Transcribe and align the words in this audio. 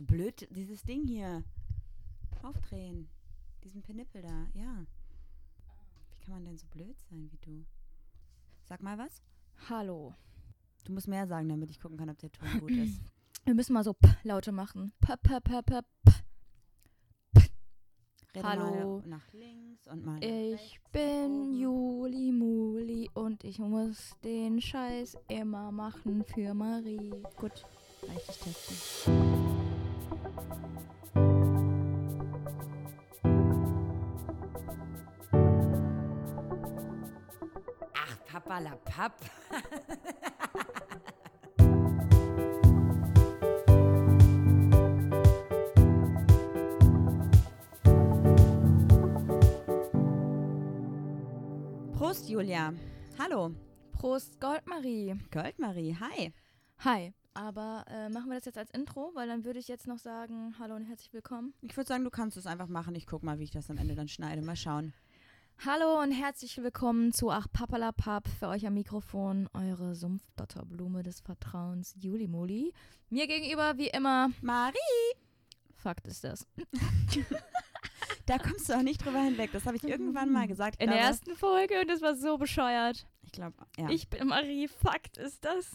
so 0.00 0.06
blöd, 0.06 0.48
dieses 0.50 0.82
Ding 0.82 1.06
hier. 1.06 1.44
Aufdrehen. 2.42 3.08
Diesen 3.62 3.82
Penippel 3.82 4.22
da, 4.22 4.46
ja. 4.54 4.86
Wie 6.10 6.24
kann 6.24 6.34
man 6.34 6.44
denn 6.46 6.56
so 6.56 6.66
blöd 6.68 6.96
sein 7.10 7.28
wie 7.30 7.36
du? 7.38 7.66
Sag 8.64 8.82
mal 8.82 8.96
was. 8.96 9.22
Hallo. 9.68 10.14
Du 10.84 10.92
musst 10.92 11.08
mehr 11.08 11.26
sagen, 11.26 11.48
damit 11.48 11.70
ich 11.70 11.80
gucken 11.80 11.98
kann, 11.98 12.08
ob 12.08 12.18
der 12.18 12.32
Ton 12.32 12.48
gut 12.60 12.70
ist. 12.70 13.00
Wir 13.44 13.54
müssen 13.54 13.74
mal 13.74 13.84
so 13.84 13.92
P 13.92 14.08
Laute 14.22 14.52
machen. 14.52 14.92
P, 15.00 15.14
P, 15.22 15.40
P, 15.40 15.62
P, 15.62 15.80
Rede 18.34 18.48
Hallo. 18.48 19.00
Mal 19.00 19.08
nach 19.08 19.32
links 19.32 19.86
und 19.88 20.06
mal 20.06 20.18
nach 20.18 20.22
Ich 20.22 20.80
bin. 20.92 21.54
Juli 21.54 22.32
Muli 22.32 23.10
und 23.12 23.44
ich 23.44 23.58
muss 23.58 24.12
den 24.22 24.60
Scheiß 24.60 25.18
immer 25.28 25.72
machen 25.72 26.24
für 26.24 26.54
Marie. 26.54 27.22
Gut, 27.36 27.64
reicht 28.08 28.30
ich 28.30 28.38
testen. 28.38 29.49
Ach, 37.94 38.18
Papalapap. 38.26 39.12
Prost, 52.00 52.28
Julia. 52.28 52.72
Hallo. 53.18 53.54
Prost, 53.92 54.38
Goldmarie. 54.40 55.14
Goldmarie, 55.30 55.94
hi. 55.94 56.32
Hi. 56.78 57.12
Aber 57.34 57.84
äh, 57.88 58.08
machen 58.08 58.28
wir 58.28 58.36
das 58.36 58.44
jetzt 58.44 58.58
als 58.58 58.70
Intro, 58.72 59.12
weil 59.14 59.28
dann 59.28 59.44
würde 59.44 59.58
ich 59.60 59.68
jetzt 59.68 59.86
noch 59.86 59.98
sagen, 59.98 60.54
hallo 60.58 60.74
und 60.74 60.84
herzlich 60.84 61.12
willkommen. 61.12 61.54
Ich 61.62 61.76
würde 61.76 61.86
sagen, 61.86 62.04
du 62.04 62.10
kannst 62.10 62.36
es 62.36 62.46
einfach 62.46 62.66
machen. 62.66 62.94
Ich 62.96 63.06
guck 63.06 63.22
mal, 63.22 63.38
wie 63.38 63.44
ich 63.44 63.50
das 63.52 63.70
am 63.70 63.78
Ende 63.78 63.94
dann 63.94 64.08
schneide. 64.08 64.42
Mal 64.42 64.56
schauen. 64.56 64.92
Hallo 65.64 66.00
und 66.02 66.10
herzlich 66.10 66.56
willkommen 66.58 67.12
zu 67.12 67.30
Ach 67.30 67.46
Papalapap 67.52 68.26
für 68.38 68.48
euch 68.48 68.66
am 68.66 68.74
Mikrofon, 68.74 69.48
eure 69.52 69.94
Sumpfdotterblume 69.94 71.02
des 71.02 71.20
Vertrauens, 71.20 71.94
Juli 72.00 72.26
Muli. 72.26 72.72
Mir 73.10 73.26
gegenüber, 73.26 73.76
wie 73.76 73.88
immer, 73.88 74.30
Marie, 74.40 74.74
Fakt 75.76 76.06
ist 76.08 76.24
das. 76.24 76.46
da 78.26 78.38
kommst 78.38 78.68
du 78.68 78.74
auch 78.74 78.82
nicht 78.82 79.04
drüber 79.04 79.20
hinweg. 79.20 79.50
Das 79.52 79.66
habe 79.66 79.76
ich 79.76 79.84
irgendwann 79.84 80.32
mal 80.32 80.48
gesagt. 80.48 80.76
Ich 80.78 80.80
In 80.84 80.88
der 80.90 80.98
glaube- 80.98 81.10
ersten 81.10 81.34
Folge 81.36 81.80
und 81.80 81.88
das 81.88 82.00
war 82.00 82.14
so 82.16 82.38
bescheuert. 82.38 83.06
Ich 83.22 83.32
glaube, 83.32 83.54
ja. 83.76 83.88
Ich 83.90 84.08
bin 84.08 84.28
Marie, 84.28 84.66
Fakt 84.66 85.16
ist 85.18 85.44
das. 85.44 85.70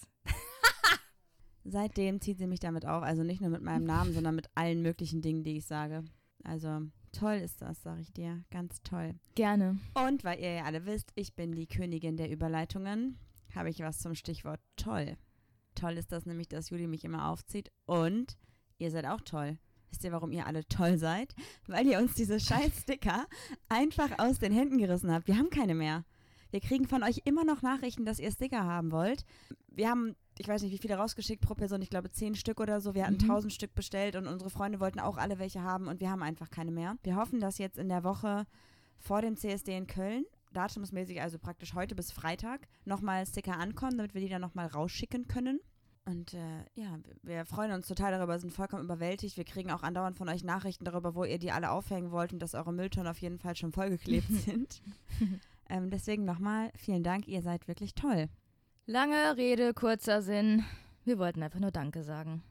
Seitdem 1.66 2.22
zieht 2.22 2.38
sie 2.38 2.48
mich 2.48 2.60
damit 2.60 2.86
auf. 2.86 3.04
Also 3.04 3.24
nicht 3.24 3.42
nur 3.42 3.50
mit 3.50 3.62
meinem 3.62 3.84
Namen, 3.86 4.14
sondern 4.14 4.36
mit 4.36 4.50
allen 4.56 4.82
möglichen 4.82 5.22
Dingen, 5.22 5.44
die 5.44 5.58
ich 5.58 5.66
sage. 5.66 6.04
Also 6.44 6.82
toll 7.12 7.36
ist 7.36 7.62
das, 7.62 7.82
sage 7.82 8.02
ich 8.02 8.14
dir. 8.14 8.44
Ganz 8.52 8.82
toll. 8.84 9.16
Gerne. 9.34 9.80
Und 9.94 10.24
weil 10.24 10.40
ihr 10.40 10.54
ja 10.54 10.64
alle 10.64 10.86
wisst, 10.86 11.12
ich 11.16 11.34
bin 11.34 11.54
die 11.54 11.68
Königin 11.68 12.18
der 12.18 12.32
Überleitungen, 12.32 13.18
habe 13.56 13.70
ich 13.70 13.80
was 13.80 14.00
zum 14.00 14.16
Stichwort 14.16 14.60
toll. 14.76 15.18
Toll 15.74 15.98
ist 15.98 16.12
das 16.12 16.26
nämlich, 16.26 16.48
dass 16.48 16.70
Juli 16.70 16.88
mich 16.88 17.04
immer 17.04 17.30
aufzieht. 17.30 17.72
Und 17.86 18.38
ihr 18.78 18.92
seid 18.92 19.06
auch 19.06 19.22
toll. 19.22 19.58
Wisst 19.90 20.04
ihr, 20.04 20.12
warum 20.12 20.32
ihr 20.32 20.46
alle 20.46 20.68
toll 20.68 20.98
seid? 20.98 21.34
Weil 21.68 21.88
ihr 21.88 22.00
uns 22.00 22.14
diese 22.14 22.40
scheiß 22.42 22.82
Sticker 22.82 23.26
einfach 23.70 24.20
aus 24.20 24.40
den 24.40 24.54
Händen 24.54 24.78
gerissen 24.78 25.12
habt. 25.12 25.28
Wir 25.28 25.38
haben 25.38 25.50
keine 25.50 25.76
mehr. 25.76 26.06
Wir 26.52 26.62
kriegen 26.62 26.88
von 26.88 27.04
euch 27.04 27.22
immer 27.26 27.44
noch 27.44 27.62
Nachrichten, 27.62 28.06
dass 28.06 28.20
ihr 28.20 28.32
Sticker 28.32 28.64
haben 28.64 28.92
wollt. 28.92 29.26
Wir 29.68 29.90
haben, 29.90 30.16
ich 30.38 30.48
weiß 30.48 30.62
nicht, 30.64 30.72
wie 30.72 30.78
viele 30.78 30.96
rausgeschickt 30.96 31.42
pro 31.42 31.54
Person, 31.56 31.82
ich 31.82 31.90
glaube 31.90 32.12
zehn 32.12 32.36
Stück 32.36 32.60
oder 32.60 32.82
so. 32.82 32.94
Wir 32.94 33.06
hatten 33.06 33.16
Mhm. 33.16 33.28
tausend 33.28 33.54
Stück 33.54 33.74
bestellt 33.76 34.16
und 34.16 34.28
unsere 34.28 34.50
Freunde 34.50 34.80
wollten 34.80 35.00
auch 35.00 35.18
alle 35.18 35.40
welche 35.40 35.62
haben 35.62 35.88
und 35.88 36.00
wir 36.00 36.10
haben 36.10 36.24
einfach 36.24 36.50
keine 36.50 36.72
mehr. 36.72 36.98
Wir 37.04 37.16
hoffen, 37.16 37.40
dass 37.40 37.58
jetzt 37.58 37.78
in 37.78 37.90
der 37.90 38.04
Woche 38.04 38.46
vor 38.98 39.22
dem 39.22 39.38
CSD 39.38 39.76
in 39.78 39.88
Köln, 39.88 40.26
datumsmäßig 40.54 41.22
also 41.22 41.38
praktisch 41.38 41.74
heute 41.74 41.96
bis 41.96 42.12
Freitag, 42.12 42.68
nochmal 42.86 43.26
Sticker 43.26 43.58
ankommen, 43.58 43.98
damit 43.98 44.14
wir 44.14 44.22
die 44.22 44.30
dann 44.30 44.42
nochmal 44.42 44.68
rausschicken 44.68 45.28
können. 45.28 45.60
Und 46.08 46.34
äh, 46.36 46.60
ja, 46.76 47.00
wir 47.24 47.46
freuen 47.46 47.72
uns 47.72 47.88
total 47.88 48.12
darüber, 48.12 48.38
sind 48.40 48.54
vollkommen 48.54 48.84
überwältigt. 48.84 49.38
Wir 49.38 49.44
kriegen 49.44 49.72
auch 49.72 49.82
andauernd 49.82 50.16
von 50.18 50.30
euch 50.30 50.44
Nachrichten 50.44 50.86
darüber, 50.86 51.16
wo 51.16 51.24
ihr 51.24 51.40
die 51.40 51.52
alle 51.52 51.72
aufhängen 51.72 52.12
wollt 52.12 52.32
und 52.32 52.40
dass 52.40 52.54
eure 52.54 52.72
Mülltonnen 52.72 53.08
auf 53.10 53.18
jeden 53.18 53.40
Fall 53.40 53.56
schon 53.56 53.72
vollgeklebt 53.72 54.28
sind. 54.46 54.82
ähm, 55.70 55.90
deswegen 55.90 56.24
nochmal 56.24 56.72
vielen 56.76 57.02
Dank, 57.04 57.28
ihr 57.28 57.42
seid 57.42 57.68
wirklich 57.68 57.96
toll. 57.96 58.30
Lange 58.88 59.36
Rede, 59.36 59.74
kurzer 59.74 60.22
Sinn. 60.22 60.64
Wir 61.06 61.18
wollten 61.18 61.42
einfach 61.42 61.60
nur 61.60 61.72
Danke 61.72 62.04
sagen. 62.04 62.44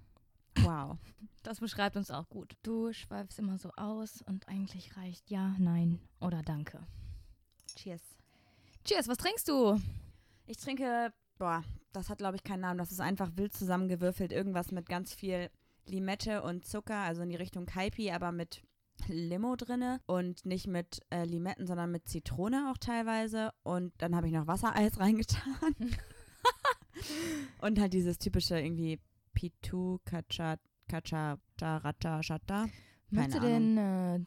Wow. 0.63 0.99
Das 1.45 1.61
beschreibt 1.61 1.97
uns 1.97 2.11
auch 2.11 2.29
gut. 2.29 2.55
Du 2.65 2.93
schweifst 2.93 3.39
immer 3.39 3.57
so 3.57 3.71
aus 3.77 4.21
und 4.23 4.49
eigentlich 4.49 4.97
reicht 4.97 5.31
ja, 5.31 5.55
nein 5.61 6.01
oder 6.21 6.43
Danke. 6.43 6.85
Cheers. 7.77 8.03
Cheers, 8.85 9.07
was 9.07 9.19
trinkst 9.19 9.47
du? 9.47 9.81
Ich 10.47 10.57
trinke, 10.57 11.13
boah, 11.39 11.63
das 11.93 12.11
hat 12.11 12.19
glaube 12.19 12.35
ich 12.35 12.43
keinen 12.43 12.63
Namen. 12.63 12.79
Das 12.79 12.91
ist 12.91 13.01
einfach 13.01 13.31
wild 13.37 13.53
zusammengewürfelt. 13.53 14.33
Irgendwas 14.33 14.73
mit 14.73 14.89
ganz 14.89 15.15
viel 15.15 15.51
Limette 15.87 16.43
und 16.43 16.67
Zucker, 16.67 16.97
also 16.97 17.23
in 17.23 17.29
die 17.29 17.37
Richtung 17.37 17.65
Kaipi, 17.65 18.11
aber 18.11 18.33
mit 18.33 18.65
Limo 19.07 19.55
drinne 19.55 20.01
und 20.07 20.45
nicht 20.47 20.67
mit 20.67 21.01
äh, 21.11 21.25
Limetten, 21.25 21.69
sondern 21.69 21.93
mit 21.93 22.09
Zitrone 22.09 22.73
auch 22.73 22.79
teilweise. 22.79 23.53
Und 23.63 23.93
dann 23.99 24.17
habe 24.17 24.27
ich 24.27 24.33
noch 24.33 24.49
Wassereis 24.49 24.99
reingetan. 24.99 25.77
Und 27.61 27.81
halt 27.81 27.93
dieses 27.93 28.19
typische 28.19 28.59
irgendwie 28.59 29.01
Pitu, 29.35 29.99
Kacha, 30.05 30.57
Kacha, 30.89 31.39
Rata, 31.61 32.23
Shata. 32.23 32.67
Möchtest 33.11 33.39
du 33.39 33.41
den 33.41 33.79
äh, 33.79 34.21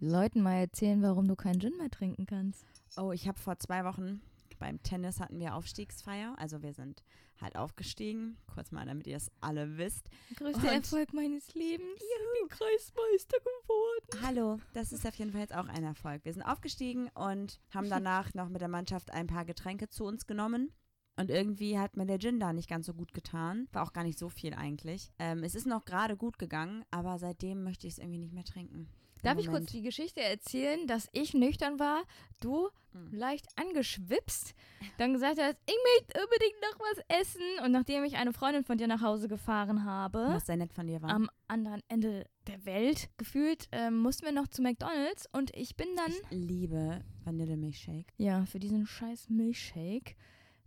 Leuten 0.00 0.42
mal 0.42 0.60
erzählen, 0.60 1.02
warum 1.02 1.26
du 1.28 1.36
keinen 1.36 1.60
Gin 1.60 1.76
mehr 1.76 1.90
trinken 1.90 2.26
kannst? 2.26 2.64
Oh, 2.96 3.12
ich 3.12 3.26
habe 3.28 3.38
vor 3.38 3.58
zwei 3.58 3.84
Wochen 3.84 4.20
beim 4.58 4.82
Tennis 4.82 5.20
hatten 5.20 5.38
wir 5.38 5.54
Aufstiegsfeier. 5.54 6.34
Also 6.38 6.62
wir 6.62 6.72
sind 6.72 7.02
halt 7.40 7.56
aufgestiegen. 7.56 8.36
Kurz 8.52 8.72
mal, 8.72 8.84
damit 8.86 9.06
ihr 9.06 9.16
es 9.16 9.30
alle 9.40 9.78
wisst. 9.78 10.10
Größter 10.36 10.72
Erfolg 10.72 11.12
meines 11.12 11.54
Lebens. 11.54 11.94
Ich 11.96 12.40
bin 12.40 12.48
Kreismeister 12.48 13.38
geworden. 13.38 14.26
Hallo, 14.26 14.60
das 14.74 14.92
ist 14.92 15.06
auf 15.06 15.14
jeden 15.14 15.32
Fall 15.32 15.42
jetzt 15.42 15.54
auch 15.54 15.68
ein 15.68 15.84
Erfolg. 15.84 16.24
Wir 16.24 16.32
sind 16.32 16.42
aufgestiegen 16.42 17.08
und 17.14 17.60
haben 17.70 17.88
danach 17.90 18.34
noch 18.34 18.48
mit 18.48 18.60
der 18.60 18.68
Mannschaft 18.68 19.12
ein 19.12 19.26
paar 19.26 19.44
Getränke 19.44 19.88
zu 19.88 20.04
uns 20.04 20.26
genommen. 20.26 20.72
Und 21.18 21.30
irgendwie 21.30 21.78
hat 21.78 21.96
mir 21.96 22.06
der 22.06 22.18
Gin 22.18 22.38
da 22.40 22.52
nicht 22.52 22.68
ganz 22.68 22.86
so 22.86 22.94
gut 22.94 23.12
getan. 23.12 23.68
War 23.72 23.82
auch 23.82 23.92
gar 23.92 24.04
nicht 24.04 24.18
so 24.18 24.28
viel 24.28 24.54
eigentlich. 24.54 25.10
Ähm, 25.18 25.42
es 25.42 25.54
ist 25.54 25.66
noch 25.66 25.84
gerade 25.84 26.16
gut 26.16 26.38
gegangen, 26.38 26.84
aber 26.90 27.18
seitdem 27.18 27.62
möchte 27.64 27.86
ich 27.86 27.94
es 27.94 27.98
irgendwie 27.98 28.18
nicht 28.18 28.32
mehr 28.32 28.44
trinken. 28.44 28.88
Darf 29.24 29.36
ich 29.38 29.46
Moment. 29.46 29.64
kurz 29.64 29.72
die 29.72 29.82
Geschichte 29.82 30.20
erzählen, 30.22 30.86
dass 30.86 31.08
ich 31.12 31.34
nüchtern 31.34 31.78
war, 31.80 32.04
du 32.40 32.68
Mhm. 32.94 33.12
leicht 33.18 33.46
angeschwipst, 33.56 34.54
dann 34.96 35.12
gesagt 35.12 35.38
hast, 35.40 35.56
ich 35.66 35.76
möchte 35.98 36.20
unbedingt 36.24 36.54
noch 36.62 36.78
was 36.80 37.20
essen. 37.20 37.42
Und 37.64 37.72
nachdem 37.72 38.02
ich 38.04 38.16
eine 38.16 38.32
Freundin 38.32 38.64
von 38.64 38.78
dir 38.78 38.86
nach 38.86 39.02
Hause 39.02 39.28
gefahren 39.28 39.84
habe, 39.84 40.18
Was 40.30 40.46
sehr 40.46 40.56
nett 40.56 40.72
von 40.72 40.86
dir 40.86 41.02
war. 41.02 41.10
am 41.10 41.28
anderen 41.48 41.82
Ende 41.88 42.26
der 42.46 42.64
Welt 42.64 43.10
gefühlt, 43.18 43.68
ähm, 43.72 43.98
mussten 43.98 44.24
wir 44.24 44.32
noch 44.32 44.48
zu 44.48 44.62
McDonalds 44.62 45.26
und 45.32 45.54
ich 45.54 45.76
bin 45.76 45.88
dann, 45.96 46.12
ich 46.12 46.22
liebe 46.30 47.04
Vanillemilchshake. 47.24 48.06
ja, 48.16 48.44
für 48.46 48.58
diesen 48.58 48.86
scheiß 48.86 49.28
Milchshake 49.28 50.16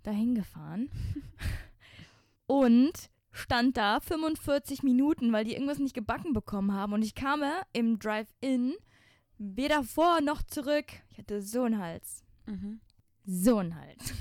dahin 0.01 0.35
gefahren 0.35 0.89
und 2.47 3.09
stand 3.31 3.78
da 3.78 4.00
45 4.00 4.84
Minuten, 4.84 5.31
weil 5.31 5.45
die 5.45 5.53
irgendwas 5.53 5.79
nicht 5.79 5.94
gebacken 5.94 6.34
bekommen 6.34 6.73
haben 6.73 6.94
und 6.94 7.01
ich 7.03 7.16
kam 7.16 7.41
im 7.73 7.97
Drive-In 8.00 8.73
weder 9.38 9.84
vor 9.84 10.22
noch 10.22 10.44
zurück. 10.44 10.85
Ich 11.09 11.17
hatte 11.17 11.41
so 11.41 11.63
einen 11.63 11.78
Hals. 11.79 12.23
Mhm. 12.45 12.81
So 13.25 13.57
einen 13.57 13.75
Hals. 13.75 14.13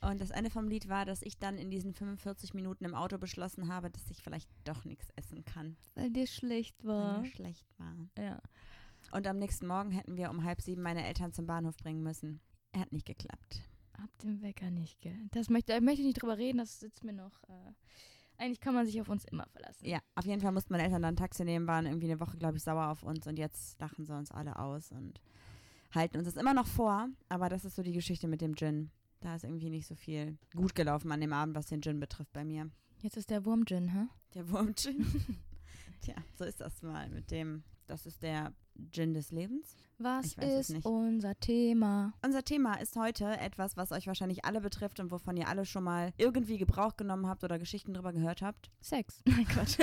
Und 0.00 0.20
das 0.20 0.30
Ende 0.30 0.50
vom 0.50 0.68
Lied 0.68 0.88
war, 0.88 1.04
dass 1.04 1.22
ich 1.22 1.38
dann 1.38 1.58
in 1.58 1.70
diesen 1.70 1.92
45 1.92 2.54
Minuten 2.54 2.84
im 2.84 2.94
Auto 2.94 3.18
beschlossen 3.18 3.68
habe, 3.68 3.90
dass 3.90 4.10
ich 4.10 4.22
vielleicht 4.22 4.48
doch 4.64 4.84
nichts 4.84 5.08
essen 5.16 5.44
kann, 5.44 5.76
Weil 5.94 6.10
dir 6.10 6.26
schlecht 6.26 6.76
weil 6.84 6.94
war. 6.96 7.20
mir 7.20 7.26
schlecht 7.26 7.66
war. 7.78 7.94
Ja. 8.18 8.40
Und 9.12 9.26
am 9.26 9.38
nächsten 9.38 9.66
Morgen 9.66 9.90
hätten 9.90 10.16
wir 10.16 10.30
um 10.30 10.44
halb 10.44 10.60
sieben 10.60 10.82
meine 10.82 11.04
Eltern 11.06 11.32
zum 11.32 11.46
Bahnhof 11.46 11.76
bringen 11.76 12.02
müssen. 12.02 12.40
Er 12.72 12.80
hat 12.80 12.92
nicht 12.92 13.06
geklappt. 13.06 13.62
Hab 14.00 14.18
den 14.18 14.42
Wecker 14.42 14.70
nicht, 14.70 15.00
gell? 15.00 15.18
Das 15.32 15.48
möchte, 15.48 15.72
da 15.72 15.80
möchte 15.80 16.00
ich 16.00 16.06
nicht 16.06 16.22
drüber 16.22 16.36
reden, 16.38 16.58
das 16.58 16.80
sitzt 16.80 17.04
mir 17.04 17.12
noch. 17.12 17.42
Äh, 17.44 17.72
eigentlich 18.38 18.60
kann 18.60 18.74
man 18.74 18.86
sich 18.86 19.00
auf 19.00 19.08
uns 19.08 19.24
immer 19.24 19.46
verlassen. 19.46 19.86
Ja, 19.86 20.00
auf 20.14 20.26
jeden 20.26 20.40
Fall 20.40 20.52
mussten 20.52 20.72
meine 20.72 20.84
Eltern 20.84 21.02
dann 21.02 21.14
ein 21.14 21.16
Taxi 21.16 21.44
nehmen, 21.44 21.66
waren 21.66 21.86
irgendwie 21.86 22.06
eine 22.06 22.20
Woche, 22.20 22.36
glaube 22.36 22.58
ich, 22.58 22.62
sauer 22.62 22.88
auf 22.88 23.02
uns 23.02 23.26
und 23.26 23.38
jetzt 23.38 23.80
lachen 23.80 24.04
sie 24.04 24.14
uns 24.14 24.30
alle 24.30 24.58
aus 24.58 24.92
und 24.92 25.20
halten 25.94 26.18
uns 26.18 26.26
das 26.26 26.36
immer 26.36 26.54
noch 26.54 26.66
vor. 26.66 27.08
Aber 27.28 27.48
das 27.48 27.64
ist 27.64 27.76
so 27.76 27.82
die 27.82 27.92
Geschichte 27.92 28.28
mit 28.28 28.40
dem 28.40 28.54
Gin. 28.54 28.90
Da 29.20 29.34
ist 29.34 29.44
irgendwie 29.44 29.70
nicht 29.70 29.86
so 29.86 29.94
viel 29.94 30.36
gut 30.54 30.74
gelaufen 30.74 31.10
an 31.10 31.20
dem 31.20 31.32
Abend, 31.32 31.56
was 31.56 31.66
den 31.66 31.82
Gin 31.82 31.98
betrifft 31.98 32.32
bei 32.32 32.44
mir. 32.44 32.70
Jetzt 33.02 33.16
ist 33.16 33.30
der 33.30 33.44
Wurm-Gin, 33.44 33.88
hä? 33.88 34.06
Der 34.34 34.48
Wurm-Gin. 34.50 35.04
Tja, 36.02 36.14
so 36.38 36.44
ist 36.44 36.60
das 36.60 36.82
mal 36.82 37.08
mit 37.08 37.30
dem. 37.30 37.62
Das 37.86 38.04
ist 38.04 38.22
der 38.22 38.52
Gin 38.92 39.14
des 39.14 39.30
Lebens. 39.30 39.74
Was 39.98 40.34
ist 40.34 40.84
unser 40.84 41.34
Thema? 41.40 42.12
Unser 42.22 42.44
Thema 42.44 42.74
ist 42.74 42.96
heute 42.96 43.24
etwas, 43.38 43.78
was 43.78 43.92
euch 43.92 44.06
wahrscheinlich 44.06 44.44
alle 44.44 44.60
betrifft 44.60 45.00
und 45.00 45.10
wovon 45.10 45.38
ihr 45.38 45.48
alle 45.48 45.64
schon 45.64 45.84
mal 45.84 46.12
irgendwie 46.18 46.58
Gebrauch 46.58 46.96
genommen 46.96 47.26
habt 47.26 47.44
oder 47.44 47.58
Geschichten 47.58 47.94
drüber 47.94 48.12
gehört 48.12 48.42
habt. 48.42 48.70
Sex. 48.80 49.22
Nein, 49.26 49.46
Quatsch. 49.48 49.78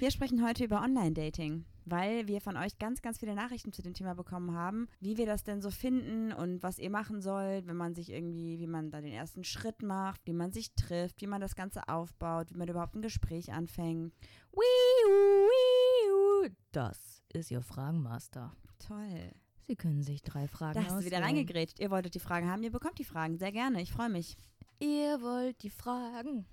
Wir 0.00 0.10
sprechen 0.10 0.44
heute 0.44 0.64
über 0.64 0.82
Online-Dating, 0.82 1.64
weil 1.84 2.26
wir 2.26 2.40
von 2.40 2.56
euch 2.56 2.78
ganz, 2.80 3.00
ganz 3.00 3.18
viele 3.18 3.36
Nachrichten 3.36 3.72
zu 3.72 3.82
dem 3.82 3.94
Thema 3.94 4.14
bekommen 4.14 4.56
haben, 4.56 4.88
wie 4.98 5.16
wir 5.16 5.26
das 5.26 5.44
denn 5.44 5.62
so 5.62 5.70
finden 5.70 6.32
und 6.32 6.64
was 6.64 6.80
ihr 6.80 6.90
machen 6.90 7.22
sollt, 7.22 7.68
wenn 7.68 7.76
man 7.76 7.94
sich 7.94 8.10
irgendwie, 8.10 8.58
wie 8.58 8.66
man 8.66 8.90
da 8.90 9.00
den 9.00 9.12
ersten 9.12 9.44
Schritt 9.44 9.80
macht, 9.80 10.20
wie 10.24 10.32
man 10.32 10.50
sich 10.50 10.74
trifft, 10.74 11.20
wie 11.20 11.28
man 11.28 11.40
das 11.40 11.54
Ganze 11.54 11.88
aufbaut, 11.88 12.50
wie 12.50 12.58
man 12.58 12.68
überhaupt 12.68 12.96
ein 12.96 13.02
Gespräch 13.02 13.52
anfängt. 13.52 14.12
Wiu, 14.52 15.08
wiu. 15.08 16.50
Das 16.72 17.22
ist 17.32 17.52
Ihr 17.52 17.62
Fragenmaster. 17.62 18.52
Toll. 18.78 19.32
Sie 19.66 19.76
können 19.76 20.02
sich 20.02 20.22
drei 20.22 20.48
Fragen 20.48 20.74
Da 20.74 20.80
hast 20.84 20.90
du 20.92 21.04
wieder 21.04 21.18
auswählen. 21.18 21.24
reingegrätscht. 21.24 21.78
Ihr 21.78 21.90
wolltet 21.90 22.14
die 22.14 22.20
Fragen 22.20 22.48
haben, 22.48 22.62
ihr 22.62 22.70
bekommt 22.72 22.98
die 22.98 23.04
Fragen. 23.04 23.36
Sehr 23.38 23.52
gerne. 23.52 23.82
Ich 23.82 23.92
freue 23.92 24.08
mich. 24.08 24.36
Ihr 24.78 25.20
wollt 25.20 25.62
die 25.62 25.70
Fragen. 25.70 26.46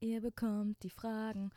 Ihr 0.00 0.20
bekommt 0.20 0.82
die 0.82 0.90
Fragen. 0.90 1.50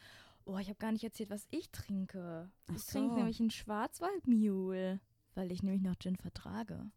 Oh, 0.45 0.57
ich 0.57 0.67
habe 0.69 0.79
gar 0.79 0.91
nicht 0.91 1.03
erzählt, 1.03 1.29
was 1.29 1.47
ich 1.51 1.69
trinke. 1.71 2.49
Ach 2.67 2.75
Ich 2.75 2.85
trinke 2.85 3.09
so. 3.09 3.15
nämlich 3.17 3.39
einen 3.39 3.51
Schwarzwaldmule, 3.51 4.99
weil 5.35 5.51
ich 5.51 5.63
nämlich 5.63 5.81
noch 5.81 5.97
Gin 5.99 6.15
vertrage. 6.15 6.89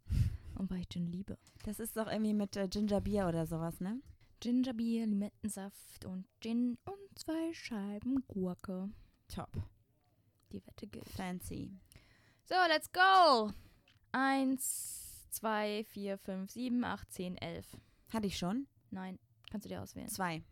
Und 0.54 0.70
weil 0.70 0.80
ich 0.80 0.88
Gin 0.88 1.06
liebe. 1.06 1.38
Das 1.64 1.80
ist 1.80 1.96
doch 1.96 2.06
irgendwie 2.06 2.34
mit 2.34 2.56
äh, 2.56 2.68
Ginger 2.68 3.00
Beer 3.00 3.28
oder 3.28 3.46
sowas, 3.46 3.80
ne? 3.80 4.00
Gingerbier, 4.40 5.06
Limettensaft 5.06 6.04
und 6.04 6.26
Gin 6.40 6.76
und 6.84 7.18
zwei 7.18 7.52
Scheiben 7.52 8.24
Gurke. 8.28 8.90
Top. 9.28 9.50
Die 10.52 10.64
Wette 10.66 10.86
gilt. 10.86 11.08
Fancy. 11.08 11.70
So, 12.44 12.54
let's 12.68 12.90
go! 12.92 13.50
Eins, 14.12 15.26
zwei, 15.30 15.84
vier, 15.88 16.18
fünf, 16.18 16.50
sieben, 16.50 16.84
acht, 16.84 17.10
zehn, 17.12 17.36
elf. 17.36 17.66
Hatte 18.12 18.26
ich 18.26 18.36
schon? 18.36 18.66
Nein, 18.90 19.18
kannst 19.50 19.64
du 19.64 19.68
dir 19.68 19.80
auswählen. 19.82 20.08
Zwei. 20.08 20.42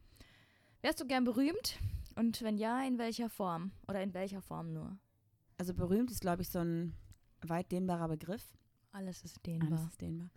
Wärst 0.83 1.01
du 1.01 1.07
gern 1.07 1.25
berühmt? 1.25 1.79
Und 2.17 2.41
wenn 2.43 2.57
ja, 2.57 2.83
in 2.85 2.99
welcher 2.99 3.29
Form? 3.29 3.73
Oder 3.89 4.03
in 4.03 4.15
welcher 4.15 4.41
Form 4.41 4.73
nur? 4.73 4.99
Also 5.59 5.75
berühmt 5.75 6.11
ist, 6.11 6.21
glaube 6.21 6.43
ich, 6.43 6.49
so 6.49 6.61
ein 6.61 6.95
weit 7.43 7.71
dehnbarer 7.71 8.09
Begriff. 8.09 8.57
Alles 8.93 9.19
ist 9.23 9.37
Alles 9.37 9.43
dehnbar. 9.43 9.87
ist 9.89 10.01
dehnbar. 10.01 10.31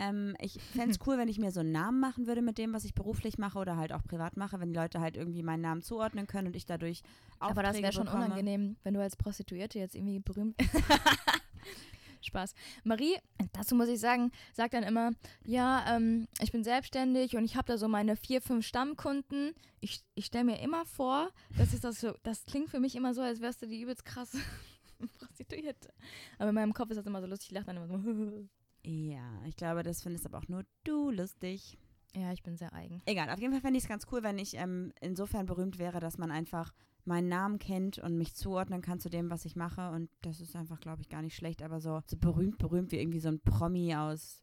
Ähm, 0.00 0.34
ich 0.40 0.60
fände 0.72 0.90
es 0.90 0.98
cool, 1.06 1.18
wenn 1.18 1.28
ich 1.28 1.38
mir 1.38 1.52
so 1.52 1.60
einen 1.60 1.72
Namen 1.72 2.00
machen 2.00 2.26
würde 2.26 2.42
mit 2.42 2.58
dem, 2.58 2.72
was 2.72 2.84
ich 2.84 2.94
beruflich 2.94 3.38
mache 3.38 3.58
oder 3.58 3.76
halt 3.76 3.92
auch 3.92 4.02
privat 4.02 4.36
mache, 4.36 4.58
wenn 4.58 4.72
die 4.72 4.78
Leute 4.78 5.00
halt 5.00 5.16
irgendwie 5.16 5.42
meinen 5.42 5.60
Namen 5.60 5.82
zuordnen 5.82 6.26
können 6.26 6.48
und 6.48 6.56
ich 6.56 6.66
dadurch 6.66 7.02
Aber 7.38 7.62
das 7.62 7.80
wäre 7.80 7.92
schon 7.92 8.06
bekomme. 8.06 8.26
unangenehm, 8.26 8.76
wenn 8.82 8.94
du 8.94 9.00
als 9.00 9.16
Prostituierte 9.16 9.78
jetzt 9.78 9.94
irgendwie 9.94 10.20
berühmt. 10.20 10.56
Spaß. 12.22 12.54
Marie, 12.84 13.16
dazu 13.52 13.74
muss 13.74 13.88
ich 13.88 13.98
sagen, 13.98 14.30
sagt 14.52 14.74
dann 14.74 14.82
immer, 14.82 15.12
ja, 15.44 15.84
ähm, 15.96 16.28
ich 16.40 16.52
bin 16.52 16.64
selbstständig 16.64 17.36
und 17.36 17.44
ich 17.44 17.56
habe 17.56 17.66
da 17.66 17.78
so 17.78 17.88
meine 17.88 18.14
vier, 18.14 18.42
fünf 18.42 18.66
Stammkunden. 18.66 19.54
Ich, 19.80 20.02
ich 20.14 20.26
stelle 20.26 20.44
mir 20.44 20.60
immer 20.60 20.84
vor, 20.84 21.30
das 21.56 21.72
ist 21.72 21.84
das 21.84 22.00
so, 22.00 22.12
das 22.22 22.44
klingt 22.44 22.68
für 22.68 22.78
mich 22.78 22.94
immer 22.94 23.14
so, 23.14 23.22
als 23.22 23.40
wärst 23.40 23.62
du 23.62 23.66
die 23.66 23.80
übelst 23.80 24.04
krasse 24.04 24.38
Prostituierte. 25.18 25.92
Aber 26.38 26.50
in 26.50 26.54
meinem 26.54 26.74
Kopf 26.74 26.90
ist 26.90 26.98
das 26.98 27.06
immer 27.06 27.22
so 27.22 27.26
lustig, 27.26 27.48
ich 27.48 27.54
lache 27.54 27.66
dann 27.66 27.76
immer 27.76 27.88
so. 27.88 28.48
Ja, 28.84 29.42
ich 29.46 29.56
glaube, 29.56 29.82
das 29.82 30.02
findest 30.02 30.26
aber 30.26 30.38
auch 30.38 30.48
nur 30.48 30.64
du 30.84 31.10
lustig. 31.10 31.78
ja, 32.14 32.32
ich 32.32 32.42
bin 32.42 32.56
sehr 32.56 32.72
eigen. 32.72 33.02
Egal, 33.06 33.30
auf 33.30 33.38
jeden 33.38 33.52
Fall 33.52 33.60
fände 33.60 33.78
ich 33.78 33.84
es 33.84 33.88
ganz 33.88 34.06
cool, 34.10 34.22
wenn 34.22 34.38
ich 34.38 34.56
ähm, 34.56 34.92
insofern 35.00 35.46
berühmt 35.46 35.78
wäre, 35.78 36.00
dass 36.00 36.18
man 36.18 36.30
einfach 36.30 36.72
meinen 37.04 37.28
Namen 37.28 37.58
kennt 37.58 37.98
und 37.98 38.16
mich 38.16 38.34
zuordnen 38.34 38.82
kann 38.82 39.00
zu 39.00 39.08
dem, 39.08 39.30
was 39.30 39.44
ich 39.44 39.56
mache. 39.56 39.90
Und 39.90 40.10
das 40.22 40.40
ist 40.40 40.56
einfach, 40.56 40.80
glaube 40.80 41.02
ich, 41.02 41.08
gar 41.08 41.22
nicht 41.22 41.36
schlecht. 41.36 41.62
Aber 41.62 41.80
so, 41.80 42.02
so 42.06 42.16
berühmt, 42.16 42.58
berühmt 42.58 42.92
wie 42.92 42.98
irgendwie 42.98 43.20
so 43.20 43.28
ein 43.28 43.40
Promi 43.40 43.94
aus, 43.94 44.42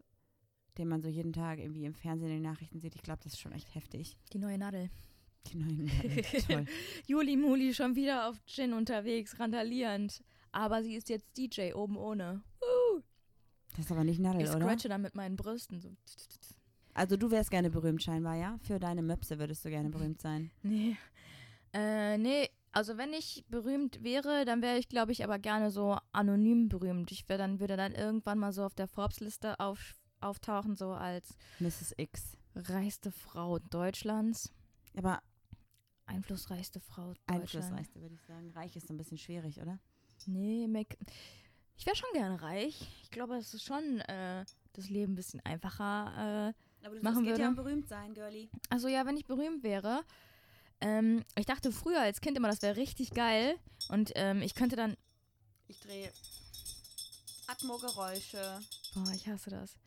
den 0.77 0.87
man 0.87 1.01
so 1.01 1.07
jeden 1.09 1.33
Tag 1.33 1.59
irgendwie 1.59 1.85
im 1.85 1.93
Fernsehen 1.93 2.29
in 2.29 2.35
den 2.35 2.51
Nachrichten 2.51 2.79
sieht. 2.79 2.95
Ich 2.95 3.03
glaube, 3.03 3.21
das 3.23 3.33
ist 3.33 3.39
schon 3.39 3.51
echt 3.51 3.73
heftig. 3.73 4.17
Die 4.33 4.39
neue 4.39 4.57
Nadel. 4.57 4.89
Die 5.47 5.57
neuen 5.57 5.87
Toll. 6.47 6.65
Juli 7.05 7.37
Muli 7.37 7.73
schon 7.73 7.95
wieder 7.95 8.29
auf 8.29 8.43
Gin 8.45 8.73
unterwegs, 8.73 9.39
randalierend. 9.39 10.23
Aber 10.51 10.83
sie 10.83 10.95
ist 10.95 11.09
jetzt 11.09 11.37
DJ 11.37 11.73
oben 11.73 11.97
ohne. 11.97 12.43
Das 13.77 13.85
ist 13.85 13.91
aber 13.91 14.03
nicht 14.03 14.19
Nadel, 14.19 14.41
Ich 14.41 14.49
oder? 14.49 14.59
scratche 14.59 14.89
dann 14.89 15.01
mit 15.03 15.15
meinen 15.15 15.35
Brüsten. 15.35 15.79
So. 15.79 15.95
Also 16.93 17.15
du 17.15 17.29
wärst 17.31 17.51
gerne 17.51 17.69
berühmt 17.69 18.01
scheinbar, 18.01 18.35
ja? 18.35 18.57
Für 18.63 18.79
deine 18.79 19.03
Möpse 19.03 19.37
würdest 19.39 19.63
du 19.63 19.69
gerne 19.69 19.89
berühmt 19.89 20.19
sein. 20.19 20.51
Nee. 20.63 20.97
Äh, 21.73 22.17
nee. 22.17 22.49
Also 22.71 22.97
wenn 22.97 23.13
ich 23.13 23.45
berühmt 23.49 24.03
wäre, 24.03 24.45
dann 24.45 24.61
wäre 24.61 24.77
ich, 24.77 24.89
glaube 24.89 25.11
ich, 25.11 25.23
aber 25.23 25.37
gerne 25.39 25.69
so 25.71 25.97
anonym 26.11 26.69
berühmt. 26.69 27.11
Ich 27.11 27.27
wär 27.29 27.37
dann, 27.37 27.59
würde 27.59 27.77
dann 27.77 27.93
irgendwann 27.93 28.39
mal 28.39 28.51
so 28.51 28.63
auf 28.63 28.73
der 28.75 28.87
Forbes-Liste 28.87 29.59
auf, 29.59 29.95
auftauchen, 30.21 30.75
so 30.75 30.91
als 30.91 31.35
Mrs. 31.59 31.93
X. 31.97 32.37
reichste 32.55 33.11
Frau 33.11 33.59
Deutschlands. 33.59 34.51
Aber 34.95 35.21
Einflussreichste 36.05 36.79
Frau 36.79 37.13
Deutschlands. 37.27 37.53
einflussreichste, 37.53 38.01
würde 38.01 38.15
ich 38.15 38.21
sagen. 38.23 38.49
Reich 38.51 38.75
ist 38.75 38.87
so 38.87 38.93
ein 38.93 38.97
bisschen 38.97 39.17
schwierig, 39.17 39.59
oder? 39.61 39.77
Nee, 40.25 40.67
Mac 40.67 40.97
ich 41.77 41.85
wäre 41.85 41.95
schon 41.95 42.09
gerne 42.13 42.41
reich. 42.41 42.87
Ich 43.03 43.11
glaube, 43.11 43.35
es 43.37 43.53
ist 43.53 43.63
schon 43.63 43.99
äh, 44.01 44.45
das 44.73 44.89
Leben 44.89 45.13
ein 45.13 45.15
bisschen 45.15 45.39
einfacher. 45.45 46.53
Äh, 46.83 46.85
Aber 46.85 46.95
du 46.95 47.01
Machen 47.03 47.23
geht 47.23 47.37
ja 47.37 47.45
würde. 47.45 47.49
um 47.49 47.55
berühmt 47.55 47.87
sein, 47.87 48.13
Girlie. 48.13 48.49
also 48.69 48.87
ja, 48.87 49.05
wenn 49.05 49.17
ich 49.17 49.25
berühmt 49.25 49.63
wäre. 49.63 50.03
Ähm, 50.79 51.23
ich 51.35 51.45
dachte 51.45 51.71
früher 51.71 52.01
als 52.01 52.21
Kind 52.21 52.37
immer, 52.37 52.49
das 52.49 52.61
wäre 52.61 52.75
richtig 52.77 53.11
geil. 53.11 53.57
Und 53.89 54.11
ähm, 54.15 54.41
ich 54.41 54.53
könnte 54.55 54.75
dann. 54.75 54.95
Ich 55.67 55.79
drehe 55.79 56.11
Atmo-Geräusche. 57.47 58.59
Boah, 58.93 59.11
ich 59.13 59.27
hasse 59.27 59.49
das. 59.49 59.77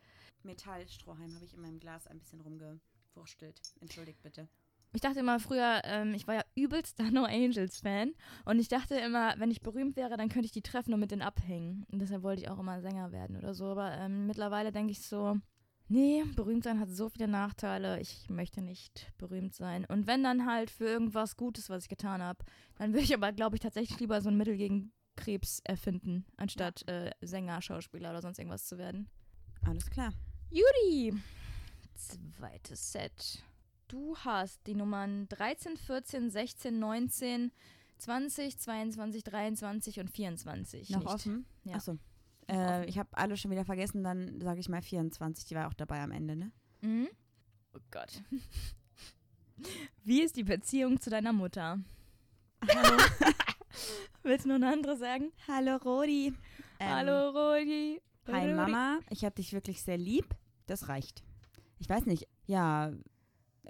Metallstrohhalm 0.43 1.33
habe 1.35 1.45
ich 1.45 1.53
in 1.53 1.61
meinem 1.61 1.79
Glas 1.79 2.07
ein 2.07 2.19
bisschen 2.19 2.41
rumgewurstelt. 2.41 3.61
Entschuldigt 3.79 4.21
bitte. 4.21 4.47
Ich 4.93 5.01
dachte 5.01 5.19
immer 5.19 5.39
früher, 5.39 5.81
ähm, 5.85 6.13
ich 6.13 6.27
war 6.27 6.35
ja 6.35 6.43
übelster 6.55 7.03
No 7.11 7.23
Angels 7.23 7.79
Fan. 7.79 8.13
Und 8.45 8.59
ich 8.59 8.67
dachte 8.67 8.95
immer, 8.95 9.33
wenn 9.37 9.51
ich 9.51 9.61
berühmt 9.61 9.95
wäre, 9.95 10.17
dann 10.17 10.29
könnte 10.29 10.45
ich 10.45 10.51
die 10.51 10.61
treffen 10.61 10.93
und 10.93 10.99
mit 10.99 11.11
denen 11.11 11.21
abhängen. 11.21 11.85
Und 11.91 11.99
deshalb 11.99 12.23
wollte 12.23 12.41
ich 12.41 12.49
auch 12.49 12.59
immer 12.59 12.81
Sänger 12.81 13.11
werden 13.11 13.37
oder 13.37 13.53
so. 13.53 13.65
Aber 13.65 13.91
ähm, 13.93 14.27
mittlerweile 14.27 14.71
denke 14.71 14.91
ich 14.91 15.01
so, 15.01 15.37
nee, 15.87 16.23
berühmt 16.35 16.63
sein 16.63 16.79
hat 16.79 16.89
so 16.89 17.09
viele 17.09 17.27
Nachteile. 17.27 17.99
Ich 18.01 18.29
möchte 18.29 18.61
nicht 18.61 19.11
berühmt 19.17 19.53
sein. 19.55 19.85
Und 19.85 20.07
wenn 20.07 20.23
dann 20.23 20.45
halt 20.45 20.69
für 20.71 20.85
irgendwas 20.85 21.37
Gutes, 21.37 21.69
was 21.69 21.83
ich 21.83 21.89
getan 21.89 22.21
habe, 22.21 22.43
dann 22.77 22.91
würde 22.91 23.03
ich 23.03 23.13
aber, 23.13 23.31
glaube 23.31 23.55
ich, 23.55 23.61
tatsächlich 23.61 23.99
lieber 23.99 24.21
so 24.21 24.29
ein 24.29 24.37
Mittel 24.37 24.57
gegen 24.57 24.91
Krebs 25.15 25.61
erfinden, 25.63 26.25
anstatt 26.37 26.87
äh, 26.87 27.11
Sänger, 27.21 27.61
Schauspieler 27.61 28.11
oder 28.11 28.21
sonst 28.21 28.39
irgendwas 28.39 28.65
zu 28.65 28.77
werden. 28.77 29.09
Alles 29.65 29.89
klar. 29.89 30.11
Judy. 30.49 31.13
Zweites 31.93 32.91
Set. 32.91 33.43
Du 33.91 34.15
hast 34.15 34.65
die 34.67 34.73
Nummern 34.73 35.27
13, 35.27 35.75
14, 35.75 36.29
16, 36.29 36.79
19, 36.79 37.51
20, 37.97 38.57
22, 38.57 39.23
23 39.25 39.99
und 39.99 40.09
24. 40.09 40.89
Noch 40.91 40.99
nicht. 40.99 41.07
offen? 41.09 41.45
Ja. 41.65 41.75
Achso. 41.75 41.97
Äh, 42.49 42.85
ich 42.85 42.97
habe 42.97 43.09
alle 43.11 43.35
schon 43.35 43.51
wieder 43.51 43.65
vergessen, 43.65 44.01
dann 44.01 44.39
sage 44.39 44.61
ich 44.61 44.69
mal 44.69 44.81
24. 44.81 45.43
Die 45.45 45.55
war 45.55 45.67
auch 45.67 45.73
dabei 45.73 45.99
am 46.01 46.11
Ende, 46.11 46.37
ne? 46.37 46.51
Mhm. 46.79 47.09
Oh 47.73 47.79
Gott. 47.91 48.23
Wie 50.05 50.21
ist 50.21 50.37
die 50.37 50.45
Beziehung 50.45 51.01
zu 51.01 51.09
deiner 51.09 51.33
Mutter? 51.33 51.77
Hallo. 52.65 52.97
Willst 54.23 54.45
du 54.45 54.49
noch 54.49 54.55
eine 54.55 54.71
andere 54.71 54.95
sagen? 54.95 55.33
Hallo, 55.49 55.75
Rodi. 55.75 56.33
Ähm, 56.79 56.89
Hallo, 56.89 57.29
Rodi. 57.31 58.01
Hi, 58.27 58.43
Rodi. 58.45 58.53
Mama. 58.53 58.99
Ich 59.09 59.25
habe 59.25 59.35
dich 59.35 59.51
wirklich 59.51 59.81
sehr 59.81 59.97
lieb. 59.97 60.33
Das 60.65 60.87
reicht. 60.87 61.25
Ich 61.77 61.89
weiß 61.89 62.05
nicht. 62.05 62.29
Ja, 62.45 62.93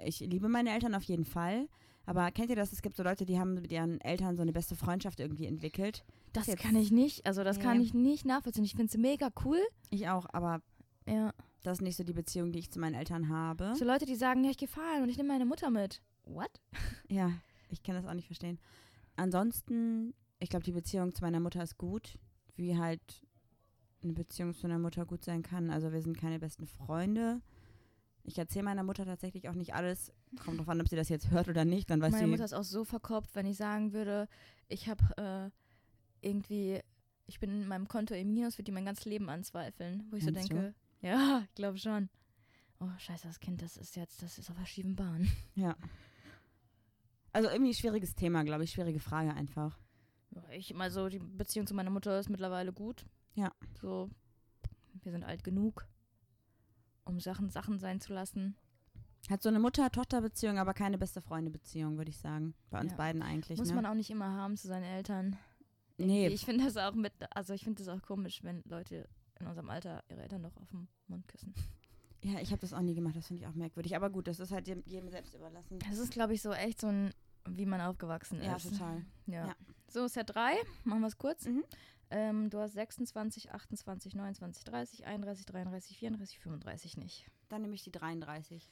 ich 0.04 0.20
liebe 0.20 0.48
meine 0.48 0.70
Eltern 0.70 0.94
auf 0.94 1.02
jeden 1.04 1.24
Fall. 1.24 1.68
Aber 2.04 2.30
kennt 2.32 2.50
ihr 2.50 2.56
das? 2.56 2.72
Es 2.72 2.82
gibt 2.82 2.96
so 2.96 3.02
Leute, 3.04 3.24
die 3.24 3.38
haben 3.38 3.54
mit 3.54 3.70
ihren 3.70 4.00
Eltern 4.00 4.34
so 4.36 4.42
eine 4.42 4.52
beste 4.52 4.74
Freundschaft 4.74 5.20
irgendwie 5.20 5.46
entwickelt. 5.46 6.04
Das 6.32 6.46
jetzt- 6.48 6.60
kann 6.60 6.74
ich 6.74 6.90
nicht. 6.90 7.26
Also, 7.26 7.44
das 7.44 7.60
kann 7.60 7.78
Nee. 7.78 7.84
ich 7.84 7.94
nicht 7.94 8.24
nachvollziehen. 8.24 8.64
Ich 8.64 8.72
finde 8.74 8.86
es 8.90 8.96
mega 8.96 9.30
cool. 9.44 9.60
Ich 9.90 10.08
auch, 10.08 10.26
aber 10.32 10.62
Ja. 11.06 11.32
das 11.62 11.78
ist 11.78 11.82
nicht 11.82 11.96
so 11.96 12.02
die 12.02 12.12
Beziehung, 12.12 12.50
die 12.50 12.58
ich 12.58 12.70
zu 12.72 12.80
meinen 12.80 12.94
Eltern 12.94 13.28
habe. 13.28 13.74
So 13.76 13.84
Leute, 13.84 14.04
die 14.06 14.16
sagen, 14.16 14.42
ja, 14.42 14.50
ich 14.50 14.56
gehe 14.58 14.66
fahren 14.68 15.02
und 15.04 15.10
ich 15.10 15.16
nehme 15.16 15.28
meine 15.28 15.46
Mutter 15.46 15.70
mit. 15.70 16.02
What? 16.24 16.50
Ja, 17.08 17.30
ich 17.68 17.82
kann 17.84 17.94
das 17.94 18.06
auch 18.06 18.14
nicht 18.14 18.26
verstehen. 18.26 18.58
Ansonsten, 19.16 20.14
ich 20.40 20.48
glaube, 20.50 20.64
die 20.64 20.72
Beziehung 20.72 21.14
zu 21.14 21.22
meiner 21.22 21.38
Mutter 21.40 21.62
ist 21.62 21.78
gut, 21.78 22.18
wie 22.56 22.76
halt 22.76 23.22
eine 24.02 24.12
Beziehung 24.14 24.54
zu 24.54 24.66
einer 24.66 24.78
Mutter 24.78 25.04
gut 25.06 25.24
sein 25.24 25.42
kann. 25.42 25.70
Also 25.70 25.92
wir 25.92 26.02
sind 26.02 26.16
keine 26.18 26.38
besten 26.40 26.66
Freunde. 26.66 27.40
Ich 28.24 28.38
erzähle 28.38 28.64
meiner 28.64 28.84
Mutter 28.84 29.04
tatsächlich 29.04 29.48
auch 29.48 29.54
nicht 29.54 29.74
alles. 29.74 30.12
Kommt 30.44 30.60
drauf 30.60 30.68
an, 30.68 30.80
ob 30.80 30.88
sie 30.88 30.96
das 30.96 31.08
jetzt 31.08 31.30
hört 31.30 31.48
oder 31.48 31.64
nicht. 31.64 31.90
Dann 31.90 32.00
weiß 32.00 32.12
Meine 32.12 32.24
sie. 32.24 32.30
Mutter 32.30 32.44
ist 32.44 32.52
auch 32.52 32.64
so 32.64 32.84
verkopft, 32.84 33.34
wenn 33.34 33.46
ich 33.46 33.56
sagen 33.56 33.92
würde, 33.92 34.28
ich 34.68 34.88
habe 34.88 35.02
äh, 36.22 36.26
irgendwie, 36.26 36.80
ich 37.26 37.40
bin 37.40 37.50
in 37.62 37.68
meinem 37.68 37.88
Konto 37.88 38.14
im 38.14 38.32
Minus, 38.32 38.54
würde 38.58 38.64
die 38.64 38.72
mein 38.72 38.84
ganzes 38.84 39.06
Leben 39.06 39.28
anzweifeln. 39.28 40.06
Wo 40.10 40.16
ich 40.16 40.24
so 40.24 40.30
Meinst 40.30 40.50
du? 40.50 40.54
denke, 40.54 40.74
ja, 41.00 41.42
ich 41.44 41.54
glaube 41.54 41.78
schon. 41.78 42.08
Oh, 42.78 42.88
scheiße, 42.98 43.26
das 43.26 43.40
Kind, 43.40 43.62
das 43.62 43.76
ist 43.76 43.96
jetzt, 43.96 44.22
das 44.22 44.38
ist 44.38 44.50
auf 44.50 44.56
der 44.56 44.66
schiefen 44.66 44.96
Bahn. 44.96 45.28
ja. 45.54 45.76
Also 47.32 47.48
irgendwie 47.48 47.74
schwieriges 47.74 48.14
Thema, 48.14 48.44
glaube 48.44 48.64
ich. 48.64 48.70
Schwierige 48.72 49.00
Frage 49.00 49.34
einfach. 49.34 49.78
Ich 50.50 50.70
immer 50.70 50.90
so, 50.90 51.08
die 51.08 51.18
Beziehung 51.18 51.66
zu 51.66 51.74
meiner 51.74 51.90
Mutter 51.90 52.18
ist 52.18 52.28
mittlerweile 52.28 52.72
gut. 52.72 53.06
Ja. 53.34 53.52
So, 53.80 54.10
wir 55.02 55.12
sind 55.12 55.24
alt 55.24 55.44
genug, 55.44 55.86
um 57.04 57.20
Sachen 57.20 57.50
Sachen 57.50 57.78
sein 57.78 58.00
zu 58.00 58.12
lassen. 58.12 58.56
Hat 59.30 59.40
so 59.42 59.48
eine 59.48 59.60
Mutter-Tochter-Beziehung, 59.60 60.58
aber 60.58 60.74
keine 60.74 60.98
beste 60.98 61.20
Freunde-Beziehung, 61.20 61.96
würde 61.96 62.10
ich 62.10 62.18
sagen. 62.18 62.54
Bei 62.70 62.80
uns 62.80 62.92
Ja. 62.92 62.96
beiden 62.96 63.22
eigentlich. 63.22 63.58
Muss 63.58 63.68
ne? 63.68 63.76
man 63.76 63.86
auch 63.86 63.94
nicht 63.94 64.10
immer 64.10 64.32
haben 64.32 64.56
zu 64.56 64.66
seinen 64.66 64.82
Eltern. 64.84 65.36
nee, 65.96 66.26
Ich 66.28 66.44
finde 66.44 66.64
das 66.64 66.76
auch 66.76 66.94
mit, 66.94 67.12
also 67.30 67.54
ich 67.54 67.62
finde 67.62 67.84
das 67.84 67.88
auch 67.94 68.02
komisch, 68.04 68.42
wenn 68.42 68.62
Leute 68.64 69.08
in 69.38 69.46
unserem 69.46 69.70
Alter 69.70 70.02
ihre 70.08 70.22
Eltern 70.22 70.42
noch 70.42 70.56
auf 70.56 70.68
den 70.70 70.88
Mund 71.06 71.26
küssen. 71.28 71.54
ja, 72.24 72.40
ich 72.40 72.50
habe 72.50 72.60
das 72.60 72.72
auch 72.72 72.80
nie 72.80 72.94
gemacht. 72.94 73.14
Das 73.16 73.28
finde 73.28 73.42
ich 73.42 73.48
auch 73.48 73.54
merkwürdig. 73.54 73.94
Aber 73.94 74.10
gut, 74.10 74.26
das 74.26 74.40
ist 74.40 74.50
halt 74.50 74.66
jedem, 74.66 74.82
jedem 74.86 75.08
selbst 75.08 75.34
überlassen. 75.34 75.78
Das 75.88 75.98
ist, 75.98 76.12
glaube 76.12 76.34
ich, 76.34 76.42
so 76.42 76.52
echt 76.52 76.80
so 76.80 76.88
ein, 76.88 77.12
wie 77.48 77.66
man 77.66 77.80
aufgewachsen 77.80 78.42
Ja, 78.42 78.56
ist. 78.56 78.70
total. 78.70 79.04
Ja. 79.26 79.46
Ja. 79.46 79.56
So, 79.88 80.08
Set 80.08 80.30
3, 80.34 80.54
machen 80.84 81.00
wir 81.00 81.06
es 81.08 81.18
kurz. 81.18 81.44
Mhm. 81.46 81.64
Ähm, 82.14 82.50
du 82.50 82.58
hast 82.58 82.74
26, 82.74 83.52
28, 83.52 84.14
29, 84.14 84.64
30, 84.64 85.06
31, 85.06 85.46
33, 85.46 85.96
34, 85.96 86.38
35 86.40 86.96
nicht. 86.98 87.26
Dann 87.48 87.62
nehme 87.62 87.74
ich 87.74 87.82
die 87.82 87.90
33. 87.90 88.70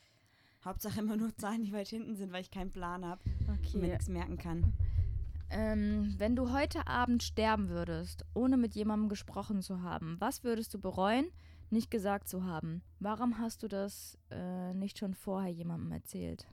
Hauptsache 0.62 1.00
immer 1.00 1.16
nur 1.16 1.35
Zahlen, 1.37 1.62
die 1.62 1.73
weit 1.73 1.88
hinten 1.88 2.16
sind, 2.16 2.32
weil 2.32 2.42
ich 2.42 2.50
keinen 2.50 2.70
Plan 2.70 3.04
habe 3.04 3.23
und 3.49 3.61
mir 3.75 3.80
Okay. 3.80 3.88
nichts 3.88 4.09
merken 4.09 4.37
kann. 4.37 4.75
Ähm, 5.49 6.14
wenn 6.18 6.37
du 6.37 6.52
heute 6.52 6.87
Abend 6.87 7.23
sterben 7.23 7.70
würdest, 7.70 8.25
ohne 8.35 8.59
mit 8.59 8.75
jemandem 8.75 9.09
gesprochen 9.09 9.62
zu 9.62 9.80
haben, 9.82 10.16
was 10.20 10.44
würdest 10.44 10.75
du 10.75 10.78
bereuen, 10.78 11.26
nicht 11.70 11.90
gesagt 11.90 12.28
zu 12.28 12.44
haben? 12.44 12.82
Warum 12.99 13.38
hast 13.38 13.62
du 13.62 13.68
das 13.68 14.18
äh, 14.30 14.75
nicht 14.75 14.99
schon 14.99 15.14
vorher 15.14 15.50
jemandem 15.50 15.92
erzählt? 15.92 16.47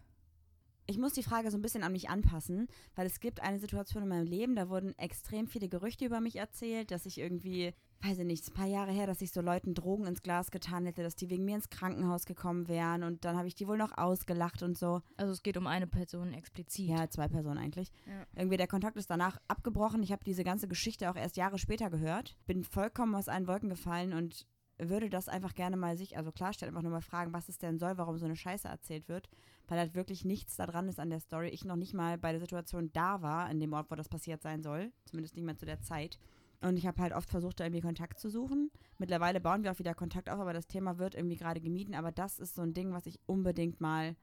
Ich 0.90 0.98
muss 0.98 1.12
die 1.12 1.24
Frage 1.24 1.52
so 1.52 1.58
ein 1.58 1.62
bisschen 1.62 1.84
an 1.84 1.92
mich 1.92 2.10
anpassen, 2.10 2.70
weil 2.96 3.06
es 3.06 3.20
gibt 3.20 3.42
eine 3.42 3.60
Situation 3.60 4.04
in 4.04 4.10
meinem 4.10 4.26
Leben, 4.26 4.56
da 4.56 4.70
wurden 4.70 4.98
extrem 4.98 5.46
viele 5.48 5.68
Gerüchte 5.68 6.06
über 6.06 6.22
mich 6.22 6.38
erzählt, 6.38 6.92
dass 6.92 7.06
ich 7.06 7.18
irgendwie, 7.18 7.74
weiß 8.02 8.20
ich 8.20 8.26
nicht, 8.26 8.48
ein 8.48 8.54
paar 8.54 8.68
Jahre 8.68 8.94
her, 8.94 9.06
dass 9.06 9.22
ich 9.22 9.34
so 9.34 9.42
Leuten 9.42 9.74
Drogen 9.74 10.06
ins 10.06 10.24
Glas 10.24 10.50
getan 10.50 10.86
hätte, 10.86 11.04
dass 11.04 11.18
die 11.18 11.30
wegen 11.30 11.44
mir 11.44 11.56
ins 11.56 11.70
Krankenhaus 11.70 12.26
gekommen 12.26 12.70
wären 12.70 13.04
und 13.04 13.26
dann 13.26 13.36
habe 13.36 13.50
ich 13.50 13.56
die 13.56 13.68
wohl 13.68 13.78
noch 13.78 13.98
ausgelacht 13.98 14.64
und 14.64 14.78
so. 14.78 15.02
Also 15.18 15.34
es 15.34 15.44
geht 15.44 15.58
um 15.58 15.68
eine 15.68 15.88
Person 15.88 16.32
explizit. 16.34 16.88
Ja, 16.88 17.10
zwei 17.10 17.28
Personen 17.28 17.58
eigentlich. 17.58 17.92
Ja. 18.06 18.26
Irgendwie 18.38 18.58
der 18.58 18.68
Kontakt 18.68 18.96
ist 18.96 19.10
danach 19.10 19.42
abgebrochen. 19.50 20.04
Ich 20.04 20.14
habe 20.14 20.24
diese 20.24 20.46
ganze 20.46 20.70
Geschichte 20.70 21.12
auch 21.12 21.18
erst 21.18 21.36
Jahre 21.36 21.58
später 21.58 21.90
gehört. 21.90 22.38
Bin 22.46 22.64
vollkommen 22.64 23.14
aus 23.14 23.28
allen 23.28 23.48
Wolken 23.48 23.68
gefallen 23.68 24.14
und 24.14 24.48
würde 24.80 25.10
das 25.10 25.28
einfach 25.28 25.56
gerne 25.56 25.78
mal 25.78 25.98
sich, 25.98 26.18
also 26.18 26.32
klarstellen, 26.32 26.74
einfach 26.74 26.84
nur 26.84 26.92
mal 26.92 27.02
fragen, 27.02 27.34
was 27.34 27.50
es 27.50 27.58
denn 27.58 27.80
soll, 27.80 27.98
warum 27.98 28.18
so 28.18 28.26
eine 28.26 28.36
Scheiße 28.36 28.68
erzählt 28.68 29.10
wird, 29.10 29.30
weil 29.68 29.80
halt 29.80 29.96
wirklich 29.96 30.24
nichts 30.24 30.56
da 30.56 30.66
dran 30.66 30.88
ist 30.88 31.00
an 31.00 31.10
der 31.10 31.20
Story. 31.20 31.50
Ich 31.50 31.66
noch 31.66 31.76
nicht 31.76 31.94
mal 31.94 32.18
bei 32.18 32.32
der 32.32 32.40
Situation 32.40 32.92
da 32.94 33.22
war, 33.22 33.50
in 33.50 33.60
dem 33.60 33.74
Ort, 33.74 33.90
wo 33.90 33.96
das 33.96 34.10
passiert 34.10 34.42
sein 34.42 34.62
soll, 34.62 34.92
zumindest 35.06 35.36
nicht 35.36 35.46
mehr 35.46 35.58
zu 35.58 35.66
der 35.66 35.82
Zeit. 35.82 36.20
Und 36.62 36.78
ich 36.78 36.88
habe 36.88 37.02
halt 37.02 37.14
oft 37.14 37.30
versucht, 37.30 37.60
da 37.60 37.66
irgendwie 37.66 37.82
Kontakt 37.82 38.20
zu 38.20 38.30
suchen. 38.30 38.72
Mittlerweile 38.98 39.40
bauen 39.40 39.64
wir 39.64 39.72
auch 39.72 39.80
wieder 39.80 39.94
Kontakt 39.94 40.30
auf, 40.30 40.40
aber 40.40 40.54
das 40.54 40.68
Thema 40.68 40.98
wird 40.98 41.14
irgendwie 41.14 41.36
gerade 41.36 41.62
gemieden. 41.62 41.94
Aber 41.94 42.12
das 42.12 42.40
ist 42.40 42.56
so 42.56 42.64
ein 42.64 42.74
Ding, 42.74 42.94
was 42.94 43.06
ich 43.06 43.20
unbedingt 43.28 43.80
mal 43.80 44.16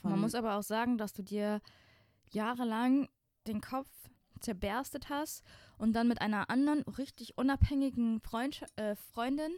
von. 0.00 0.12
Man 0.12 0.20
muss 0.20 0.34
aber 0.34 0.56
auch 0.56 0.62
sagen, 0.62 0.96
dass 0.96 1.12
du 1.12 1.22
dir 1.22 1.60
jahrelang 2.30 3.08
den 3.48 3.60
Kopf 3.60 3.88
zerberstet 4.40 5.08
hast 5.08 5.44
und 5.76 5.92
dann 5.92 6.08
mit 6.08 6.20
einer 6.20 6.50
anderen 6.50 6.82
richtig 6.82 7.36
unabhängigen 7.36 8.20
Freund, 8.20 8.64
äh, 8.76 8.94
Freundin 8.94 9.52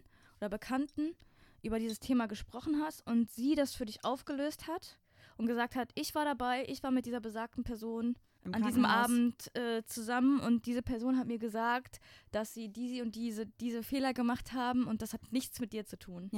oder 0.45 0.51
Bekannten 0.51 1.15
über 1.63 1.79
dieses 1.79 1.99
Thema 1.99 2.27
gesprochen 2.27 2.83
hast 2.83 3.07
und 3.07 3.31
sie 3.31 3.55
das 3.55 3.75
für 3.75 3.87
dich 3.87 4.05
aufgelöst 4.05 4.69
hat 4.69 4.99
und 5.39 5.47
gesagt 5.47 5.75
hat, 5.75 5.91
ich 5.95 6.15
war 6.15 6.27
dabei, 6.27 6.67
ich 6.69 6.83
war 6.83 6.91
mit 6.91 7.07
dieser 7.07 7.21
besagten 7.21 7.65
Person 7.65 8.17
an 8.53 8.63
diesem 8.63 8.85
Abend 8.85 9.51
äh, 9.57 9.83
zusammen 9.87 10.39
und 10.41 10.67
diese 10.67 10.83
Person 10.83 11.17
hat 11.17 11.27
mir 11.27 11.39
gesagt, 11.39 11.99
dass 12.31 12.53
sie 12.53 12.69
diese 12.69 13.03
und 13.03 13.15
diese, 13.15 13.47
diese 13.47 13.83
Fehler 13.83 14.13
gemacht 14.13 14.53
haben 14.53 14.87
und 14.87 15.01
das 15.01 15.15
hat 15.15 15.33
nichts 15.33 15.61
mit 15.61 15.73
dir 15.73 15.87
zu 15.87 15.99
tun. 15.99 16.29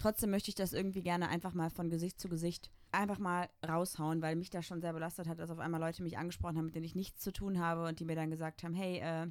Trotzdem 0.00 0.30
möchte 0.30 0.48
ich 0.48 0.56
das 0.56 0.72
irgendwie 0.72 1.02
gerne 1.02 1.28
einfach 1.28 1.54
mal 1.54 1.70
von 1.70 1.88
Gesicht 1.88 2.18
zu 2.18 2.28
Gesicht 2.28 2.72
einfach 2.90 3.20
mal 3.20 3.48
raushauen, 3.64 4.22
weil 4.22 4.34
mich 4.34 4.50
das 4.50 4.66
schon 4.66 4.80
sehr 4.80 4.92
belastet 4.92 5.28
hat, 5.28 5.38
dass 5.38 5.50
auf 5.50 5.60
einmal 5.60 5.80
Leute 5.80 6.02
mich 6.02 6.18
angesprochen 6.18 6.56
haben, 6.56 6.64
mit 6.64 6.74
denen 6.74 6.86
ich 6.86 6.96
nichts 6.96 7.20
zu 7.20 7.32
tun 7.32 7.60
habe 7.60 7.86
und 7.86 8.00
die 8.00 8.04
mir 8.04 8.16
dann 8.16 8.30
gesagt 8.30 8.64
haben, 8.64 8.74
hey, 8.74 8.98
äh, 8.98 9.30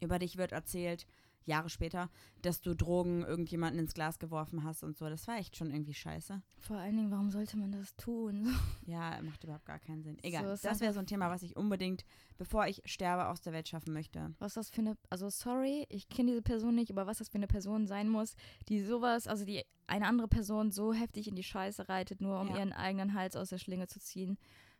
über 0.00 0.18
dich 0.18 0.36
wird 0.36 0.52
erzählt, 0.52 1.06
Jahre 1.46 1.70
später, 1.70 2.10
dass 2.42 2.60
du 2.60 2.74
Drogen 2.74 3.22
irgendjemanden 3.22 3.80
ins 3.80 3.94
Glas 3.94 4.18
geworfen 4.18 4.62
hast 4.64 4.82
und 4.84 4.96
so. 4.96 5.08
Das 5.08 5.26
war 5.26 5.38
echt 5.38 5.56
schon 5.56 5.70
irgendwie 5.70 5.94
scheiße. 5.94 6.42
Vor 6.58 6.76
allen 6.76 6.96
Dingen, 6.96 7.10
warum 7.10 7.30
sollte 7.30 7.56
man 7.56 7.72
das 7.72 7.94
tun? 7.96 8.48
Ja, 8.86 9.20
macht 9.22 9.44
überhaupt 9.44 9.66
gar 9.66 9.78
keinen 9.78 10.02
Sinn. 10.02 10.16
So, 10.20 10.26
Egal, 10.28 10.44
ist 10.46 10.64
das 10.64 10.80
wäre 10.80 10.92
so 10.92 10.98
ein 11.00 11.06
Thema, 11.06 11.30
was 11.30 11.42
ich 11.42 11.56
unbedingt, 11.56 12.04
bevor 12.38 12.66
ich 12.66 12.82
sterbe, 12.84 13.28
aus 13.28 13.40
der 13.40 13.52
Welt 13.52 13.68
schaffen 13.68 13.92
möchte. 13.92 14.34
was 14.38 14.54
das 14.54 14.68
für 14.70 14.80
eine, 14.80 14.96
also 15.10 15.28
sorry, 15.28 15.86
ich 15.88 16.08
kenne 16.08 16.30
diese 16.30 16.42
Person 16.42 16.74
nicht, 16.74 16.90
aber 16.90 17.06
was 17.06 17.18
das 17.18 17.28
für 17.28 17.36
eine 17.36 17.46
Person 17.46 17.86
sein 17.86 18.08
muss, 18.08 18.34
die 18.68 18.82
sowas, 18.82 19.26
also 19.28 19.44
die 19.44 19.62
eine 19.86 20.06
andere 20.06 20.28
Person 20.28 20.70
so 20.72 20.92
heftig 20.92 21.28
in 21.28 21.36
die 21.36 21.42
Scheiße 21.44 21.88
reitet, 21.88 22.20
nur 22.20 22.40
um 22.40 22.48
Ja. 22.48 22.56
ihren 22.58 22.72
eigenen 22.72 23.14
Hals 23.14 23.36
aus 23.36 23.48
der 23.50 23.58
Schlinge 23.58 23.86
zu 23.86 24.00
ziehen. 24.00 24.38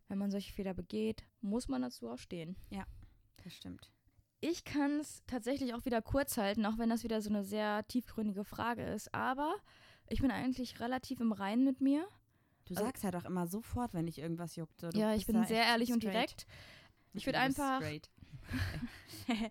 Wenn 0.09 0.19
man 0.19 0.31
solche 0.33 0.53
Fehler 0.53 0.75
begeht, 0.75 1.23
muss 1.41 1.69
man 1.69 1.83
dazu 1.83 2.09
auch 2.11 2.19
stehen. 2.19 2.57
Das 3.45 3.55
stimmt. 3.55 3.93
Ich 4.41 4.65
kann 4.65 5.01
es 5.01 5.23
tatsächlich 5.27 5.75
auch 5.75 5.85
wieder 5.85 6.01
kurz 6.01 6.37
halten, 6.39 6.65
auch 6.65 6.79
wenn 6.79 6.89
das 6.89 7.05
wieder 7.05 7.21
so 7.21 7.29
eine 7.29 7.45
sehr 7.45 7.87
tiefgründige 7.89 8.45
Frage 8.45 8.83
ist. 8.85 9.13
Aber 9.15 9.55
ich 10.09 10.21
bin 10.21 10.31
eigentlich 10.31 10.81
relativ 10.81 11.21
im 11.21 11.33
Reinen 11.33 11.65
mit 11.65 11.81
mir. 11.81 12.07
Du 12.67 12.75
Also- 12.75 12.85
sagst 12.85 13.05
ja 13.05 13.11
doch 13.11 13.25
immer 13.25 13.47
sofort, 13.47 13.93
wenn 13.95 14.07
dich 14.07 14.19
irgendwas 14.19 14.57
juckt. 14.57 14.83
Du 14.83 14.89
ja, 14.95 15.15
ich 15.15 15.27
bin 15.27 15.45
sehr 15.45 15.65
ehrlich 15.65 15.93
und 15.93 16.03
direkt. 16.03 16.47
Ich 17.13 17.27
würd 17.27 17.37
Du 17.37 17.47
bist 17.47 17.61
einfach- 17.61 17.83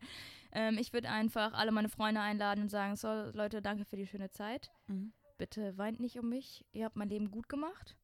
ähm, 0.52 0.78
ich 0.78 0.94
würde 0.94 1.10
einfach 1.10 1.54
alle 1.54 1.72
meine 1.72 1.90
Freunde 1.90 2.22
einladen 2.22 2.62
und 2.64 2.70
sagen, 2.70 2.96
so 2.96 3.08
Leute, 3.34 3.62
danke 3.62 3.86
für 3.86 3.96
die 3.96 4.08
schöne 4.08 4.30
Zeit. 4.32 4.72
Mhm. 4.88 5.14
Bitte 5.38 5.78
weint 5.78 6.00
nicht 6.00 6.18
um 6.20 6.30
mich. 6.30 6.66
Ihr 6.72 6.86
habt 6.86 6.96
mein 6.96 7.10
Leben 7.10 7.32
gut 7.32 7.48
gemacht. 7.48 7.96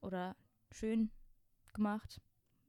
Oder 0.00 0.36
schön 0.70 1.10
gemacht. 1.72 2.20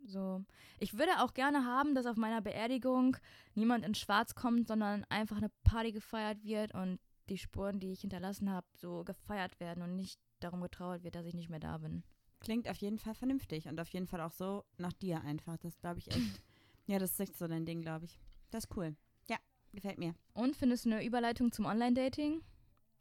So. 0.05 0.43
Ich 0.79 0.97
würde 0.97 1.21
auch 1.21 1.33
gerne 1.33 1.65
haben, 1.65 1.95
dass 1.95 2.05
auf 2.05 2.17
meiner 2.17 2.41
Beerdigung 2.41 3.17
niemand 3.55 3.85
in 3.85 3.95
Schwarz 3.95 4.35
kommt, 4.35 4.67
sondern 4.67 5.05
einfach 5.05 5.37
eine 5.37 5.51
Party 5.63 5.91
gefeiert 5.91 6.43
wird 6.43 6.73
und 6.73 6.99
die 7.29 7.37
Spuren, 7.37 7.79
die 7.79 7.91
ich 7.91 8.01
hinterlassen 8.01 8.49
habe, 8.51 8.67
so 8.75 9.03
gefeiert 9.03 9.59
werden 9.59 9.83
und 9.83 9.95
nicht 9.95 10.19
darum 10.39 10.61
getrauert 10.61 11.03
wird, 11.03 11.15
dass 11.15 11.25
ich 11.25 11.33
nicht 11.33 11.49
mehr 11.49 11.59
da 11.59 11.77
bin. 11.77 12.03
Klingt 12.39 12.67
auf 12.67 12.77
jeden 12.77 12.99
Fall 12.99 13.15
vernünftig 13.15 13.67
und 13.67 13.79
auf 13.79 13.89
jeden 13.89 14.07
Fall 14.07 14.19
auch 14.19 14.31
so 14.31 14.65
nach 14.77 14.93
dir 14.93 15.21
einfach. 15.21 15.57
Das 15.57 15.79
glaube 15.79 15.99
ich 15.99 16.09
echt. 16.09 16.41
ja, 16.87 16.99
das 16.99 17.11
ist 17.11 17.19
echt 17.21 17.37
so 17.37 17.47
dein 17.47 17.65
Ding, 17.65 17.81
glaube 17.81 18.05
ich. 18.05 18.19
Das 18.51 18.65
ist 18.65 18.75
cool. 18.75 18.95
Ja, 19.29 19.37
gefällt 19.71 19.97
mir. 19.97 20.13
Und 20.33 20.55
findest 20.57 20.85
du 20.85 20.91
eine 20.91 21.05
Überleitung 21.05 21.51
zum 21.53 21.65
Online-Dating? 21.65 22.41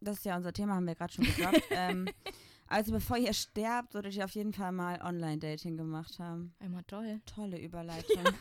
Das 0.00 0.18
ist 0.18 0.25
ja 0.25 0.37
unser 0.37 0.52
Thema, 0.52 0.75
haben 0.75 0.87
wir 0.87 0.94
gerade 0.94 1.12
schon 1.12 1.25
gedroppt. 1.25 1.62
ähm, 1.71 2.09
also 2.73 2.93
bevor 2.93 3.17
ihr 3.17 3.33
sterbt, 3.33 3.93
solltet 3.93 4.17
ihr 4.17 4.25
auf 4.25 4.35
jeden 4.35 4.52
Fall 4.52 4.73
mal 4.73 5.00
Online-Dating 5.02 5.76
gemacht 5.76 6.19
haben. 6.19 6.55
Einmal 6.59 6.83
toll. 6.85 7.21
Tolle 7.26 7.61
Überleitung. 7.61 8.25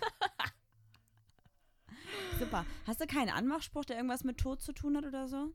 Super. 2.40 2.66
Hast 2.88 3.02
du 3.02 3.08
keinen 3.08 3.30
Anmachspruch, 3.30 3.86
der 3.86 3.98
irgendwas 3.98 4.24
mit 4.24 4.38
Tod 4.38 4.62
zu 4.62 4.74
tun 4.74 4.98
hat 4.98 5.06
oder 5.06 5.28
so? 5.28 5.52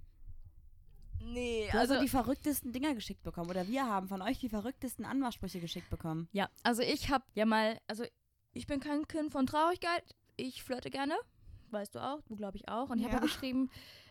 Nee, 1.21 1.69
Du 1.73 1.79
hast 1.79 1.89
so 1.89 2.01
die 2.01 2.09
verrücktesten 2.09 2.73
Dinger 2.73 2.95
geschickt 2.95 3.23
bekommen. 3.23 3.51
Oder 3.51 3.67
wir 3.67 3.87
haben 3.87 4.09
von 4.09 4.23
euch 4.23 4.39
die 4.39 4.49
verrücktesten 4.49 5.05
Anmachsprüche 5.05 5.61
geschickt 5.61 5.91
bekommen. 5.91 6.29
Ja, 6.33 6.49
also 6.63 6.83
ich 6.83 7.11
habe 7.11 7.25
ja 7.35 7.47
mal, 7.47 7.81
also 7.89 8.05
ich 8.53 8.67
bin 8.67 8.81
kein 8.81 9.09
Kind 9.09 9.33
von 9.33 9.47
Traurigkeit. 9.47 10.15
Ich 10.37 10.63
flirte 10.63 10.91
gerne. 10.91 11.15
Weißt 11.71 11.95
du 11.95 11.99
auch, 11.99 12.21
du 12.29 12.37
glaube 12.37 12.57
ich 12.59 12.69
auch. 12.69 12.91
Und 12.91 12.99
ich 12.99 13.05
habe 13.05 13.15
Ja. 13.17 13.21
ja 13.21 13.27
geschrieben, 13.27 13.71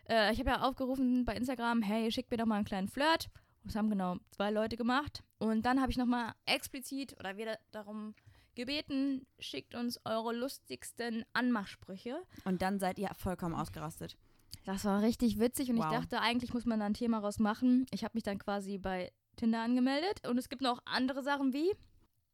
äh, 0.10 0.34
ich 0.34 0.40
habe 0.40 0.50
ja 0.50 0.62
aufgerufen 0.62 1.24
bei 1.24 1.36
Instagram, 1.36 1.82
hey, 1.82 2.12
schick 2.12 2.30
mir 2.30 2.38
doch 2.38 2.46
mal 2.46 2.56
einen 2.56 2.66
kleinen 2.66 2.90
Flirt. 2.90 3.30
Das 3.66 3.76
haben 3.76 3.90
genau 3.90 4.18
zwei 4.32 4.52
Leute 4.52 4.78
gemacht. 4.78 5.24
Und 5.40 5.64
dann 5.66 5.82
habe 5.82 5.92
ich 5.92 5.98
nochmal 5.98 6.34
explizit 6.46 7.16
oder 7.20 7.36
wieder 7.38 7.58
darum 7.72 8.14
gebeten, 8.56 9.26
schickt 9.40 9.76
uns 9.76 10.00
eure 10.06 10.34
lustigsten 10.34 11.26
Anmachsprüche. 11.34 12.24
Und 12.46 12.62
dann 12.62 12.80
seid 12.80 12.98
ihr 13.00 13.10
vollkommen 13.18 13.54
ausgerastet. 13.56 14.18
Das 14.66 14.86
war 14.86 15.02
richtig 15.02 15.40
witzig 15.40 15.70
und 15.70 15.78
Wow. 15.78 15.86
ich 15.86 15.92
dachte, 15.92 16.22
eigentlich 16.22 16.54
muss 16.54 16.66
man 16.66 16.80
da 16.80 16.86
ein 16.86 16.94
Thema 16.94 17.20
raus 17.20 17.38
machen. 17.40 17.86
Ich 17.92 18.04
habe 18.04 18.14
mich 18.14 18.24
dann 18.24 18.38
quasi 18.40 18.78
bei 18.78 19.12
Tinder 19.36 19.62
angemeldet 19.62 20.26
und 20.28 20.38
es 20.38 20.48
gibt 20.48 20.62
noch 20.62 20.80
andere 20.86 21.22
Sachen 21.24 21.52
wie 21.54 21.72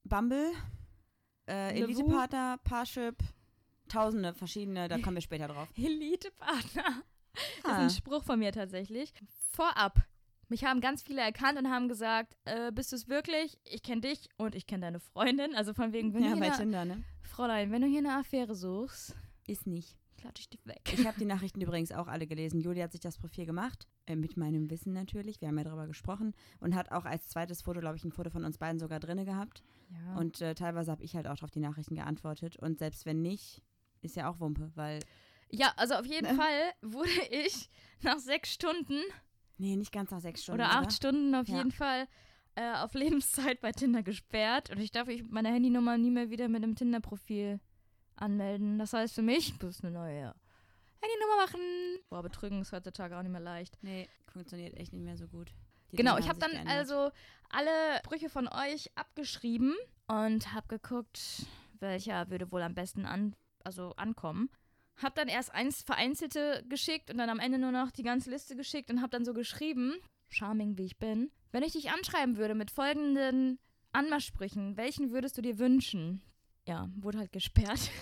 Bumble, 0.03 0.51
äh. 1.49 1.79
Elite-Partner, 1.81 2.59
Parship, 2.63 3.17
tausende 3.87 4.33
verschiedene, 4.33 4.87
da 4.87 4.99
kommen 4.99 5.15
wir 5.15 5.21
später 5.21 5.47
drauf. 5.47 5.67
Elite-Partner. 5.75 7.03
Das 7.33 7.43
ist 7.57 7.65
Ah. 7.65 7.77
ein 7.77 7.89
Spruch 7.89 8.23
von 8.23 8.37
mir 8.39 8.51
tatsächlich. 8.51 9.13
Vorab. 9.51 9.99
Mich 10.51 10.65
haben 10.65 10.81
ganz 10.81 11.01
viele 11.01 11.21
erkannt 11.21 11.57
und 11.57 11.69
haben 11.71 11.87
gesagt, 11.87 12.35
äh, 12.43 12.73
bist 12.73 12.91
du 12.91 12.97
es 12.97 13.07
wirklich? 13.07 13.57
Ich 13.63 13.83
kenne 13.83 14.01
dich 14.01 14.27
und 14.35 14.53
ich 14.53 14.67
kenne 14.67 14.81
deine 14.81 14.99
Freundin. 14.99 15.55
Also 15.55 15.73
von 15.73 15.93
wegen, 15.93 16.13
wenn 16.13 16.23
Ja, 16.25 16.33
du 16.33 16.39
bei 16.39 16.45
hier 16.47 16.53
eine, 16.55 16.61
Tinder, 16.61 16.83
ne? 16.83 17.03
Fräulein, 17.23 17.71
wenn 17.71 17.81
du 17.81 17.87
hier 17.87 17.99
eine 17.99 18.17
Affäre 18.17 18.53
suchst, 18.53 19.15
Ist 19.47 19.65
nicht. 19.65 19.95
klatsche 20.17 20.41
ich 20.41 20.49
dich 20.49 20.65
weg. 20.65 20.81
Ich 20.91 21.07
habe 21.07 21.17
die 21.17 21.23
Nachrichten 21.33 21.61
übrigens 21.61 21.93
auch 21.93 22.07
alle 22.07 22.27
gelesen. 22.27 22.59
Julia 22.59 22.83
hat 22.83 22.91
sich 22.91 22.99
das 22.99 23.17
Profil 23.17 23.45
gemacht, 23.45 23.87
äh, 24.07 24.17
mit 24.17 24.35
meinem 24.35 24.69
Wissen 24.69 24.91
natürlich. 24.91 25.39
Wir 25.39 25.47
haben 25.47 25.57
ja 25.57 25.63
darüber 25.63 25.87
gesprochen. 25.87 26.33
Und 26.59 26.75
hat 26.75 26.91
auch 26.91 27.05
als 27.05 27.29
zweites 27.29 27.61
Foto, 27.61 27.79
glaube 27.79 27.95
ich, 27.95 28.03
ein 28.03 28.11
Foto 28.11 28.29
von 28.29 28.43
uns 28.43 28.57
beiden 28.57 28.77
sogar 28.77 28.99
drinne 28.99 29.23
gehabt. 29.23 29.63
Ja. 29.89 30.17
Und 30.17 30.41
äh, 30.41 30.53
teilweise 30.53 30.91
habe 30.91 31.01
ich 31.05 31.15
halt 31.15 31.27
auch 31.27 31.41
auf 31.43 31.51
die 31.51 31.61
Nachrichten 31.61 31.95
geantwortet. 31.95 32.57
Und 32.57 32.77
selbst 32.77 33.05
wenn 33.05 33.21
nicht, 33.21 33.61
ist 34.01 34.17
ja 34.17 34.29
auch 34.29 34.41
Wumpe, 34.41 34.69
weil. 34.75 34.99
ja, 35.49 35.71
also 35.77 35.93
auf 35.93 36.05
jeden 36.05 36.27
Ne? 36.27 36.35
Fall 36.35 36.71
wurde 36.81 37.09
ich 37.31 37.69
nach 38.03 38.19
sechs 38.19 38.51
Stunden 38.53 38.99
Nee, 39.61 39.75
nicht 39.75 39.91
ganz 39.91 40.09
nach 40.11 40.19
sechs 40.21 40.43
Stunden. 40.43 40.59
oder 40.61 40.71
acht 40.71 40.91
Stunden 40.91 41.35
auf 41.35 41.47
Ja. 41.47 41.57
jeden 41.57 41.71
Fall 41.71 42.07
äh, 42.55 42.73
auf 42.77 42.93
Lebenszeit 42.95 43.61
bei 43.61 43.71
Tinder 43.71 44.01
gesperrt 44.03 44.69
und 44.71 44.79
ich 44.79 44.91
darf 44.91 45.07
ich 45.07 45.23
meine 45.29 45.49
Handynummer 45.49 45.97
nie 45.97 46.09
mehr 46.11 46.29
wieder 46.31 46.47
mit 46.49 46.63
einem 46.63 46.75
Tinder-Profil 46.75 47.59
anmelden. 48.15 48.79
Das 48.79 48.93
heißt 48.93 49.13
für 49.15 49.21
mich, 49.21 49.57
du 49.59 49.67
musst 49.67 49.83
eine 49.83 49.93
neue 49.93 50.33
Handynummer 51.01 51.37
machen. 51.45 51.59
Boah, 52.09 52.21
betrügen 52.23 52.61
ist 52.61 52.71
heutzutage 52.71 53.17
auch 53.17 53.21
nicht 53.21 53.31
mehr 53.31 53.39
leicht. 53.41 53.77
Nee, 53.81 54.07
funktioniert 54.31 54.75
echt 54.77 54.93
nicht 54.93 55.03
mehr 55.03 55.17
so 55.17 55.27
gut. 55.27 55.53
Die 55.91 55.95
genau, 55.97 56.11
Dinge 56.15 56.23
ich 56.23 56.29
habe 56.29 56.39
dann 56.39 56.51
geändert. 56.51 56.73
also 56.77 57.11
alle 57.49 57.69
Brüche 58.03 58.29
von 58.29 58.47
euch 58.47 58.89
abgeschrieben 58.95 59.75
und 60.07 60.53
habe 60.53 60.67
geguckt, 60.67 61.45
welcher 61.79 62.29
würde 62.29 62.51
wohl 62.51 62.61
am 62.61 62.73
besten 62.75 63.05
an, 63.05 63.35
also 63.63 63.93
ankommen. 63.95 64.49
Hab 65.01 65.15
dann 65.15 65.27
erst 65.27 65.53
eins 65.53 65.81
vereinzelte 65.81 66.63
geschickt 66.69 67.09
und 67.09 67.17
dann 67.17 67.29
am 67.29 67.39
Ende 67.39 67.57
nur 67.57 67.71
noch 67.71 67.91
die 67.91 68.03
ganze 68.03 68.29
Liste 68.29 68.55
geschickt 68.55 68.91
und 68.91 69.01
hab 69.01 69.11
dann 69.11 69.25
so 69.25 69.33
geschrieben, 69.33 69.95
charming 70.29 70.77
wie 70.77 70.85
ich 70.85 70.97
bin, 70.97 71.31
wenn 71.51 71.63
ich 71.63 71.73
dich 71.73 71.91
anschreiben 71.91 72.37
würde 72.37 72.55
mit 72.55 72.71
folgenden 72.71 73.59
Anmachsprüchen, 73.93 74.77
welchen 74.77 75.11
würdest 75.11 75.37
du 75.37 75.41
dir 75.41 75.57
wünschen? 75.59 76.21
Ja, 76.67 76.89
wurde 76.95 77.19
halt 77.19 77.31
gesperrt. 77.31 77.89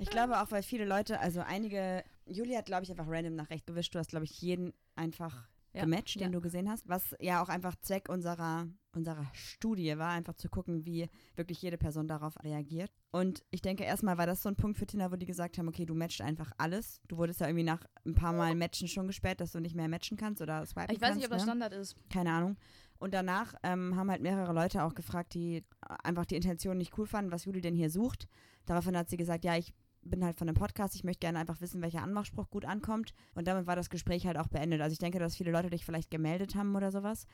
Ich 0.00 0.10
glaube 0.10 0.40
auch, 0.40 0.50
weil 0.52 0.62
viele 0.62 0.84
Leute, 0.84 1.18
also 1.18 1.40
einige, 1.40 2.04
Juli 2.24 2.54
hat, 2.54 2.66
glaube 2.66 2.84
ich, 2.84 2.90
einfach 2.90 3.08
random 3.08 3.34
nach 3.34 3.50
recht 3.50 3.66
gewischt. 3.66 3.94
Du 3.94 3.98
hast, 3.98 4.10
glaube 4.10 4.24
ich, 4.24 4.40
jeden 4.40 4.72
einfach 4.94 5.48
Ja, 5.74 5.82
gematcht, 5.82 6.16
den 6.16 6.22
ja. 6.22 6.28
du 6.30 6.40
gesehen 6.40 6.68
hast. 6.68 6.88
Was 6.88 7.14
ja 7.20 7.42
auch 7.42 7.48
einfach 7.48 7.76
Zweck 7.76 8.08
unserer, 8.08 8.66
unserer 8.92 9.26
Studie 9.34 9.98
war, 9.98 10.10
einfach 10.10 10.34
zu 10.34 10.48
gucken, 10.48 10.86
wie 10.86 11.08
wirklich 11.36 11.60
jede 11.60 11.76
Person 11.76 12.08
darauf 12.08 12.42
reagiert. 12.42 12.90
Und 13.10 13.44
ich 13.50 13.60
denke, 13.60 13.84
erstmal 13.84 14.16
war 14.18 14.26
das 14.26 14.42
so 14.42 14.48
ein 14.48 14.56
Punkt 14.56 14.78
für 14.78 14.86
Tinder, 14.86 15.12
wo 15.12 15.16
die 15.16 15.26
gesagt 15.26 15.58
haben, 15.58 15.68
okay, 15.68 15.84
du 15.84 15.94
matchst 15.94 16.20
einfach 16.20 16.52
alles. 16.58 17.00
Du 17.06 17.16
wurdest 17.18 17.40
ja 17.40 17.46
irgendwie 17.48 17.64
nach 17.64 17.84
ein 18.06 18.14
paar 18.14 18.32
Mal 18.32 18.54
Matchen 18.54 18.88
schon 18.88 19.06
gesperrt, 19.06 19.40
dass 19.40 19.52
du 19.52 19.60
nicht 19.60 19.76
mehr 19.76 19.88
matchen 19.88 20.16
kannst 20.16 20.40
oder 20.40 20.64
swipen 20.64 20.94
Ich 20.94 21.00
weiß 21.00 21.10
kannst. 21.10 21.16
nicht, 21.16 21.26
ob 21.26 21.32
das 21.32 21.42
ne? 21.42 21.48
Standard 21.50 21.72
ist. 21.74 21.96
keine 22.10 22.32
Ahnung. 22.32 22.56
Und 22.98 23.14
danach 23.14 23.54
ähm, 23.62 23.94
haben 23.94 24.10
halt 24.10 24.22
mehrere 24.22 24.52
Leute 24.52 24.82
auch 24.82 24.94
gefragt, 24.94 25.34
die 25.34 25.64
einfach 26.02 26.24
die 26.24 26.34
Intention 26.34 26.76
nicht 26.78 26.98
cool 26.98 27.06
fanden, 27.06 27.30
was 27.30 27.44
Juli 27.44 27.60
denn 27.60 27.74
hier 27.74 27.90
sucht. 27.90 28.26
Daraufhin 28.66 28.96
hat 28.96 29.08
sie 29.08 29.16
gesagt, 29.16 29.44
ja, 29.44 29.56
ich 29.56 29.72
bin 30.10 30.24
halt 30.24 30.36
von 30.36 30.48
einem 30.48 30.56
Podcast, 30.56 30.94
ich 30.94 31.04
möchte 31.04 31.20
gerne 31.20 31.38
einfach 31.38 31.60
wissen, 31.60 31.82
welcher 31.82 32.02
Anmachspruch 32.02 32.50
gut 32.50 32.64
ankommt. 32.64 33.14
Und 33.34 33.46
damit 33.46 33.66
war 33.66 33.76
das 33.76 33.90
Gespräch 33.90 34.26
halt 34.26 34.38
auch 34.38 34.48
beendet. 34.48 34.80
Also 34.80 34.92
ich 34.92 34.98
denke, 34.98 35.18
dass 35.18 35.36
viele 35.36 35.52
Leute 35.52 35.70
dich 35.70 35.84
vielleicht 35.84 36.10
gemeldet 36.10 36.54
haben 36.54 36.74
oder 36.74 36.90
sowas. 36.90 37.26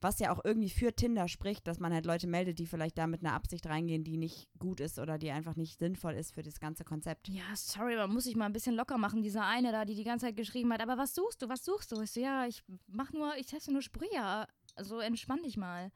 Was 0.00 0.20
ja 0.20 0.32
auch 0.32 0.44
irgendwie 0.44 0.70
für 0.70 0.94
Tinder 0.94 1.26
spricht, 1.26 1.66
dass 1.66 1.80
man 1.80 1.92
halt 1.92 2.06
Leute 2.06 2.28
meldet, 2.28 2.60
die 2.60 2.66
vielleicht 2.66 2.96
da 2.98 3.08
mit 3.08 3.24
einer 3.24 3.32
Absicht 3.32 3.66
reingehen, 3.66 4.04
die 4.04 4.16
nicht 4.16 4.48
gut 4.60 4.78
ist 4.78 5.00
oder 5.00 5.18
die 5.18 5.32
einfach 5.32 5.56
nicht 5.56 5.80
sinnvoll 5.80 6.14
ist 6.14 6.32
für 6.32 6.42
das 6.42 6.60
ganze 6.60 6.84
Konzept. 6.84 7.28
Ja, 7.28 7.42
sorry, 7.54 7.96
man 7.96 8.12
muss 8.12 8.24
sich 8.24 8.36
mal 8.36 8.46
ein 8.46 8.52
bisschen 8.52 8.76
locker 8.76 8.96
machen. 8.96 9.22
Dieser 9.22 9.44
eine 9.44 9.72
da, 9.72 9.84
die 9.84 9.96
die 9.96 10.04
ganze 10.04 10.26
Zeit 10.26 10.36
geschrieben 10.36 10.72
hat, 10.72 10.80
aber 10.80 10.98
was 10.98 11.16
suchst 11.16 11.42
du, 11.42 11.48
was 11.48 11.64
suchst 11.64 11.90
du? 11.90 12.00
Ich 12.00 12.12
so, 12.12 12.20
ja, 12.20 12.46
ich 12.46 12.62
mach 12.86 13.12
nur, 13.12 13.36
ich 13.38 13.46
teste 13.46 13.72
nur 13.72 13.82
Sprüche. 13.82 14.46
Also 14.76 15.00
entspann 15.00 15.42
dich 15.42 15.56
mal. 15.56 15.90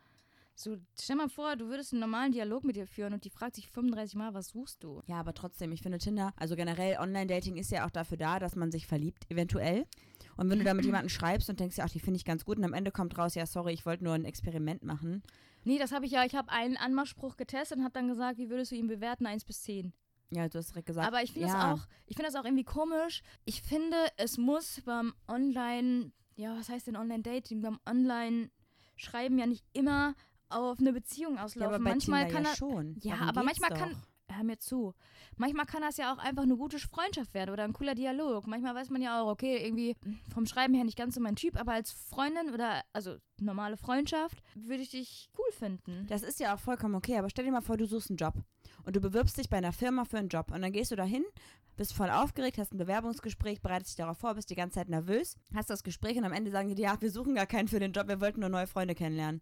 So, 0.55 0.77
stell 1.01 1.17
mal 1.17 1.29
vor, 1.29 1.57
du 1.57 1.69
würdest 1.69 1.93
einen 1.93 2.01
normalen 2.01 2.33
Dialog 2.33 2.65
mit 2.65 2.77
ihr 2.77 2.87
führen 2.87 3.15
und 3.15 3.25
die 3.25 3.31
fragt 3.31 3.57
sich 3.57 3.69
35 3.69 4.17
Mal, 4.17 4.35
was 4.35 4.49
suchst 4.49 4.85
du? 4.85 5.03
Ja, 5.07 5.17
aber 5.17 5.35
trotzdem, 5.35 5.73
ich 5.73 5.83
finde 5.83 5.99
Tinder, 5.99 6.33
also 6.37 6.57
generell 6.57 6.99
Online-Dating 6.99 7.57
ist 7.57 7.71
ja 7.71 7.87
auch 7.87 7.91
dafür 7.91 8.19
da, 8.19 8.39
dass 8.39 8.55
man 8.55 8.71
sich 8.71 8.87
verliebt, 8.87 9.31
eventuell. 9.31 9.87
Und 10.37 10.51
wenn 10.51 10.59
du 10.59 10.65
da 10.65 10.75
mit 10.75 10.85
jemandem 10.87 11.09
schreibst 11.09 11.49
und 11.49 11.59
denkst, 11.59 11.79
ja, 11.79 11.85
ach, 11.85 11.91
die 11.91 12.01
finde 12.01 12.19
ich 12.19 12.25
ganz 12.25 12.45
gut 12.45 12.59
und 12.59 12.65
am 12.65 12.75
Ende 12.75 12.91
kommt 12.91 13.17
raus, 13.17 13.35
ja, 13.35 13.47
sorry, 13.47 13.73
ich 13.73 13.87
wollte 13.87 14.05
nur 14.05 14.15
ein 14.15 14.25
Experiment 14.25 14.85
machen. 14.85 15.23
Nee, 15.65 15.79
das 15.79 15.93
habe 15.93 16.07
ich 16.07 16.13
ja, 16.13 16.25
ich 16.25 16.35
habe 16.35 16.51
einen 16.51 16.77
Anmachspruch 16.77 17.37
getestet 17.37 17.79
und 17.79 17.85
habe 17.85 17.95
dann 17.95 18.09
gesagt, 18.09 18.39
wie 18.39 18.51
würdest 18.51 18.73
du 18.73 18.77
ihn 18.77 18.89
bewerten, 18.89 19.27
1 19.27 19.45
bis 19.45 19.63
10. 19.63 19.93
Ja, 20.31 20.49
du 20.49 20.59
hast 20.59 20.71
direkt 20.71 20.87
gesagt. 20.87 21.07
Aber 21.07 21.23
ich 21.23 21.33
finde 21.33 21.49
ja, 21.49 21.55
das 21.55 21.81
auch, 21.81 21.87
ich 22.07 22.17
finde 22.17 22.31
das 22.31 22.41
auch 22.41 22.45
irgendwie 22.45 22.65
komisch. 22.65 23.23
Ich 23.45 23.63
finde, 23.63 23.97
es 24.17 24.39
muss 24.39 24.81
beim 24.85 25.15
Online, 25.29 26.11
ja, 26.37 26.57
was 26.57 26.69
heißt 26.69 26.87
denn 26.87 26.97
Online-Dating, 26.97 27.61
beim 27.61 27.79
Online-Schreiben 27.87 29.39
ja 29.39 29.47
nicht 29.47 29.65
immer 29.73 30.15
auf 30.55 30.79
eine 30.79 30.93
Beziehung 30.93 31.37
Ja, 31.37 31.45
auslaufen. 31.45 31.75
aber 31.75 31.85
bei 31.85 31.91
manchmal 31.91 32.29
kann 32.29 32.45
ja 32.45 32.51
er, 32.51 32.57
schon. 32.57 32.97
Ja, 33.01 33.13
Darum 33.15 33.29
aber 33.29 33.43
manchmal 33.45 33.71
kann- 33.71 33.91
doch. 33.91 34.37
hör 34.37 34.45
mir 34.45 34.59
zu. 34.59 34.95
Manchmal 35.37 35.67
kann 35.67 35.83
das 35.83 35.97
ja 35.99 36.13
auch 36.13 36.19
einfach 36.19 36.43
eine 36.45 36.57
gute 36.57 36.79
Freundschaft 36.79 37.35
werden 37.35 37.51
oder 37.51 37.65
ein 37.65 37.73
cooler 37.75 37.95
Dialog. 37.95 38.47
Manchmal 38.47 38.75
weiß 38.75 38.89
man 38.91 39.03
ja 39.03 39.21
auch, 39.23 39.29
okay, 39.31 39.63
irgendwie 39.65 39.95
vom 40.33 40.47
Schreiben 40.47 40.73
her 40.75 40.85
nicht 40.85 40.97
ganz 40.97 41.15
so 41.15 41.21
mein 41.21 41.37
Typ, 41.37 41.59
aber 41.61 41.73
als 41.73 41.91
Freundin 41.91 42.53
oder 42.55 42.83
also 42.95 43.17
normale 43.41 43.77
Freundschaft 43.77 44.43
würde 44.55 44.83
ich 44.83 44.91
dich 44.91 45.29
cool 45.39 45.53
finden. 45.53 46.07
Das 46.09 46.23
ist 46.23 46.41
ja 46.41 46.55
auch 46.55 46.59
vollkommen 46.61 46.95
okay, 46.95 47.19
aber 47.19 47.29
stell 47.31 47.45
dir 47.45 47.51
mal 47.53 47.61
vor, 47.61 47.77
du 47.77 47.87
suchst 47.87 48.11
einen 48.11 48.17
Job 48.17 48.35
und 48.85 48.97
du 48.97 49.01
bewirbst 49.01 49.37
dich 49.37 49.51
bei 49.51 49.59
einer 49.59 49.73
Firma 49.73 50.05
für 50.05 50.19
einen 50.19 50.29
Job 50.29 50.51
und 50.51 50.63
dann 50.63 50.73
gehst 50.73 50.91
du 50.93 50.97
dahin, 50.97 51.25
bist 51.77 51.93
voll 51.95 52.11
aufgeregt, 52.11 52.59
hast 52.59 52.73
ein 52.73 52.79
Bewerbungsgespräch, 52.79 53.61
bereitest 53.63 53.91
dich 53.93 53.97
darauf 53.97 54.19
vor, 54.19 54.35
bist 54.35 54.51
die 54.51 54.55
ganze 54.55 54.75
Zeit 54.77 54.89
nervös, 54.91 55.37
hast 55.55 55.71
das 55.71 55.83
Gespräch 55.83 56.17
und 56.19 56.25
am 56.25 56.33
Ende 56.33 56.51
sagen 56.51 56.69
die 56.69 56.75
dir, 56.75 56.83
ja, 56.85 57.01
wir 57.01 57.11
suchen 57.11 57.35
gar 57.35 57.47
keinen 57.47 57.69
für 57.69 57.81
den 57.81 57.93
Job, 57.93 58.09
wir 58.09 58.21
wollten 58.21 58.41
nur 58.41 58.49
neue 58.51 58.67
Freunde 58.67 58.95
kennenlernen. 58.95 59.41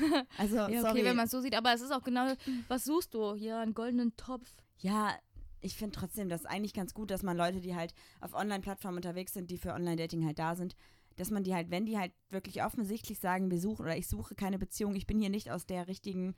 Also, 0.38 0.56
Ja, 0.56 0.64
okay, 0.64 0.80
sorry. 0.80 1.04
wenn 1.04 1.16
man 1.16 1.26
es 1.26 1.30
so 1.30 1.40
sieht, 1.40 1.54
aber 1.56 1.72
es 1.72 1.80
ist 1.80 1.92
auch 1.92 2.02
genau, 2.02 2.32
was 2.68 2.84
suchst 2.84 3.14
du? 3.14 3.34
Hier 3.34 3.58
einen 3.58 3.74
goldenen 3.74 4.16
Topf. 4.16 4.48
Ja, 4.78 5.14
ich 5.60 5.76
finde 5.76 5.98
trotzdem 5.98 6.28
das 6.28 6.44
eigentlich 6.44 6.74
ganz 6.74 6.92
gut, 6.94 7.10
dass 7.10 7.22
man 7.22 7.36
Leute, 7.36 7.60
die 7.60 7.74
halt 7.74 7.94
auf 8.20 8.34
Online-Plattformen 8.34 8.96
unterwegs 8.96 9.32
sind, 9.32 9.50
die 9.50 9.56
für 9.56 9.72
Online-Dating 9.72 10.24
halt 10.26 10.38
da 10.38 10.56
sind, 10.56 10.76
dass 11.16 11.30
man 11.30 11.44
die 11.44 11.54
halt, 11.54 11.70
wenn 11.70 11.86
die 11.86 11.98
halt 11.98 12.12
wirklich 12.30 12.62
offensichtlich 12.62 13.18
sagen, 13.18 13.50
wir 13.50 13.58
suchen 13.60 13.86
oder 13.86 13.96
ich 13.96 14.08
suche 14.08 14.34
keine 14.34 14.58
Beziehung, 14.58 14.94
ich 14.94 15.06
bin 15.06 15.18
hier 15.20 15.30
nicht 15.30 15.50
aus 15.50 15.64
der 15.64 15.88
richtigen, 15.88 16.34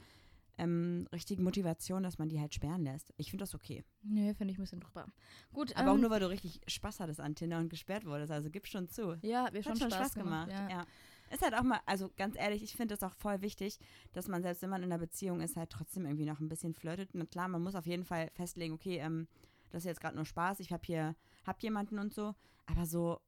ähm, 0.58 1.08
richtigen 1.12 1.42
Motivation, 1.42 2.02
dass 2.02 2.18
man 2.18 2.28
die 2.28 2.40
halt 2.40 2.54
sperren 2.54 2.84
lässt. 2.84 3.12
Ich 3.16 3.30
finde 3.30 3.42
das 3.42 3.54
okay. 3.54 3.84
Nee, 4.02 4.34
finde 4.34 4.52
ich 4.52 4.58
ein 4.58 4.62
bisschen 4.62 4.80
drüber. 4.80 5.06
Gut, 5.52 5.74
Aber 5.76 5.90
auch 5.90 5.94
ähm, 5.94 6.02
nur, 6.02 6.10
weil 6.10 6.20
du 6.20 6.28
richtig 6.30 6.60
Spaß 6.66 7.00
hattest 7.00 7.20
an 7.20 7.34
Tinder 7.34 7.58
und 7.58 7.68
gesperrt 7.68 8.04
wurdest. 8.04 8.30
Also 8.30 8.50
gib 8.50 8.66
schon 8.66 8.88
zu. 8.88 9.18
ja, 9.22 9.48
mir 9.50 9.58
Hat 9.58 9.64
schon 9.64 9.76
schon 9.76 9.90
Spaß, 9.90 10.14
gemacht. 10.14 10.50
Ja. 10.50 10.68
ja. 10.68 10.86
Ist 11.30 11.42
halt 11.42 11.54
auch 11.54 11.62
mal, 11.62 11.80
also 11.86 12.10
ganz 12.16 12.36
ehrlich, 12.36 12.62
ich 12.62 12.76
finde 12.76 12.94
es 12.94 13.02
auch 13.02 13.14
voll 13.14 13.40
wichtig, 13.42 13.78
dass 14.12 14.28
man 14.28 14.42
selbst 14.42 14.62
wenn 14.62 14.70
man 14.70 14.82
in 14.82 14.92
einer 14.92 15.00
Beziehung 15.00 15.40
ist, 15.40 15.56
halt 15.56 15.70
trotzdem 15.70 16.06
irgendwie 16.06 16.24
noch 16.24 16.40
ein 16.40 16.48
bisschen 16.48 16.74
flirtet. 16.74 17.14
Und 17.14 17.30
klar, 17.30 17.48
man 17.48 17.62
muss 17.62 17.74
auf 17.74 17.86
jeden 17.86 18.04
Fall 18.04 18.30
festlegen, 18.34 18.74
okay, 18.74 18.98
ähm, 18.98 19.26
das 19.70 19.82
ist 19.82 19.86
jetzt 19.86 20.00
gerade 20.00 20.16
nur 20.16 20.24
Spaß, 20.24 20.60
ich 20.60 20.72
habe 20.72 20.82
hier, 20.84 21.16
hab 21.44 21.60
jemanden 21.62 21.98
und 21.98 22.14
so. 22.14 22.34
Aber 22.66 22.86
so 22.86 23.20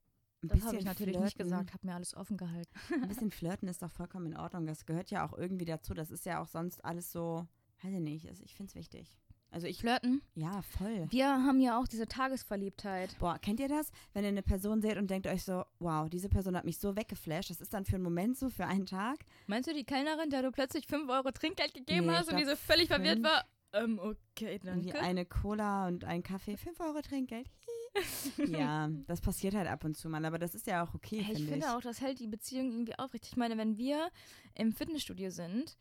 ein 0.43 0.49
Das 0.49 0.63
habe 0.63 0.77
ich 0.77 0.85
natürlich 0.85 1.17
flirten, 1.17 1.25
nicht 1.25 1.39
gesagt, 1.39 1.73
habe 1.73 1.87
mir 1.87 1.95
alles 1.95 2.15
offen 2.17 2.37
gehalten. 2.37 2.73
Ein 2.93 3.09
bisschen 3.09 3.31
flirten 3.31 3.69
ist 3.69 3.83
doch 3.83 3.91
vollkommen 3.91 4.27
in 4.27 4.37
Ordnung. 4.37 4.67
Das 4.67 4.87
gehört 4.87 5.11
ja 5.11 5.27
auch 5.27 5.37
irgendwie 5.37 5.65
dazu. 5.65 5.95
Das 5.95 6.11
ist 6.11 6.27
ja 6.27 6.41
auch 6.41 6.47
sonst 6.47 6.85
alles 6.85 7.11
so, 7.11 7.47
weiß 7.83 7.93
ich 7.93 8.01
nicht, 8.01 8.29
also 8.29 8.43
ich 8.45 8.55
finde 8.55 8.71
es 8.71 8.75
wichtig. 8.77 9.17
Also 9.51 9.67
ich, 9.67 9.79
Flirten? 9.79 10.21
ja, 10.35 10.61
voll. 10.63 11.07
Wir 11.11 11.27
haben 11.29 11.61
ja 11.61 11.81
auch 11.81 11.89
diese 11.89 12.07
Tagesverliebtheit. 12.07 13.17
Boah, 13.19 13.39
kennt 13.39 13.61
ihr 13.61 13.69
das? 13.69 13.91
Wenn 14.13 14.25
ihr 14.25 14.29
eine 14.29 14.43
Person 14.43 14.83
seht 14.83 14.99
und 14.99 15.09
denkt 15.11 15.27
euch 15.27 15.43
so, 15.43 15.65
wow, 15.79 16.09
diese 16.11 16.29
Person 16.29 16.57
hat 16.57 16.65
mich 16.65 16.79
so 16.79 16.97
weggeflasht, 16.97 17.49
das 17.51 17.61
ist 17.61 17.73
dann 17.73 17.85
für 17.87 17.95
einen 17.97 18.05
Moment 18.05 18.37
so, 18.37 18.51
für 18.51 18.67
einen 18.67 18.85
Tag. 18.87 19.19
Meinst 19.47 19.69
du 19.69 19.75
die 19.75 19.85
Kellnerin, 19.85 20.29
der 20.31 20.43
du 20.43 20.51
plötzlich 20.53 20.87
5 20.87 21.09
Euro 21.09 21.31
Trinkgeld 21.31 21.73
gegeben 21.73 22.07
Nee, 22.07 22.13
hast 22.13 22.29
und 22.31 22.37
die 22.37 22.45
glaub, 22.45 22.57
so 22.59 22.63
völlig 22.63 22.89
verwirrt 22.89 23.15
fünf. 23.21 23.27
war? 23.27 23.45
Ähm, 23.73 23.99
okay, 23.99 24.61
Irgendwie 24.63 24.91
danke. 24.91 25.01
eine 25.01 25.25
Cola 25.27 25.87
und 25.89 26.05
ein 26.05 26.23
Kaffee, 26.23 26.57
5 26.57 26.79
Euro 26.81 27.01
Trinkgeld. 27.03 27.49
Ja, 28.47 28.89
das 29.07 29.21
passiert 29.21 29.55
halt 29.55 29.67
ab 29.67 29.83
und 29.85 29.97
zu 29.97 30.09
mal, 30.09 30.25
aber 30.25 30.39
das 30.39 30.55
ist 30.55 30.67
ja 30.67 30.85
auch 30.85 30.95
okay, 30.95 31.21
Hey, 31.23 31.35
ich 31.35 31.43
finde 31.45 31.59
ich. 31.59 31.67
auch, 31.67 31.81
das 31.81 32.01
hält 32.01 32.21
die 32.21 32.27
Beziehung 32.29 32.71
irgendwie 32.71 32.97
aufrecht. 32.99 33.27
Ich 33.27 33.37
meine, 33.37 33.57
wenn 33.57 33.77
wir 33.77 34.11
im 34.55 34.73
Fitnessstudio 34.73 35.31
sind 35.31 35.77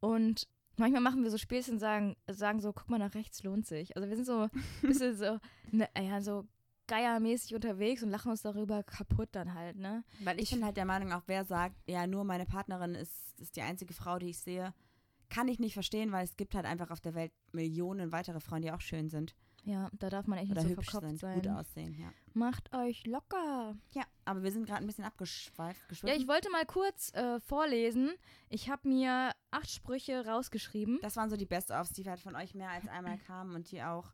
und 0.00 0.46
manchmal 0.78 1.00
machen 1.02 1.22
wir 1.22 1.30
so 1.30 1.38
Späßchen 1.38 1.74
und 1.74 1.80
sagen, 1.80 2.16
sagen 2.28 2.60
so, 2.60 2.72
guck 2.72 2.88
mal 2.90 2.98
nach 2.98 3.14
rechts, 3.14 3.42
lohnt 3.42 3.66
sich. 3.66 3.96
Also 3.96 4.08
wir 4.08 4.16
sind 4.16 4.24
so 4.26 4.42
ein 4.42 4.50
bisschen 4.82 5.16
so, 5.16 5.38
ne, 5.72 5.88
ja, 5.98 6.20
so 6.20 6.46
geiermäßig 6.88 7.54
unterwegs 7.54 8.02
und 8.02 8.10
lachen 8.10 8.30
uns 8.30 8.42
darüber 8.42 8.82
kaputt 8.84 9.28
dann 9.32 9.54
halt, 9.54 9.76
ne? 9.76 10.04
Weil 10.22 10.36
ich, 10.36 10.44
Ich- 10.44 10.50
bin 10.52 10.64
halt 10.64 10.76
der 10.76 10.84
Meinung, 10.84 11.12
auch 11.12 11.22
wer 11.26 11.44
sagt, 11.44 11.76
ja, 11.88 12.06
nur 12.06 12.24
meine 12.24 12.46
Partnerin 12.46 12.94
ist, 12.94 13.38
ist 13.40 13.56
die 13.56 13.62
einzige 13.62 13.92
Frau, 13.92 14.18
die 14.18 14.30
ich 14.30 14.38
sehe, 14.38 14.72
kann 15.28 15.48
ich 15.48 15.58
nicht 15.58 15.74
verstehen, 15.74 16.12
weil 16.12 16.24
es 16.24 16.36
gibt 16.36 16.54
halt 16.54 16.64
einfach 16.66 16.90
auf 16.90 17.00
der 17.00 17.14
Welt 17.14 17.32
Millionen 17.52 18.12
weitere 18.12 18.38
Frauen, 18.38 18.62
die 18.62 18.70
auch 18.70 18.80
schön 18.80 19.08
sind 19.08 19.34
Ja, 19.68 19.90
da 19.98 20.08
darf 20.10 20.28
man 20.28 20.38
echt 20.38 20.52
oder 20.52 20.62
nicht 20.62 20.70
so 20.74 20.76
hübsch 20.76 20.90
verkopft 20.90 21.18
sein. 21.18 21.34
gut 21.42 21.48
aussehen, 21.48 21.92
ja. 21.98 22.08
Macht 22.34 22.72
euch 22.72 23.04
locker. 23.04 23.76
Ja, 23.90 24.04
aber 24.24 24.44
wir 24.44 24.52
sind 24.52 24.64
gerade 24.66 24.80
ein 24.84 24.86
bisschen 24.86 25.04
abgeschweift, 25.04 25.80
Ja, 25.80 25.86
geschwiffen. 25.88 26.20
ich 26.20 26.28
wollte 26.28 26.50
mal 26.50 26.64
kurz 26.64 27.12
äh, 27.14 27.40
vorlesen. 27.40 28.12
Ich 28.48 28.70
habe 28.70 28.88
mir 28.88 29.32
acht 29.50 29.68
Sprüche 29.68 30.24
rausgeschrieben. 30.24 31.00
das 31.02 31.16
waren 31.16 31.30
so 31.30 31.36
die 31.36 31.46
Best-ofs, 31.46 31.92
die 31.92 32.08
halt 32.08 32.20
von 32.20 32.36
euch 32.36 32.54
mehr 32.54 32.70
als 32.70 32.86
einmal 32.86 33.18
kamen 33.18 33.56
und 33.56 33.70
die 33.72 33.82
auch 33.82 34.12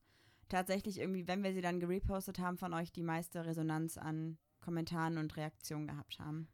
tatsächlich 0.48 0.98
irgendwie, 0.98 1.28
wenn 1.28 1.42
wir 1.42 1.52
sie 1.52 1.60
dann 1.60 1.80
gerepostet 1.80 2.38
haben, 2.38 2.56
von 2.56 2.72
euch 2.72 2.90
die 2.90 3.02
meiste 3.02 3.44
Resonanz 3.44 3.98
an 3.98 4.38
Kommentaren 4.62 5.18
und 5.18 5.36
Reaktionen 5.36 5.86
gehabt 5.86 6.18
haben. 6.18 6.48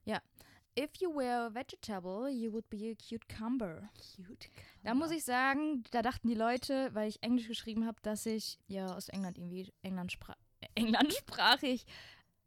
If 0.76 1.00
you 1.00 1.14
were 1.14 1.46
a 1.46 1.54
vegetable, 1.54 2.28
you 2.28 2.52
would 2.52 2.68
be 2.70 2.90
a 2.90 2.94
cucumber. 2.94 3.88
Cute. 4.16 4.48
Da 4.84 4.94
muss 4.94 5.10
ich 5.10 5.24
sagen, 5.24 5.84
da 5.90 6.02
dachten 6.02 6.28
die 6.28 6.34
Leute, 6.34 6.90
weil 6.94 7.08
ich 7.08 7.22
Englisch 7.22 7.48
geschrieben 7.48 7.86
habe, 7.86 8.00
dass 8.02 8.26
ich 8.26 8.58
ja 8.66 8.94
aus 8.94 9.08
England 9.08 9.38
irgendwie 9.38 9.72
Englandspra 9.82 10.36
Englandsprachig, 10.74 11.84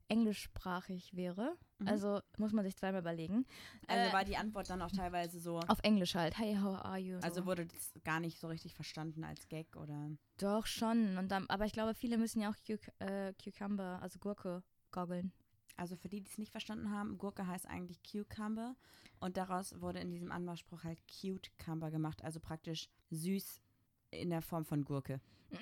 englischsprachig 0.07 1.15
wäre. 1.15 1.57
Mhm. 1.79 1.88
Also 1.88 2.21
muss 2.38 2.51
man 2.51 2.63
sich 2.65 2.75
zweimal 2.75 3.01
überlegen. 3.01 3.45
Also 3.88 4.10
äh, 4.10 4.13
war 4.13 4.25
die 4.25 4.38
Antwort 4.38 4.69
dann 4.69 4.81
auch 4.81 4.91
teilweise 4.91 5.39
so, 5.39 5.60
Auf 5.67 5.79
Englisch 5.84 6.15
halt. 6.15 6.38
Hey, 6.38 6.55
how 6.55 6.84
are 6.84 6.97
you? 6.97 7.17
also 7.21 7.41
so. 7.41 7.45
wurde 7.45 7.65
das 7.65 7.91
gar 8.03 8.19
nicht 8.19 8.39
so 8.39 8.47
richtig 8.47 8.75
verstanden 8.75 9.23
als 9.23 9.47
Gag 9.47 9.75
oder. 9.75 10.10
Doch 10.38 10.65
schon. 10.65 11.17
Und 11.17 11.31
dann, 11.31 11.49
aber 11.49 11.65
ich 11.65 11.73
glaube, 11.73 11.95
viele 11.95 12.17
müssen 12.17 12.41
ja 12.41 12.49
auch 12.49 12.55
Cuc 12.65 12.79
äh, 12.99 13.34
Cucumber, 13.34 13.99
also 14.01 14.19
Gurke, 14.19 14.63
goggeln. 14.91 15.31
Also 15.77 15.95
für 15.95 16.10
die, 16.10 16.21
die 16.21 16.29
es 16.29 16.38
nicht 16.38 16.51
verstanden 16.51 16.91
haben, 16.91 17.17
Gurke 17.17 17.47
heißt 17.47 17.67
eigentlich 17.67 18.01
Cucumber 18.03 18.75
und 19.19 19.38
daraus 19.38 19.79
wurde 19.81 19.99
in 19.99 20.12
diesem 20.12 20.31
Anmachspruch 20.31 20.84
halt 20.84 20.99
Cute-Cumber 21.07 21.91
gemacht, 21.91 22.23
also 22.23 22.39
praktisch 22.39 22.89
süß 23.10 23.62
in 24.12 24.29
der 24.29 24.41
Form 24.41 24.65
von 24.65 24.84
Gurke. 24.84 25.21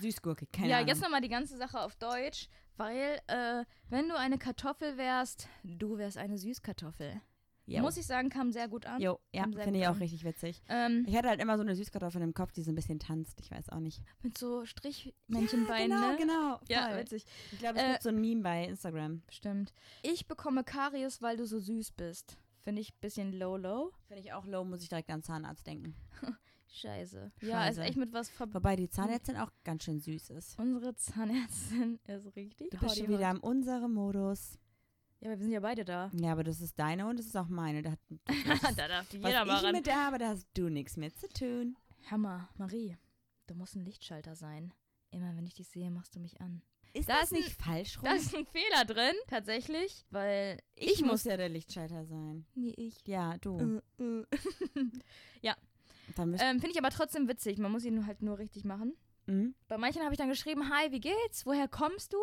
Süßgurke, 0.00 0.46
keine 0.46 0.68
ja, 0.68 0.76
Ahnung. 0.76 0.88
jetzt 0.88 1.02
nochmal 1.02 1.20
die 1.20 1.28
ganze 1.28 1.56
Sache 1.56 1.80
auf 1.80 1.96
Deutsch, 1.96 2.48
weil 2.76 3.20
äh, 3.26 3.64
wenn 3.88 4.08
du 4.08 4.16
eine 4.16 4.38
Kartoffel 4.38 4.96
wärst, 4.96 5.48
du 5.64 5.98
wärst 5.98 6.16
eine 6.16 6.38
Süßkartoffel. 6.38 7.20
Jo. 7.76 7.82
Muss 7.82 7.96
ich 7.96 8.06
sagen, 8.06 8.28
kam 8.30 8.52
sehr 8.52 8.68
gut 8.68 8.84
an. 8.86 9.00
Jo, 9.00 9.20
ja, 9.32 9.44
finde 9.44 9.78
ich 9.78 9.86
auch 9.86 10.00
richtig 10.00 10.24
witzig. 10.24 10.60
Ähm, 10.68 11.04
Ich 11.06 11.16
hatte 11.16 11.28
halt 11.28 11.40
immer 11.40 11.56
so 11.56 11.62
eine 11.62 11.74
Süßkartoffel 11.76 12.20
im 12.22 12.34
Kopf, 12.34 12.52
die 12.52 12.62
so 12.62 12.72
ein 12.72 12.74
bisschen 12.74 12.98
tanzt. 12.98 13.38
Ich 13.40 13.50
weiß 13.50 13.68
auch 13.68 13.78
nicht. 13.80 14.02
mit 14.22 14.36
so 14.36 14.64
Strichmännchenbeinen, 14.64 15.90
ja, 15.90 15.96
genau, 16.00 16.10
ne? 16.12 16.16
genau. 16.18 16.60
Ja, 16.68 16.88
voll. 16.88 16.98
witzig. 17.00 17.24
Ich 17.52 17.58
glaube, 17.60 17.78
es 17.78 17.84
Äh, 17.84 17.90
gibt 17.92 18.02
so 18.02 18.08
ein 18.10 18.20
Meme 18.20 18.42
bei 18.42 18.64
Instagram. 18.66 19.22
Stimmt. 19.28 19.72
Ich 20.02 20.26
bekomme 20.26 20.64
Karies, 20.64 21.22
weil 21.22 21.36
du 21.36 21.46
so 21.46 21.58
süß 21.58 21.92
bist. 21.92 22.36
Finde 22.62 22.80
ich 22.82 22.92
ein 22.92 23.00
bisschen 23.00 23.32
low-low. 23.32 23.92
Finde 24.08 24.20
ich 24.22 24.32
auch 24.32 24.44
low, 24.46 24.64
muss 24.64 24.82
ich 24.82 24.88
direkt 24.88 25.10
an 25.10 25.22
Zahnarzt 25.22 25.66
denken. 25.66 25.94
Scheiße. 26.72 27.32
Ja, 27.40 27.64
ist 27.66 27.76
Scheiße. 27.76 27.82
echt 27.82 27.96
mit 27.96 28.12
was 28.12 28.28
verbunden. 28.28 28.54
Wobei 28.54 28.76
die 28.76 28.88
Zahnärztin 28.88 29.36
auch 29.36 29.50
ganz 29.64 29.82
schön 29.84 29.98
süß 29.98 30.30
ist. 30.30 30.56
Unsere 30.58 30.94
Zahnärztin 30.94 31.98
ist 32.06 32.36
richtig 32.36 32.70
Du 32.70 32.78
bist 32.78 32.98
schon 32.98 33.08
wieder 33.08 33.28
im 33.30 33.40
Unsere-Modus. 33.40 34.58
Ja, 35.20 35.28
aber 35.30 35.38
wir 35.38 35.44
sind 35.44 35.52
ja 35.52 35.60
beide 35.60 35.84
da. 35.84 36.10
Ja, 36.14 36.32
aber 36.32 36.44
das 36.44 36.60
ist 36.60 36.78
deine 36.78 37.06
und 37.06 37.18
das 37.18 37.26
ist 37.26 37.36
auch 37.36 37.48
meine. 37.48 37.82
Da 37.82 37.90
hat, 37.92 37.98
da 38.78 38.88
darf 38.88 39.06
was 39.06 39.12
jeder 39.12 39.44
mal 39.44 39.56
ich 39.58 39.62
ran. 39.64 39.72
mit 39.74 39.86
der 39.86 40.04
habe, 40.04 40.18
da 40.18 40.28
hast 40.28 40.46
du 40.54 40.68
nichts 40.68 40.96
mit 40.96 41.18
zu 41.18 41.28
tun. 41.28 41.76
Hammer, 42.10 42.48
Marie, 42.56 42.96
du 43.46 43.54
musst 43.54 43.76
ein 43.76 43.84
Lichtschalter 43.84 44.34
sein. 44.34 44.72
Immer 45.10 45.36
wenn 45.36 45.46
ich 45.46 45.54
dich 45.54 45.68
sehe, 45.68 45.90
machst 45.90 46.14
du 46.16 46.20
mich 46.20 46.40
an. 46.40 46.62
Ist 46.92 47.08
Da 47.08 47.14
das 47.20 47.24
ist 47.24 47.32
ein- 47.34 47.40
nicht 47.44 47.60
falsch 47.62 47.98
rum? 47.98 48.04
Da 48.06 48.14
ist 48.14 48.34
ein 48.34 48.46
Fehler 48.46 48.84
drin, 48.84 49.14
tatsächlich, 49.28 50.04
weil 50.10 50.58
ich, 50.74 50.92
ich 50.94 51.00
muss 51.02 51.10
muss. 51.10 51.24
ja 51.24 51.36
der 51.36 51.48
Lichtschalter 51.48 52.04
sein. 52.04 52.46
Nee, 52.54 52.74
ich. 52.76 52.96
Ja, 53.06 53.36
du. 53.38 53.80
Äh, 53.98 54.02
äh. 54.02 54.24
Müsst, 56.26 56.42
ähm, 56.42 56.58
Finde 56.58 56.72
ich 56.72 56.78
aber 56.78 56.90
trotzdem 56.90 57.28
witzig. 57.28 57.58
Man 57.58 57.70
muss 57.72 57.84
ihn 57.84 58.06
halt 58.06 58.20
nur 58.20 58.38
richtig 58.38 58.64
machen. 58.64 58.94
Mhm. 59.26 59.54
Bei 59.68 59.78
manchen 59.78 60.02
habe 60.02 60.12
ich 60.12 60.18
dann 60.18 60.28
geschrieben, 60.28 60.68
hi, 60.68 60.90
wie 60.90 61.00
geht's? 61.00 61.46
Woher 61.46 61.68
kommst 61.68 62.12
du? 62.12 62.18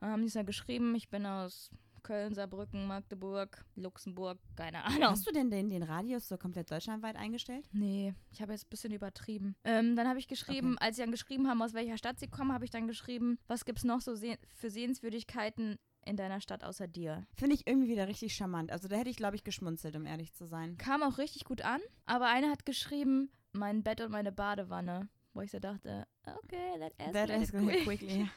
Dann 0.00 0.10
haben 0.10 0.20
die 0.22 0.28
es 0.28 0.34
dann 0.34 0.46
geschrieben, 0.46 0.94
ich 0.94 1.08
bin 1.10 1.26
aus 1.26 1.70
Köln, 2.02 2.34
Saarbrücken, 2.34 2.86
Magdeburg, 2.86 3.64
Luxemburg, 3.76 4.38
keine 4.56 4.84
Ahnung. 4.84 5.04
Hast 5.10 5.26
du 5.26 5.32
denn 5.32 5.50
den, 5.50 5.68
den 5.68 5.82
Radius 5.82 6.28
so 6.28 6.36
komplett 6.36 6.70
deutschlandweit 6.70 7.16
eingestellt? 7.16 7.66
Nee, 7.72 8.14
ich 8.30 8.42
habe 8.42 8.52
jetzt 8.52 8.66
ein 8.66 8.70
bisschen 8.70 8.92
übertrieben. 8.92 9.54
Ähm, 9.64 9.96
dann 9.96 10.08
habe 10.08 10.18
ich 10.18 10.28
geschrieben, 10.28 10.76
als 10.78 10.96
sie 10.96 11.02
dann 11.02 11.10
geschrieben 11.12 11.48
haben, 11.48 11.62
aus 11.62 11.74
welcher 11.74 11.98
Stadt 11.98 12.18
sie 12.18 12.28
kommen, 12.28 12.52
habe 12.52 12.64
ich 12.64 12.70
dann 12.70 12.86
geschrieben, 12.86 13.38
was 13.46 13.64
gibt's 13.64 13.84
noch 13.84 14.00
so 14.00 14.14
seh 14.14 14.36
für 14.54 14.70
Sehenswürdigkeiten 14.70 15.78
in 16.04 16.16
deiner 16.16 16.40
Stadt 16.40 16.64
außer 16.64 16.88
dir? 16.88 17.24
Finde 17.34 17.54
ich 17.54 17.66
irgendwie 17.66 17.88
wieder 17.88 18.08
richtig 18.08 18.34
charmant. 18.34 18.72
Also 18.72 18.88
da 18.88 18.96
hätte 18.96 19.10
ich, 19.10 19.16
glaube 19.16 19.36
ich, 19.36 19.44
geschmunzelt, 19.44 19.94
um 19.96 20.04
ehrlich 20.06 20.32
zu 20.34 20.46
sein. 20.46 20.76
Kam 20.78 21.02
auch 21.02 21.18
richtig 21.18 21.44
gut 21.44 21.62
an, 21.62 21.80
aber 22.06 22.26
eine 22.26 22.50
hat 22.50 22.66
geschrieben, 22.66 23.30
mein 23.52 23.82
Bett 23.82 24.00
und 24.00 24.10
meine 24.10 24.32
Badewanne. 24.32 25.08
Wo 25.34 25.40
ich 25.40 25.50
so 25.50 25.58
dachte, 25.60 26.06
okay, 26.26 26.78
that 26.78 26.92
That 26.98 27.30
escalated 27.30 27.42
escalated 27.42 27.84
quick. 27.84 28.00
quickly. 28.00 28.28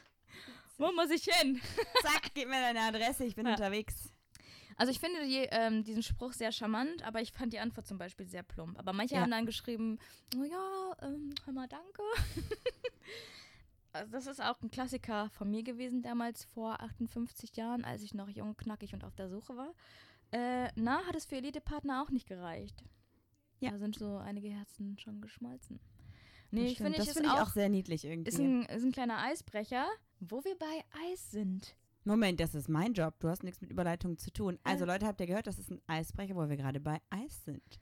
Wo 0.78 0.92
muss 0.92 1.10
ich 1.10 1.24
hin? 1.24 1.60
Zack, 2.02 2.30
gib 2.34 2.48
mir 2.48 2.60
deine 2.60 2.80
Adresse, 2.80 3.24
ich 3.24 3.34
bin 3.34 3.46
Ja. 3.46 3.52
unterwegs. 3.52 4.12
Also 4.78 4.92
ich 4.92 5.00
finde 5.00 5.24
die, 5.24 5.46
ähm, 5.50 5.84
diesen 5.84 6.02
Spruch 6.02 6.34
sehr 6.34 6.52
charmant, 6.52 7.02
aber 7.02 7.22
ich 7.22 7.32
fand 7.32 7.52
die 7.54 7.58
Antwort 7.60 7.86
zum 7.86 7.96
Beispiel 7.96 8.26
sehr 8.26 8.42
plump. 8.42 8.78
Aber 8.78 8.92
manche 8.92 9.14
Ja. 9.14 9.22
haben 9.22 9.30
dann 9.30 9.46
geschrieben, 9.46 9.98
oh 10.36 10.44
ja, 10.44 10.96
ähm, 11.00 11.34
hör 11.46 11.54
mal, 11.54 11.66
danke. 11.66 12.02
also 13.92 14.12
das 14.12 14.26
ist 14.26 14.42
auch 14.42 14.60
ein 14.60 14.70
Klassiker 14.70 15.30
von 15.30 15.50
mir 15.50 15.62
gewesen 15.62 16.02
damals 16.02 16.44
vor 16.44 16.80
58 16.82 17.56
Jahren, 17.56 17.84
als 17.84 18.02
ich 18.02 18.12
noch 18.12 18.28
jung, 18.28 18.54
knackig 18.56 18.92
und 18.92 19.04
auf 19.04 19.14
der 19.14 19.30
Suche 19.30 19.56
war. 19.56 19.72
Äh, 20.32 20.68
na, 20.74 21.06
hat 21.06 21.14
es 21.16 21.24
für 21.24 21.36
Elite-Partner 21.36 22.02
auch 22.02 22.10
nicht 22.10 22.26
gereicht. 22.28 22.84
Ja. 23.60 23.70
Da 23.70 23.78
sind 23.78 23.96
so 23.96 24.18
einige 24.18 24.48
Herzen 24.48 24.98
schon 24.98 25.22
geschmolzen. 25.22 25.80
Nee, 26.50 26.64
Das 26.64 26.72
ich 26.72 26.76
finde, 26.78 26.98
das 26.98 27.08
finde 27.08 27.20
ist 27.28 27.34
ich 27.34 27.40
auch, 27.40 27.48
auch 27.48 27.52
sehr 27.52 27.68
niedlich 27.70 28.04
irgendwie. 28.04 28.28
ist 28.28 28.38
ein, 28.38 28.62
ist 28.66 28.84
ein 28.84 28.92
kleiner 28.92 29.18
Eisbrecher, 29.18 29.86
wo 30.20 30.42
wir 30.44 30.56
bei 30.58 30.84
Eis 31.12 31.30
sind. 31.30 31.76
Moment, 32.04 32.38
das 32.40 32.54
ist 32.54 32.68
mein 32.68 32.92
Job. 32.92 33.14
Du 33.20 33.28
hast 33.28 33.42
nichts 33.42 33.60
mit 33.60 33.70
Überleitung 33.70 34.16
zu 34.18 34.30
tun. 34.32 34.58
Also. 34.62 34.84
Leute, 34.84 35.06
habt 35.06 35.20
ihr 35.20 35.26
gehört, 35.26 35.46
das 35.48 35.58
ist 35.58 35.70
ein 35.70 35.80
Eisbrecher, 35.88 36.36
wo 36.36 36.48
wir 36.48 36.56
gerade 36.56 36.78
bei 36.80 37.00
Eis 37.10 37.44
sind. 37.44 37.80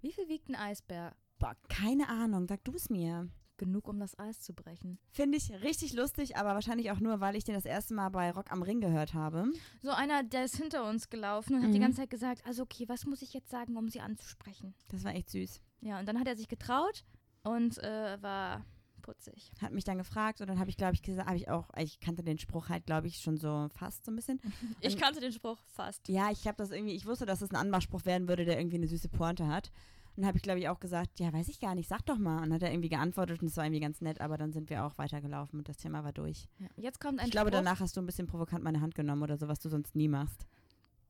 Wie 0.00 0.12
viel 0.12 0.28
wiegt 0.28 0.48
ein 0.48 0.54
Eisbär? 0.54 1.14
Boah, 1.38 1.56
keine 1.68 2.08
Ahnung, 2.08 2.46
sag 2.48 2.62
du 2.64 2.72
es 2.74 2.88
mir. 2.90 3.28
Genug, 3.58 3.88
um 3.88 3.98
das 3.98 4.18
Eis 4.18 4.40
zu 4.42 4.52
brechen. 4.52 4.98
Finde 5.10 5.38
ich 5.38 5.50
richtig 5.62 5.94
lustig, 5.94 6.36
aber 6.36 6.50
wahrscheinlich 6.54 6.90
auch 6.90 7.00
nur, 7.00 7.20
weil 7.20 7.34
ich 7.36 7.44
den 7.44 7.54
das 7.54 7.64
erste 7.64 7.94
Mal 7.94 8.10
bei 8.10 8.30
Rock 8.30 8.52
am 8.52 8.62
Ring 8.62 8.80
gehört 8.82 9.14
habe. 9.14 9.46
So 9.82 9.90
einer, 9.90 10.22
der 10.22 10.44
ist 10.44 10.56
hinter 10.56 10.86
uns 10.88 11.08
gelaufen 11.08 11.54
und 11.56 11.62
hat 11.64 11.72
die 11.72 11.78
Mhm. 11.78 11.82
ganze 11.84 12.02
Zeit 12.02 12.10
gesagt, 12.10 12.44
also 12.46 12.62
okay, 12.64 12.84
was 12.88 13.06
muss 13.06 13.22
ich 13.22 13.32
jetzt 13.32 13.48
sagen, 13.50 13.76
um 13.78 13.88
sie 13.88 14.00
anzusprechen? 14.00 14.74
Das 14.88 15.04
war 15.04 15.14
echt 15.14 15.30
süß. 15.30 15.62
Ja, 15.80 15.98
und 15.98 16.06
dann 16.06 16.20
hat 16.20 16.28
er 16.28 16.36
sich 16.36 16.48
getraut 16.48 17.02
und 17.44 17.78
äh, 17.78 18.20
war 18.22 18.62
putzig. 19.06 19.50
Hat 19.62 19.72
mich 19.72 19.84
dann 19.84 19.96
gefragt 19.98 20.40
und 20.40 20.48
dann 20.48 20.58
habe 20.58 20.68
ich, 20.68 20.76
glaube 20.76 20.94
ich, 20.94 21.02
gesagt, 21.02 21.26
habe 21.26 21.38
ich 21.38 21.48
auch, 21.48 21.68
ich 21.78 22.00
kannte 22.00 22.22
den 22.22 22.38
Spruch 22.38 22.68
halt, 22.68 22.84
glaube 22.84 23.06
ich, 23.06 23.18
schon 23.20 23.38
so 23.38 23.68
fast 23.70 24.04
so 24.04 24.12
ein 24.12 24.16
bisschen. 24.16 24.40
Ich 24.80 24.94
Und- 24.94 25.00
kannte 25.00 25.20
den 25.20 25.32
Spruch 25.32 25.58
fast. 25.68 26.08
Ja, 26.08 26.30
ich 26.30 26.46
habe 26.46 26.56
das 26.58 26.70
irgendwie, 26.70 26.94
ich 26.94 27.06
wusste, 27.06 27.24
dass 27.24 27.40
es 27.40 27.50
ein 27.50 27.56
Anmachspruch 27.56 28.04
werden 28.04 28.28
würde, 28.28 28.44
der 28.44 28.58
irgendwie 28.58 28.76
eine 28.76 28.88
süße 28.88 29.08
Pointe 29.08 29.46
hat. 29.46 29.70
Und 30.16 30.22
dann 30.22 30.26
habe 30.28 30.38
ich, 30.38 30.42
glaube 30.42 30.58
ich, 30.60 30.68
auch 30.68 30.80
gesagt, 30.80 31.20
ja, 31.20 31.30
weiß 31.32 31.48
ich 31.48 31.60
gar 31.60 31.74
nicht, 31.74 31.88
sag 31.88 32.04
doch 32.06 32.18
mal. 32.18 32.42
Und 32.42 32.52
hat 32.52 32.62
er 32.62 32.70
irgendwie 32.72 32.88
geantwortet 32.88 33.42
und 33.42 33.48
es 33.48 33.56
war 33.56 33.64
irgendwie 33.64 33.80
ganz 33.80 34.00
nett, 34.00 34.20
aber 34.20 34.36
dann 34.38 34.50
sind 34.52 34.70
wir 34.70 34.84
auch 34.84 34.96
weitergelaufen 34.98 35.58
und 35.60 35.68
das 35.68 35.76
Thema 35.76 36.04
war 36.04 36.12
durch. 36.12 36.48
Ja. 36.58 36.68
Jetzt 36.76 37.00
kommt 37.00 37.20
ein 37.20 37.26
ich 37.26 37.32
glaube, 37.32 37.50
Spruch. 37.50 37.58
danach 37.58 37.80
hast 37.80 37.96
du 37.96 38.00
ein 38.00 38.06
bisschen 38.06 38.26
provokant 38.26 38.64
meine 38.64 38.80
Hand 38.80 38.94
genommen 38.94 39.22
oder 39.22 39.36
so, 39.36 39.46
was 39.46 39.60
du 39.60 39.68
sonst 39.68 39.94
nie 39.94 40.08
machst. 40.08 40.46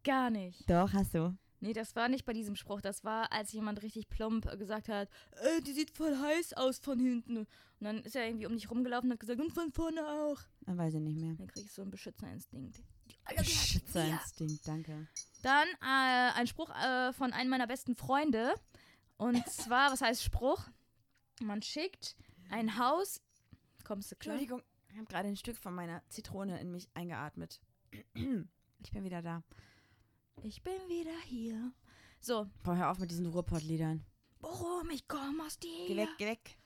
Gar 0.05 0.31
nicht. 0.31 0.69
Doch, 0.69 0.93
hast 0.93 1.15
du. 1.15 1.37
Nee, 1.67 1.73
das 1.73 1.97
war 1.97 2.09
nicht 2.09 2.25
bei 2.25 2.33
diesem 2.33 2.55
Spruch. 2.55 2.81
Das 2.81 3.03
war, 3.03 3.33
als 3.33 3.51
jemand 3.51 3.83
richtig 3.83 4.09
plump 4.09 4.49
gesagt 4.57 4.89
hat, 4.89 5.09
äh, 5.33 5.61
die 5.63 5.73
sieht 5.73 5.91
voll 5.91 6.17
heiß 6.17 6.53
aus 6.53 6.79
von 6.79 6.97
hinten. 6.97 7.39
Und 7.39 7.49
dann 7.81 8.03
ist 8.05 8.15
er 8.15 8.25
irgendwie 8.25 8.47
um 8.47 8.53
dich 8.55 8.71
rumgelaufen 8.71 9.11
und 9.11 9.15
hat 9.15 9.21
gesagt, 9.21 9.41
und 9.41 9.53
von 9.53 9.73
vorne 9.73 10.01
auch. 10.07 10.39
Dann 10.61 10.79
weiß 10.79 10.95
ich 10.95 11.01
nicht 11.01 11.19
mehr. 11.19 11.35
Dann 11.35 11.49
krieg 11.49 11.65
ich 11.65 11.73
so 11.73 11.83
einen 11.83 11.91
Beschützerinstinkt. 11.91 12.85
Die 13.09 13.17
alle 13.25 13.39
gehört 13.39 13.49
mir. 13.49 13.67
Schützerinstinkt, 13.67 14.69
danke. 14.69 15.09
Dann 15.43 15.67
äh, 15.83 16.39
ein 16.39 16.47
Spruch 16.47 16.71
äh, 16.71 17.13
von 17.13 17.33
einem 17.33 17.51
meiner 17.51 17.67
besten 17.67 17.97
Freunde. 17.97 18.55
Und 19.17 19.45
zwar, 19.49 19.91
was 19.91 20.03
heißt 20.03 20.23
Spruch? 20.23 20.69
Man 21.43 21.63
schickt 21.63 22.15
ein 22.49 22.79
Haus. 22.79 23.21
Kommst 23.83 24.13
du 24.13 24.15
klar? 24.15 24.37
Entschuldigung, 24.37 24.63
ich 24.91 24.97
habe 24.99 25.07
gerade 25.07 25.27
ein 25.27 25.37
Stück 25.37 25.57
von 25.57 25.75
meiner 25.75 26.01
Zitrone 26.11 26.61
in 26.61 26.71
mich 26.71 26.89
eingeatmet. 26.95 27.61
Ich 28.85 28.93
bin 28.93 29.03
wieder 29.03 29.21
da. 29.21 29.43
Ich 30.43 30.63
bin 30.63 30.75
wieder 30.89 31.19
hier. 31.25 31.73
So, 32.21 32.47
Boah, 32.63 32.77
hör 32.77 32.91
auf 32.91 32.99
mit 32.99 33.11
diesen 33.11 33.27
Ruhrpott-Liedern. 33.27 34.05
warum 34.41 34.91
ich 34.91 35.09
komme 35.09 35.43
aus 35.45 35.59
dir. 35.59 35.87
Geh 35.89 35.97
weg, 35.97 36.09
geh 36.19 36.27
weg. 36.27 36.59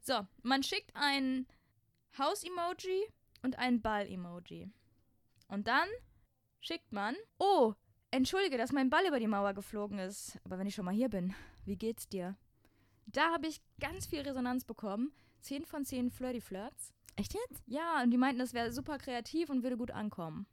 So, 0.00 0.26
man 0.42 0.62
schickt 0.62 0.90
ein 0.94 1.46
Haus-Emoji 2.18 3.06
und 3.42 3.58
ein 3.58 3.80
Ball-Emoji. 3.80 4.70
Und 5.48 5.68
dann 5.68 5.88
schickt 6.60 6.92
man, 6.92 7.14
oh, 7.38 7.74
entschuldige, 8.10 8.56
dass 8.58 8.72
mein 8.72 8.90
Ball 8.90 9.06
über 9.06 9.20
die 9.20 9.26
Mauer 9.28 9.54
geflogen 9.54 9.98
ist. 9.98 10.38
Aber 10.44 10.58
wenn 10.58 10.66
ich 10.66 10.74
schon 10.74 10.84
mal 10.84 10.94
hier 10.94 11.08
bin, 11.08 11.34
wie 11.64 11.76
geht's 11.76 12.08
dir? 12.08 12.36
Da 13.06 13.32
habe 13.32 13.46
ich 13.46 13.60
ganz 13.80 14.06
viel 14.06 14.20
Resonanz 14.22 14.64
bekommen. 14.64 15.12
10 15.40 15.64
von 15.66 15.84
10 15.84 16.10
Flirty 16.10 16.40
Flirts. 16.40 16.92
Echt 17.16 17.34
jetzt? 17.34 17.62
Ja, 17.66 18.02
und 18.02 18.10
die 18.10 18.16
meinten, 18.16 18.38
das 18.38 18.54
wäre 18.54 18.72
super 18.72 18.98
kreativ 18.98 19.50
und 19.50 19.62
würde 19.62 19.76
gut 19.76 19.90
ankommen. 19.90 20.46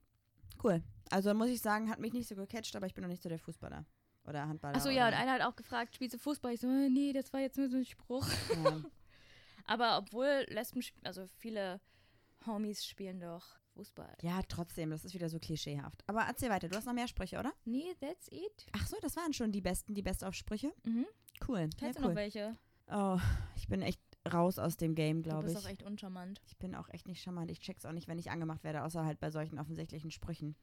Cool. 0.64 0.84
Also 1.10 1.34
muss 1.34 1.50
ich 1.50 1.62
sagen, 1.62 1.90
hat 1.90 2.00
mich 2.00 2.14
nicht 2.14 2.28
so 2.28 2.36
gecatcht, 2.36 2.76
aber 2.76 2.86
ich 2.88 2.94
bin 2.94 3.02
noch 3.04 3.10
nicht 3.10 3.24
so 3.24 3.30
der 3.30 3.40
Fußballer. 3.40 3.86
Oder 4.26 4.48
Handballer. 4.48 4.76
Achso, 4.76 4.90
ja, 4.90 5.08
und 5.08 5.14
einer 5.14 5.32
hat 5.34 5.42
auch 5.42 5.56
gefragt, 5.56 5.96
spielst 5.96 6.14
du 6.14 6.20
Fußball? 6.20 6.54
Ich 6.54 6.62
so, 6.62 6.68
äh, 6.68 6.90
nee, 6.90 7.14
das 7.14 7.34
war 7.34 7.40
jetzt 7.40 7.58
nur 7.58 7.70
so 7.70 7.78
ein 7.78 7.86
Spruch. 7.86 8.28
ja. 8.64 8.82
Aber 9.66 9.98
obwohl 10.00 10.46
Lesben, 10.50 10.82
also 11.04 11.28
viele 11.38 11.80
Homies 12.46 12.86
spielen 12.86 13.20
doch 13.20 13.46
Fußball. 13.76 14.18
ja, 14.22 14.42
trotzdem, 14.48 14.90
das 14.90 15.06
ist 15.06 15.14
wieder 15.14 15.30
so 15.30 15.40
klischeehaft. 15.40 16.04
Aber 16.08 16.22
erzähl 16.22 16.50
weiter, 16.50 16.68
du 16.68 16.76
hast 16.76 16.86
noch 16.86 16.94
mehr 16.94 17.08
Sprüche, 17.08 17.40
oder? 17.40 17.54
Nee, 17.66 17.96
that's 18.02 18.28
it. 18.32 18.66
Ach 18.74 18.88
so, 18.88 18.98
das 19.02 19.16
waren 19.16 19.32
schon 19.34 19.52
die 19.52 19.62
besten, 19.62 19.94
die 19.94 20.02
Bestaufsprüche. 20.02 20.74
Mhm. 20.84 21.06
Cool. 21.48 21.70
Kennst 21.78 21.82
ja, 21.82 21.92
du 21.94 22.00
cool. 22.02 22.08
noch 22.10 22.16
welche? 22.16 22.58
Oh, 22.92 23.20
ich 23.56 23.68
bin 23.68 23.82
echt 23.84 24.02
raus 24.32 24.58
aus 24.60 24.76
dem 24.76 24.96
Game, 24.96 25.22
Du 25.22 25.30
glaube 25.30 25.46
bist 25.46 25.58
ich. 25.60 25.66
auch 25.66 25.70
echt 25.70 25.84
uncharmant. 25.84 26.42
Ich 26.48 26.58
bin 26.58 26.76
auch 26.76 26.90
echt 26.90 27.08
nicht 27.08 27.22
charmant. 27.22 27.52
Ich 27.52 27.60
check's 27.60 27.86
auch 27.86 27.92
nicht, 27.92 28.08
wenn 28.08 28.18
ich 28.18 28.32
angemacht 28.32 28.64
werde, 28.64 28.84
außer 28.84 29.06
halt 29.06 29.20
bei 29.20 29.30
solchen 29.30 29.60
offensichtlichen 29.60 30.12
Sprüchen. 30.12 30.56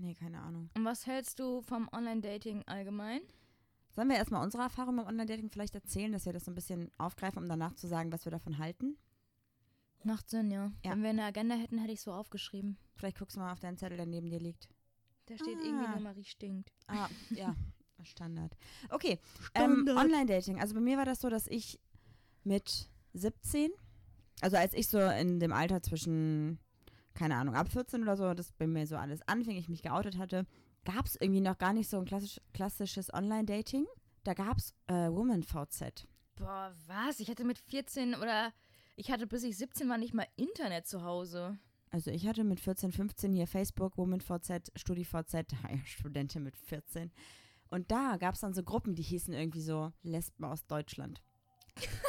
Nee, 0.00 0.14
keine 0.14 0.40
Ahnung. 0.40 0.70
Und 0.76 0.84
was 0.84 1.06
hältst 1.06 1.38
du 1.38 1.60
vom 1.62 1.88
Online-Dating 1.92 2.62
allgemein? 2.66 3.20
Sollen 3.92 4.08
wir 4.08 4.16
erstmal 4.16 4.42
unsere 4.42 4.62
Erfahrung 4.62 4.96
mit 4.96 5.06
Online-Dating 5.06 5.50
vielleicht 5.50 5.74
erzählen, 5.74 6.12
dass 6.12 6.24
wir 6.24 6.32
das 6.32 6.44
so 6.44 6.50
ein 6.50 6.54
bisschen 6.54 6.90
aufgreifen, 6.96 7.42
um 7.42 7.48
danach 7.48 7.74
zu 7.74 7.86
sagen, 7.86 8.12
was 8.12 8.24
wir 8.24 8.32
davon 8.32 8.58
halten? 8.58 8.96
Macht 10.04 10.30
Sinn, 10.30 10.50
ja. 10.50 10.72
Ja. 10.84 10.92
Wenn 10.92 11.02
wir 11.02 11.10
eine 11.10 11.24
Agenda 11.24 11.54
hätten, 11.56 11.78
hätte 11.78 11.92
ich 11.92 12.00
so 12.00 12.12
aufgeschrieben. 12.12 12.78
Vielleicht 12.94 13.18
guckst 13.18 13.36
du 13.36 13.40
mal 13.40 13.52
auf 13.52 13.60
deinen 13.60 13.76
Zettel, 13.76 13.96
der 13.98 14.06
neben 14.06 14.30
dir 14.30 14.40
liegt. 14.40 14.68
Da 15.26 15.36
steht 15.36 15.58
Ah. 15.58 15.62
irgendwie 15.64 15.88
nur 15.90 16.00
Marie 16.00 16.24
stinkt. 16.24 16.72
Ah, 16.86 17.08
ja. 17.30 17.54
Standard. 18.02 18.56
Okay, 18.88 19.18
ähm, 19.54 19.82
Standard. 19.82 19.96
Online-Dating. 19.98 20.58
Also 20.60 20.74
bei 20.74 20.80
mir 20.80 20.96
war 20.96 21.04
das 21.04 21.20
so, 21.20 21.28
dass 21.28 21.46
ich 21.48 21.78
mit 22.44 22.88
17, 23.12 23.70
also 24.40 24.56
als 24.56 24.72
ich 24.72 24.88
so 24.88 24.98
in 24.98 25.38
dem 25.40 25.52
Alter 25.52 25.82
zwischen, 25.82 26.58
keine 27.20 27.36
Ahnung, 27.36 27.54
ab 27.54 27.68
14 27.68 28.02
oder 28.02 28.16
so, 28.16 28.32
das 28.32 28.50
bei 28.52 28.66
mir 28.66 28.86
so 28.86 28.96
alles 28.96 29.20
anfing, 29.28 29.54
ich 29.58 29.68
mich 29.68 29.82
geoutet 29.82 30.16
hatte, 30.16 30.46
gab 30.86 31.04
es 31.04 31.16
irgendwie 31.20 31.42
noch 31.42 31.58
gar 31.58 31.74
nicht 31.74 31.90
so 31.90 31.98
ein 31.98 32.06
klassisch, 32.06 32.40
klassisches 32.54 33.12
Online-Dating. 33.12 33.84
Da 34.24 34.32
gab 34.32 34.56
es 34.56 34.74
äh, 34.86 35.10
WomanVZ. 35.10 36.06
Boah, 36.36 36.74
was? 36.86 37.20
Ich 37.20 37.28
hatte 37.28 37.44
mit 37.44 37.58
14 37.58 38.14
oder 38.14 38.54
ich 38.96 39.10
hatte 39.10 39.26
bis 39.26 39.42
ich 39.42 39.58
17 39.58 39.86
war 39.90 39.98
nicht 39.98 40.14
mal 40.14 40.26
Internet 40.36 40.86
zu 40.86 41.02
Hause. 41.02 41.58
Also 41.90 42.10
ich 42.10 42.26
hatte 42.26 42.42
mit 42.42 42.58
14, 42.58 42.90
15 42.90 43.34
hier 43.34 43.46
Facebook, 43.46 43.98
WomanVZ, 43.98 44.72
StudiVZ, 44.74 45.34
ja, 45.52 45.76
Studentin 45.84 46.42
mit 46.42 46.56
14. 46.56 47.12
Und 47.68 47.90
da 47.90 48.16
gab 48.16 48.34
es 48.34 48.40
dann 48.40 48.54
so 48.54 48.62
Gruppen, 48.62 48.94
die 48.94 49.02
hießen 49.02 49.34
irgendwie 49.34 49.60
so 49.60 49.92
Lesben 50.02 50.46
aus 50.46 50.66
Deutschland. 50.66 51.22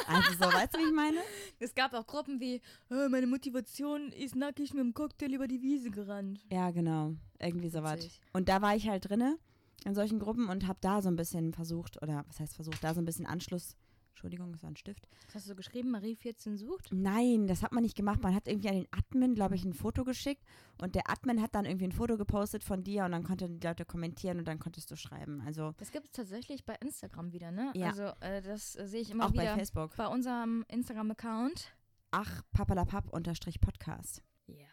Also 0.06 0.32
so, 0.32 0.40
weißt 0.52 0.74
du, 0.74 0.78
wie 0.78 0.84
ich 0.86 0.92
meine? 0.92 1.18
Es 1.58 1.74
gab 1.74 1.94
auch 1.94 2.06
Gruppen 2.06 2.40
wie, 2.40 2.60
"Äh, 2.90 3.08
meine 3.08 3.26
Motivation 3.26 4.10
ist 4.12 4.34
nackig 4.34 4.74
mit 4.74 4.82
dem 4.84 4.94
Cocktail 4.94 5.32
über 5.32 5.46
die 5.46 5.62
Wiese 5.62 5.90
gerannt. 5.90 6.40
Ja, 6.50 6.70
genau. 6.70 7.14
Irgendwie 7.38 7.68
sowas. 7.68 8.20
Und 8.32 8.48
da 8.48 8.60
war 8.62 8.74
ich 8.74 8.88
halt 8.88 9.08
drinne 9.08 9.38
in 9.84 9.94
solchen 9.94 10.18
Gruppen 10.18 10.48
und 10.48 10.66
habe 10.66 10.78
da 10.80 11.02
so 11.02 11.08
ein 11.08 11.16
bisschen 11.16 11.52
versucht, 11.52 12.02
oder 12.02 12.24
was 12.28 12.40
heißt 12.40 12.54
versucht, 12.54 12.82
da 12.82 12.94
so 12.94 13.00
ein 13.00 13.04
bisschen 13.04 13.26
Anschluss. 13.26 13.76
Entschuldigung, 14.12 14.52
das 14.52 14.62
war 14.62 14.70
ein 14.70 14.76
Stift. 14.76 15.08
Was 15.26 15.36
hast 15.36 15.50
du 15.50 15.56
geschrieben? 15.56 15.90
Marie 15.90 16.14
14 16.14 16.56
sucht? 16.56 16.90
Nein, 16.92 17.46
das 17.46 17.62
hat 17.62 17.72
man 17.72 17.82
nicht 17.82 17.96
gemacht. 17.96 18.22
Man 18.22 18.34
hat 18.34 18.46
irgendwie 18.46 18.68
an 18.68 18.74
den 18.74 18.88
Admin, 18.92 19.34
glaube 19.34 19.54
ich, 19.54 19.64
ein 19.64 19.72
Foto 19.72 20.04
geschickt 20.04 20.44
und 20.80 20.94
der 20.94 21.10
Admin 21.10 21.40
hat 21.40 21.54
dann 21.54 21.64
irgendwie 21.64 21.86
ein 21.86 21.92
Foto 21.92 22.16
gepostet 22.18 22.62
von 22.62 22.84
dir 22.84 23.04
und 23.04 23.12
dann 23.12 23.24
konnten 23.24 23.58
die 23.58 23.66
Leute 23.66 23.84
kommentieren 23.84 24.38
und 24.38 24.46
dann 24.46 24.58
konntest 24.58 24.90
du 24.90 24.96
schreiben. 24.96 25.42
Also 25.46 25.72
Das 25.78 25.90
gibt 25.90 26.06
es 26.06 26.12
tatsächlich 26.12 26.64
bei 26.64 26.74
Instagram 26.76 27.32
wieder, 27.32 27.50
ne? 27.50 27.72
Ja. 27.74 27.88
Also 27.88 28.02
äh, 28.20 28.42
das 28.42 28.76
äh, 28.76 28.86
sehe 28.86 29.00
ich 29.00 29.10
immer 29.10 29.26
auch 29.26 29.32
wieder 29.32 29.44
bei 29.44 29.54
Facebook. 29.54 29.96
bei 29.96 30.06
unserem 30.06 30.64
Instagram-Account. 30.68 31.74
Ach, 32.10 32.42
papalapap 32.52 33.08
unterstrich 33.08 33.60
Podcast. 33.60 34.22
Ja. 34.46 34.66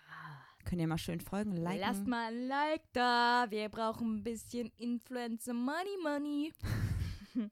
Könnt 0.66 0.82
ihr 0.82 0.88
mal 0.88 0.98
schön 0.98 1.22
folgen, 1.22 1.54
liken. 1.56 1.80
Lasst 1.80 2.06
mal 2.06 2.34
ein 2.34 2.48
Like 2.48 2.84
da. 2.92 3.46
Wir 3.50 3.70
brauchen 3.70 4.18
ein 4.18 4.24
bisschen 4.24 4.70
Influencer 4.76 5.54
Money 5.54 5.98
Money. 6.04 6.54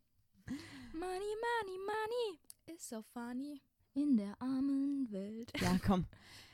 money, 0.93 1.33
money, 1.65 1.77
money. 1.85 2.39
Is 2.75 2.87
so 2.87 3.01
funny. 3.13 3.61
In 3.93 4.15
der 4.17 4.39
armen 4.41 5.07
Welt. 5.11 5.51
Ja, 5.59 5.77
komm. 5.85 6.05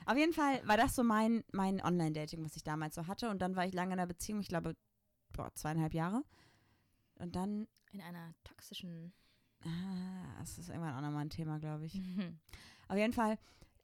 Auf 0.06 0.16
jeden 0.16 0.32
Fall 0.32 0.66
war 0.66 0.76
das 0.78 0.94
so 0.96 1.02
mein, 1.04 1.44
mein 1.52 1.82
Online-Dating, 1.84 2.42
was 2.44 2.56
ich 2.56 2.62
damals 2.62 2.94
so 2.94 3.06
hatte. 3.06 3.28
Und 3.28 3.40
dann 3.42 3.54
war 3.56 3.66
ich 3.66 3.74
lange 3.74 3.92
in 3.92 3.98
einer 3.98 4.06
Beziehung, 4.06 4.40
ich 4.40 4.48
glaube, 4.48 4.74
boah, 5.32 5.52
zweieinhalb 5.54 5.92
Jahre. 5.94 6.22
Und 7.16 7.36
dann, 7.36 7.66
In 7.92 8.00
einer 8.00 8.34
toxischen. 8.44 9.12
ah, 9.64 10.38
das 10.40 10.58
ist 10.58 10.68
irgendwann 10.70 10.94
auch 10.94 11.00
nochmal 11.02 11.22
ein 11.26 11.30
Thema, 11.30 11.58
glaube 11.58 11.84
ich. 11.86 12.00
Auf 12.88 12.96
jeden 12.96 13.12
Fall 13.12 13.38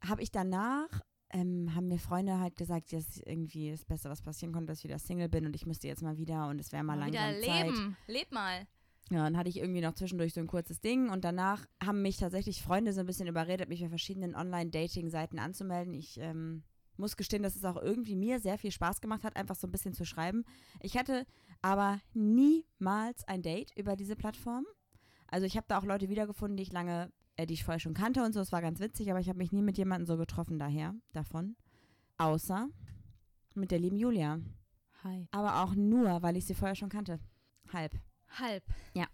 habe 0.07 0.23
ich 0.23 0.31
danach, 0.31 0.89
ähm, 1.31 1.75
haben 1.75 1.89
mir 1.89 1.99
Freunde 1.99 2.39
halt 2.41 2.57
gesagt, 2.57 2.93
dass 2.93 3.19
irgendwie 3.19 3.71
das 3.71 3.85
Beste, 3.85 4.09
was 4.09 4.23
passieren 4.23 4.53
konnte, 4.53 4.69
dass 4.73 4.79
ich 4.79 4.85
wieder 4.85 4.99
Single 4.99 5.29
bin 5.29 5.45
und 5.47 5.55
ich 5.55 5.67
müsste 5.67 5.87
jetzt 5.87 6.03
mal 6.03 6.17
wieder 6.17 6.49
und 6.49 6.59
es 6.61 6.73
wäre 6.73 6.83
mal 6.83 6.97
Mal 6.99 7.11
langsam 7.13 7.37
wieder 7.37 7.47
Zeit. 7.47 7.67
leben. 7.67 7.97
Leb 8.07 8.33
mal. 8.33 8.67
Ja, 9.11 9.25
dann 9.25 9.37
hatte 9.37 9.49
ich 9.49 9.59
irgendwie 9.59 9.81
noch 9.81 9.95
zwischendurch 9.95 10.35
so 10.35 10.41
ein 10.41 10.47
kurzes 10.47 10.81
Ding 10.81 11.11
und 11.11 11.25
danach 11.25 11.67
haben 11.83 12.01
mich 12.01 12.17
tatsächlich 12.17 12.63
Freunde 12.63 12.93
so 12.93 13.01
ein 13.01 13.07
bisschen 13.07 13.27
überredet, 13.27 13.69
mich 13.69 13.81
bei 13.81 13.89
verschiedenen 13.89 14.37
Online-Dating-Seiten 14.37 15.41
anzumelden. 15.41 15.95
Ich 15.95 16.19
ähm, 16.21 16.63
muss 16.97 17.17
gestehen, 17.17 17.43
dass 17.43 17.57
es 17.57 17.65
auch 17.65 17.77
irgendwie 17.77 18.15
mir 18.15 18.39
sehr 18.39 18.57
viel 18.57 18.71
Spaß 18.71 19.01
gemacht 19.01 19.25
hat, 19.25 19.35
einfach 19.35 19.57
so 19.57 19.67
ein 19.67 19.73
bisschen 19.73 19.95
zu 19.95 20.05
schreiben. 20.05 20.45
Ich 20.81 20.97
hatte 20.97 21.27
aber 21.61 22.01
niemals 22.15 23.27
ein 23.27 23.43
Date 23.43 23.73
über 23.77 23.97
diese 23.97 24.15
Plattform. 24.15 24.65
Also 25.27 25.45
ich 25.45 25.57
habe 25.57 25.67
da 25.69 25.79
auch 25.79 25.85
Leute 25.85 26.09
wiedergefunden, 26.09 26.57
die 26.57 26.63
ich 26.63 26.73
lange, 26.73 27.11
äh, 27.37 27.47
die 27.47 27.55
ich 27.55 27.65
vorher 27.65 27.81
schon 27.81 27.95
kannte 27.95 28.23
und 28.25 28.33
so. 28.33 28.41
Es 28.41 28.53
war 28.53 28.63
ganz 28.63 28.79
witzig, 28.79 29.11
aber 29.11 29.19
ich 29.19 29.29
habe 29.29 29.39
mich 29.39 29.51
nie 29.51 29.63
mit 29.63 29.77
jemandem 29.77 30.07
so 30.07 30.17
getroffen 30.17 30.59
daher, 30.61 30.95
davon. 31.13 31.57
Außer 32.19 32.69
mit 33.55 33.73
der 33.73 33.81
lieben 33.81 33.97
Julia. 33.97 34.39
Hi. 35.03 35.27
Aber 35.33 35.65
auch 35.65 35.75
nur, 35.75 36.23
weil 36.23 36.37
ich 36.37 36.45
sie 36.45 36.55
vorher 36.55 36.77
schon 36.77 36.91
kannte. 36.91 37.19
Halb. 37.73 37.99
Halb. 38.39 38.65
Ja. 38.95 39.07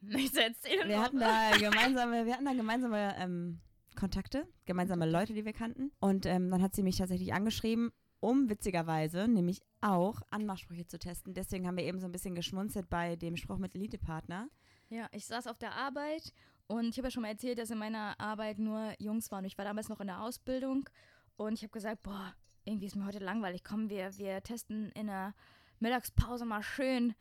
Möchtest 0.00 0.36
du 0.36 0.40
erzählen? 0.42 0.88
Wir 0.88 1.02
hatten 1.02 1.18
da 1.18 1.50
gemeinsame, 1.58 2.26
wir 2.26 2.34
hatten 2.34 2.44
da 2.44 2.52
gemeinsame 2.52 3.14
ähm, 3.18 3.60
Kontakte, 3.94 4.46
gemeinsame 4.66 5.08
Leute, 5.10 5.34
die 5.34 5.44
wir 5.44 5.52
kannten. 5.52 5.92
Und 6.00 6.26
ähm, 6.26 6.50
dann 6.50 6.62
hat 6.62 6.74
sie 6.74 6.82
mich 6.82 6.98
tatsächlich 6.98 7.32
angeschrieben, 7.32 7.90
um 8.20 8.48
witzigerweise 8.50 9.28
nämlich 9.28 9.60
auch 9.80 10.20
Anmachsprüche 10.30 10.86
zu 10.86 10.98
testen. 10.98 11.34
Deswegen 11.34 11.66
haben 11.66 11.76
wir 11.76 11.84
eben 11.84 12.00
so 12.00 12.06
ein 12.06 12.12
bisschen 12.12 12.34
geschmunzelt 12.34 12.88
bei 12.90 13.16
dem 13.16 13.36
Spruch 13.36 13.58
mit 13.58 13.74
Elite-Partner. 13.74 14.48
Ja, 14.90 15.08
ich 15.12 15.26
saß 15.26 15.46
auf 15.46 15.58
der 15.58 15.72
Arbeit 15.72 16.32
und 16.66 16.88
ich 16.88 16.98
habe 16.98 17.06
ja 17.06 17.10
schon 17.10 17.22
mal 17.22 17.28
erzählt, 17.28 17.58
dass 17.58 17.70
in 17.70 17.78
meiner 17.78 18.18
Arbeit 18.20 18.58
nur 18.58 18.94
Jungs 18.98 19.30
waren. 19.30 19.44
Ich 19.44 19.56
war 19.56 19.64
damals 19.64 19.88
noch 19.88 20.00
in 20.00 20.08
der 20.08 20.20
Ausbildung 20.20 20.88
und 21.36 21.54
ich 21.54 21.62
habe 21.62 21.72
gesagt, 21.72 22.02
boah, 22.02 22.34
irgendwie 22.64 22.86
ist 22.86 22.96
mir 22.96 23.06
heute 23.06 23.18
langweilig. 23.18 23.62
Komm, 23.64 23.90
wir, 23.90 24.16
wir 24.18 24.42
testen 24.42 24.90
in 24.92 25.06
der 25.06 25.34
Mittagspause 25.80 26.44
mal 26.44 26.62
schön 26.62 27.14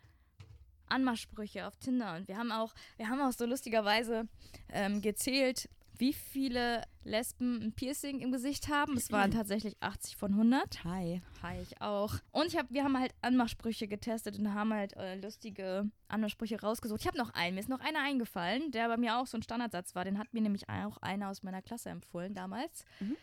Anmachsprüche 0.89 1.67
auf 1.67 1.77
Tinder. 1.77 2.15
Und 2.15 2.27
wir 2.27 2.37
haben 2.37 2.51
auch, 2.51 2.73
wir 2.97 3.09
haben 3.09 3.21
auch 3.21 3.31
so 3.31 3.45
lustigerweise 3.45 4.27
ähm, 4.69 5.01
gezählt, 5.01 5.69
wie 5.97 6.13
viele 6.13 6.83
Lesben 7.03 7.61
ein 7.61 7.73
Piercing 7.73 8.19
im 8.19 8.31
Gesicht 8.31 8.67
haben. 8.67 8.97
Es 8.97 9.11
waren 9.11 9.31
tatsächlich 9.31 9.75
80 9.81 10.15
von 10.15 10.31
100. 10.31 10.83
Hi. 10.83 11.21
Hi, 11.41 11.61
ich 11.61 11.81
auch. 11.81 12.15
Und 12.31 12.47
ich 12.47 12.57
hab, 12.57 12.71
wir 12.71 12.83
haben 12.83 12.97
halt 12.97 13.13
Anmachsprüche 13.21 13.87
getestet 13.87 14.37
und 14.39 14.53
haben 14.53 14.73
halt 14.73 14.95
äh, 14.97 15.15
lustige 15.15 15.89
Anmachsprüche 16.07 16.59
rausgesucht. 16.59 17.01
Ich 17.01 17.07
habe 17.07 17.17
noch 17.17 17.33
einen, 17.33 17.55
mir 17.55 17.61
ist 17.61 17.69
noch 17.69 17.79
einer 17.79 17.99
eingefallen, 17.99 18.71
der 18.71 18.87
bei 18.87 18.97
mir 18.97 19.17
auch 19.17 19.27
so 19.27 19.37
ein 19.37 19.43
Standardsatz 19.43 19.95
war. 19.95 20.03
Den 20.03 20.17
hat 20.17 20.33
mir 20.33 20.41
nämlich 20.41 20.67
auch 20.69 20.97
einer 20.97 21.29
aus 21.29 21.43
meiner 21.43 21.61
Klasse 21.61 21.89
empfohlen 21.89 22.33
damals. 22.33 22.85
Mhm. 22.99 23.17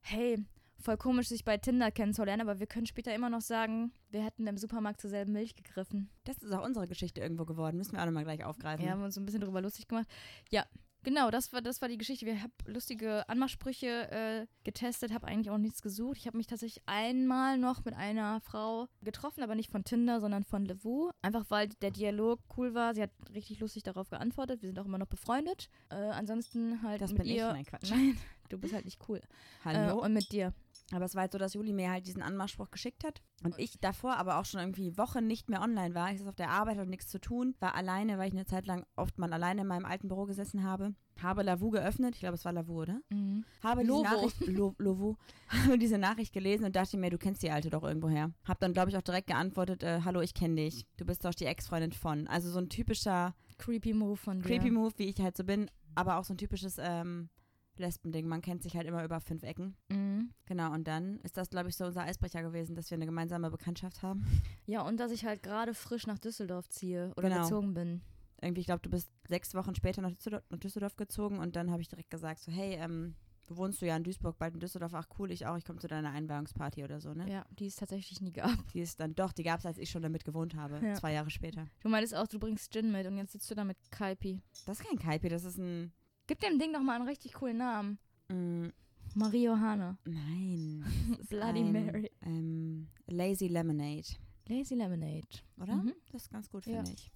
Hey, 0.00 0.44
voll 0.84 0.96
komisch, 0.96 1.28
sich 1.28 1.44
bei 1.44 1.56
Tinder 1.56 1.90
kennenzulernen, 1.90 2.42
aber 2.42 2.60
wir 2.60 2.66
können 2.66 2.86
später 2.86 3.14
immer 3.14 3.30
noch 3.30 3.40
sagen, 3.40 3.92
wir 4.10 4.22
hätten 4.22 4.46
im 4.46 4.58
Supermarkt 4.58 5.00
zur 5.00 5.10
selben 5.10 5.32
Milch 5.32 5.56
gegriffen. 5.56 6.10
Das 6.24 6.36
ist 6.38 6.52
auch 6.52 6.64
unsere 6.64 6.86
Geschichte 6.86 7.20
irgendwo 7.20 7.44
geworden. 7.44 7.76
Müssen 7.78 7.92
wir 7.92 8.02
auch 8.02 8.06
nochmal 8.06 8.24
gleich 8.24 8.44
aufgreifen. 8.44 8.84
Wir 8.84 8.92
haben 8.92 9.02
uns 9.02 9.14
so 9.14 9.20
ein 9.20 9.24
bisschen 9.26 9.40
drüber 9.40 9.60
lustig 9.62 9.88
gemacht. 9.88 10.06
Ja, 10.50 10.64
genau, 11.02 11.30
das 11.30 11.52
war, 11.52 11.62
das 11.62 11.80
war 11.80 11.88
die 11.88 11.96
Geschichte. 11.96 12.26
Wir 12.26 12.40
haben 12.42 12.52
lustige 12.66 13.28
Anmachsprüche 13.28 14.10
äh, 14.10 14.46
getestet, 14.64 15.12
habe 15.14 15.26
eigentlich 15.26 15.50
auch 15.50 15.58
nichts 15.58 15.80
gesucht. 15.82 16.18
Ich 16.18 16.26
habe 16.26 16.36
mich 16.36 16.46
tatsächlich 16.46 16.82
einmal 16.86 17.56
noch 17.58 17.84
mit 17.84 17.94
einer 17.94 18.40
Frau 18.42 18.86
getroffen, 19.02 19.42
aber 19.42 19.54
nicht 19.54 19.70
von 19.70 19.84
Tinder, 19.84 20.20
sondern 20.20 20.44
von 20.44 20.64
Levu. 20.66 21.10
Einfach 21.22 21.46
weil 21.48 21.68
der 21.80 21.90
Dialog 21.92 22.40
cool 22.56 22.74
war. 22.74 22.94
Sie 22.94 23.02
hat 23.02 23.10
richtig 23.34 23.58
lustig 23.60 23.82
darauf 23.84 24.10
geantwortet. 24.10 24.60
Wir 24.62 24.68
sind 24.68 24.78
auch 24.78 24.86
immer 24.86 24.98
noch 24.98 25.08
befreundet. 25.08 25.70
Äh, 25.88 25.94
ansonsten 25.94 26.82
halt 26.82 27.00
Das 27.00 27.12
mit 27.12 27.22
bin 27.22 27.30
ich. 27.30 27.36
ihr. 27.36 27.52
Nein, 27.52 27.64
Quatsch. 27.64 27.90
Nein, 27.90 28.18
du 28.50 28.58
bist 28.58 28.74
halt 28.74 28.84
nicht 28.84 29.00
cool. 29.08 29.20
Hallo. 29.64 29.98
Äh, 29.98 30.04
und 30.04 30.12
mit 30.12 30.30
dir. 30.30 30.52
Aber 30.92 31.04
es 31.04 31.14
war 31.14 31.22
halt 31.22 31.32
so, 31.32 31.38
dass 31.38 31.54
Juli 31.54 31.72
mir 31.72 31.90
halt 31.90 32.06
diesen 32.06 32.22
Anmachspruch 32.22 32.70
geschickt 32.70 33.04
hat. 33.04 33.22
Und 33.42 33.58
ich 33.58 33.80
davor 33.80 34.16
aber 34.16 34.38
auch 34.38 34.44
schon 34.44 34.60
irgendwie 34.60 34.96
Wochen 34.98 35.26
nicht 35.26 35.48
mehr 35.48 35.62
online 35.62 35.94
war. 35.94 36.12
Ich 36.12 36.18
saß 36.18 36.28
auf 36.28 36.36
der 36.36 36.50
Arbeit, 36.50 36.76
hatte 36.76 36.90
nichts 36.90 37.08
zu 37.08 37.18
tun, 37.18 37.54
war 37.58 37.74
alleine, 37.74 38.18
weil 38.18 38.28
ich 38.28 38.34
eine 38.34 38.44
Zeit 38.44 38.66
lang 38.66 38.84
oft 38.96 39.18
mal 39.18 39.32
alleine 39.32 39.62
in 39.62 39.66
meinem 39.66 39.86
alten 39.86 40.08
Büro 40.08 40.26
gesessen 40.26 40.62
habe. 40.62 40.94
Habe 41.22 41.42
Lavu 41.42 41.70
geöffnet. 41.70 42.14
Ich 42.14 42.20
glaube, 42.20 42.34
es 42.34 42.44
war 42.44 42.52
Lavu, 42.52 42.82
oder? 42.82 43.00
Mhm. 43.10 43.44
Habe 43.62 43.82
diese 43.82 43.92
Lovo. 43.92 44.02
Nachricht, 44.02 44.40
Lo, 44.46 44.74
Lovo, 44.78 45.16
habe 45.48 45.78
diese 45.78 45.96
Nachricht 45.98 46.32
gelesen 46.32 46.64
und 46.64 46.76
dachte 46.76 46.98
mir, 46.98 47.10
du 47.10 47.18
kennst 47.18 47.42
die 47.42 47.50
Alte 47.50 47.70
doch 47.70 47.82
irgendwoher. 47.82 48.32
Hab 48.44 48.60
dann, 48.60 48.72
glaube 48.72 48.90
ich, 48.90 48.96
auch 48.96 49.02
direkt 49.02 49.28
geantwortet, 49.28 49.82
äh, 49.82 50.00
hallo, 50.04 50.20
ich 50.20 50.34
kenne 50.34 50.56
dich. 50.56 50.86
Du 50.96 51.04
bist 51.06 51.24
doch 51.24 51.34
die 51.34 51.46
Ex-Freundin 51.46 51.92
von. 51.92 52.26
Also 52.26 52.50
so 52.50 52.58
ein 52.58 52.68
typischer 52.68 53.34
Creepy 53.58 53.94
Move 53.94 54.16
von 54.16 54.40
dir. 54.40 54.48
Creepy 54.48 54.70
Move, 54.70 54.92
wie 54.96 55.08
ich 55.08 55.20
halt 55.20 55.36
so 55.36 55.44
bin, 55.44 55.70
aber 55.94 56.18
auch 56.18 56.24
so 56.24 56.34
ein 56.34 56.38
typisches 56.38 56.76
ähm, 56.78 57.30
Lesbending. 57.78 58.26
Man 58.26 58.40
kennt 58.42 58.62
sich 58.62 58.76
halt 58.76 58.86
immer 58.86 59.04
über 59.04 59.20
fünf 59.20 59.42
Ecken. 59.42 59.76
Mhm. 59.88 60.30
Genau, 60.46 60.72
und 60.72 60.86
dann 60.88 61.18
ist 61.20 61.36
das, 61.36 61.50
glaube 61.50 61.68
ich, 61.68 61.76
so 61.76 61.84
unser 61.86 62.02
Eisbrecher 62.02 62.42
gewesen, 62.42 62.74
dass 62.74 62.90
wir 62.90 62.96
eine 62.96 63.06
gemeinsame 63.06 63.50
Bekanntschaft 63.50 64.02
haben. 64.02 64.24
Ja, 64.66 64.82
und 64.82 64.98
dass 64.98 65.10
ich 65.12 65.24
halt 65.24 65.42
gerade 65.42 65.74
frisch 65.74 66.06
nach 66.06 66.18
Düsseldorf 66.18 66.68
ziehe 66.68 67.12
oder 67.16 67.28
Genau. 67.28 67.42
gezogen 67.42 67.74
bin. 67.74 68.00
Irgendwie, 68.42 68.60
ich 68.60 68.66
glaube, 68.66 68.82
du 68.82 68.90
bist 68.90 69.08
sechs 69.28 69.54
Wochen 69.54 69.74
später 69.74 70.02
nach 70.02 70.12
Düsseldorf, 70.12 70.42
nach 70.50 70.58
Düsseldorf 70.58 70.96
gezogen 70.96 71.38
und 71.38 71.56
dann 71.56 71.70
habe 71.70 71.80
ich 71.82 71.88
direkt 71.88 72.10
gesagt, 72.10 72.40
so, 72.40 72.52
hey, 72.52 72.74
ähm, 72.74 73.14
du 73.46 73.56
wohnst 73.56 73.80
du 73.80 73.86
ja 73.86 73.96
in 73.96 74.04
Duisburg, 74.04 74.38
bald 74.38 74.54
in 74.54 74.60
Düsseldorf, 74.60 74.92
ach 74.94 75.06
cool, 75.18 75.30
ich 75.30 75.46
auch, 75.46 75.56
ich 75.56 75.64
komme 75.64 75.78
zu 75.78 75.86
deiner 75.86 76.10
Einweihungsparty 76.10 76.82
oder 76.84 77.00
so, 77.00 77.14
ne? 77.14 77.30
Ja, 77.30 77.44
die 77.58 77.66
es 77.66 77.76
tatsächlich 77.76 78.20
nie 78.20 78.32
gab. 78.32 78.50
Die 78.72 78.80
ist 78.80 79.00
dann 79.00 79.14
doch, 79.14 79.32
die 79.32 79.42
gab 79.44 79.60
es, 79.60 79.66
als 79.66 79.78
ich 79.78 79.90
schon 79.90 80.02
damit 80.02 80.24
gewohnt 80.24 80.54
habe, 80.56 80.78
Ja. 80.84 80.94
zwei 80.94 81.12
Jahre 81.12 81.30
später. 81.30 81.66
Du 81.80 81.88
meintest 81.88 82.14
auch, 82.14 82.26
du 82.26 82.38
bringst 82.38 82.72
Gin 82.72 82.90
mit 82.92 83.06
und 83.06 83.16
jetzt 83.16 83.32
sitzt 83.32 83.50
du 83.50 83.54
da 83.54 83.64
mit 83.64 83.76
Kaipi. 83.90 84.40
Das 84.66 84.80
ist 84.80 84.86
kein 84.86 84.98
Kaipi, 84.98 85.28
das 85.28 85.44
ist 85.44 85.58
ein, 85.58 85.92
Gib 86.26 86.40
dem 86.40 86.58
Ding 86.58 86.72
doch 86.72 86.80
mal 86.80 86.96
einen 86.96 87.08
richtig 87.08 87.34
coolen 87.34 87.58
Namen. 87.58 87.98
mm, 88.28 88.68
Marie 89.14 89.44
Johanna. 89.44 89.96
nein. 90.04 90.84
Bloody 91.28 91.60
ein, 91.60 91.72
Mary. 91.72 92.10
Ähm, 92.22 92.88
Lazy 93.06 93.46
Lemonade, 93.48 94.08
Lazy 94.48 94.74
Lemonade. 94.74 95.26
oder? 95.60 95.74
Mhm. 95.76 95.94
Das 96.10 96.22
ist 96.22 96.30
ganz 96.30 96.48
gut, 96.50 96.66
Ja. 96.66 96.76
finde 96.84 96.92
ich. 96.92 97.10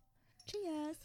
Cheers. 0.47 0.99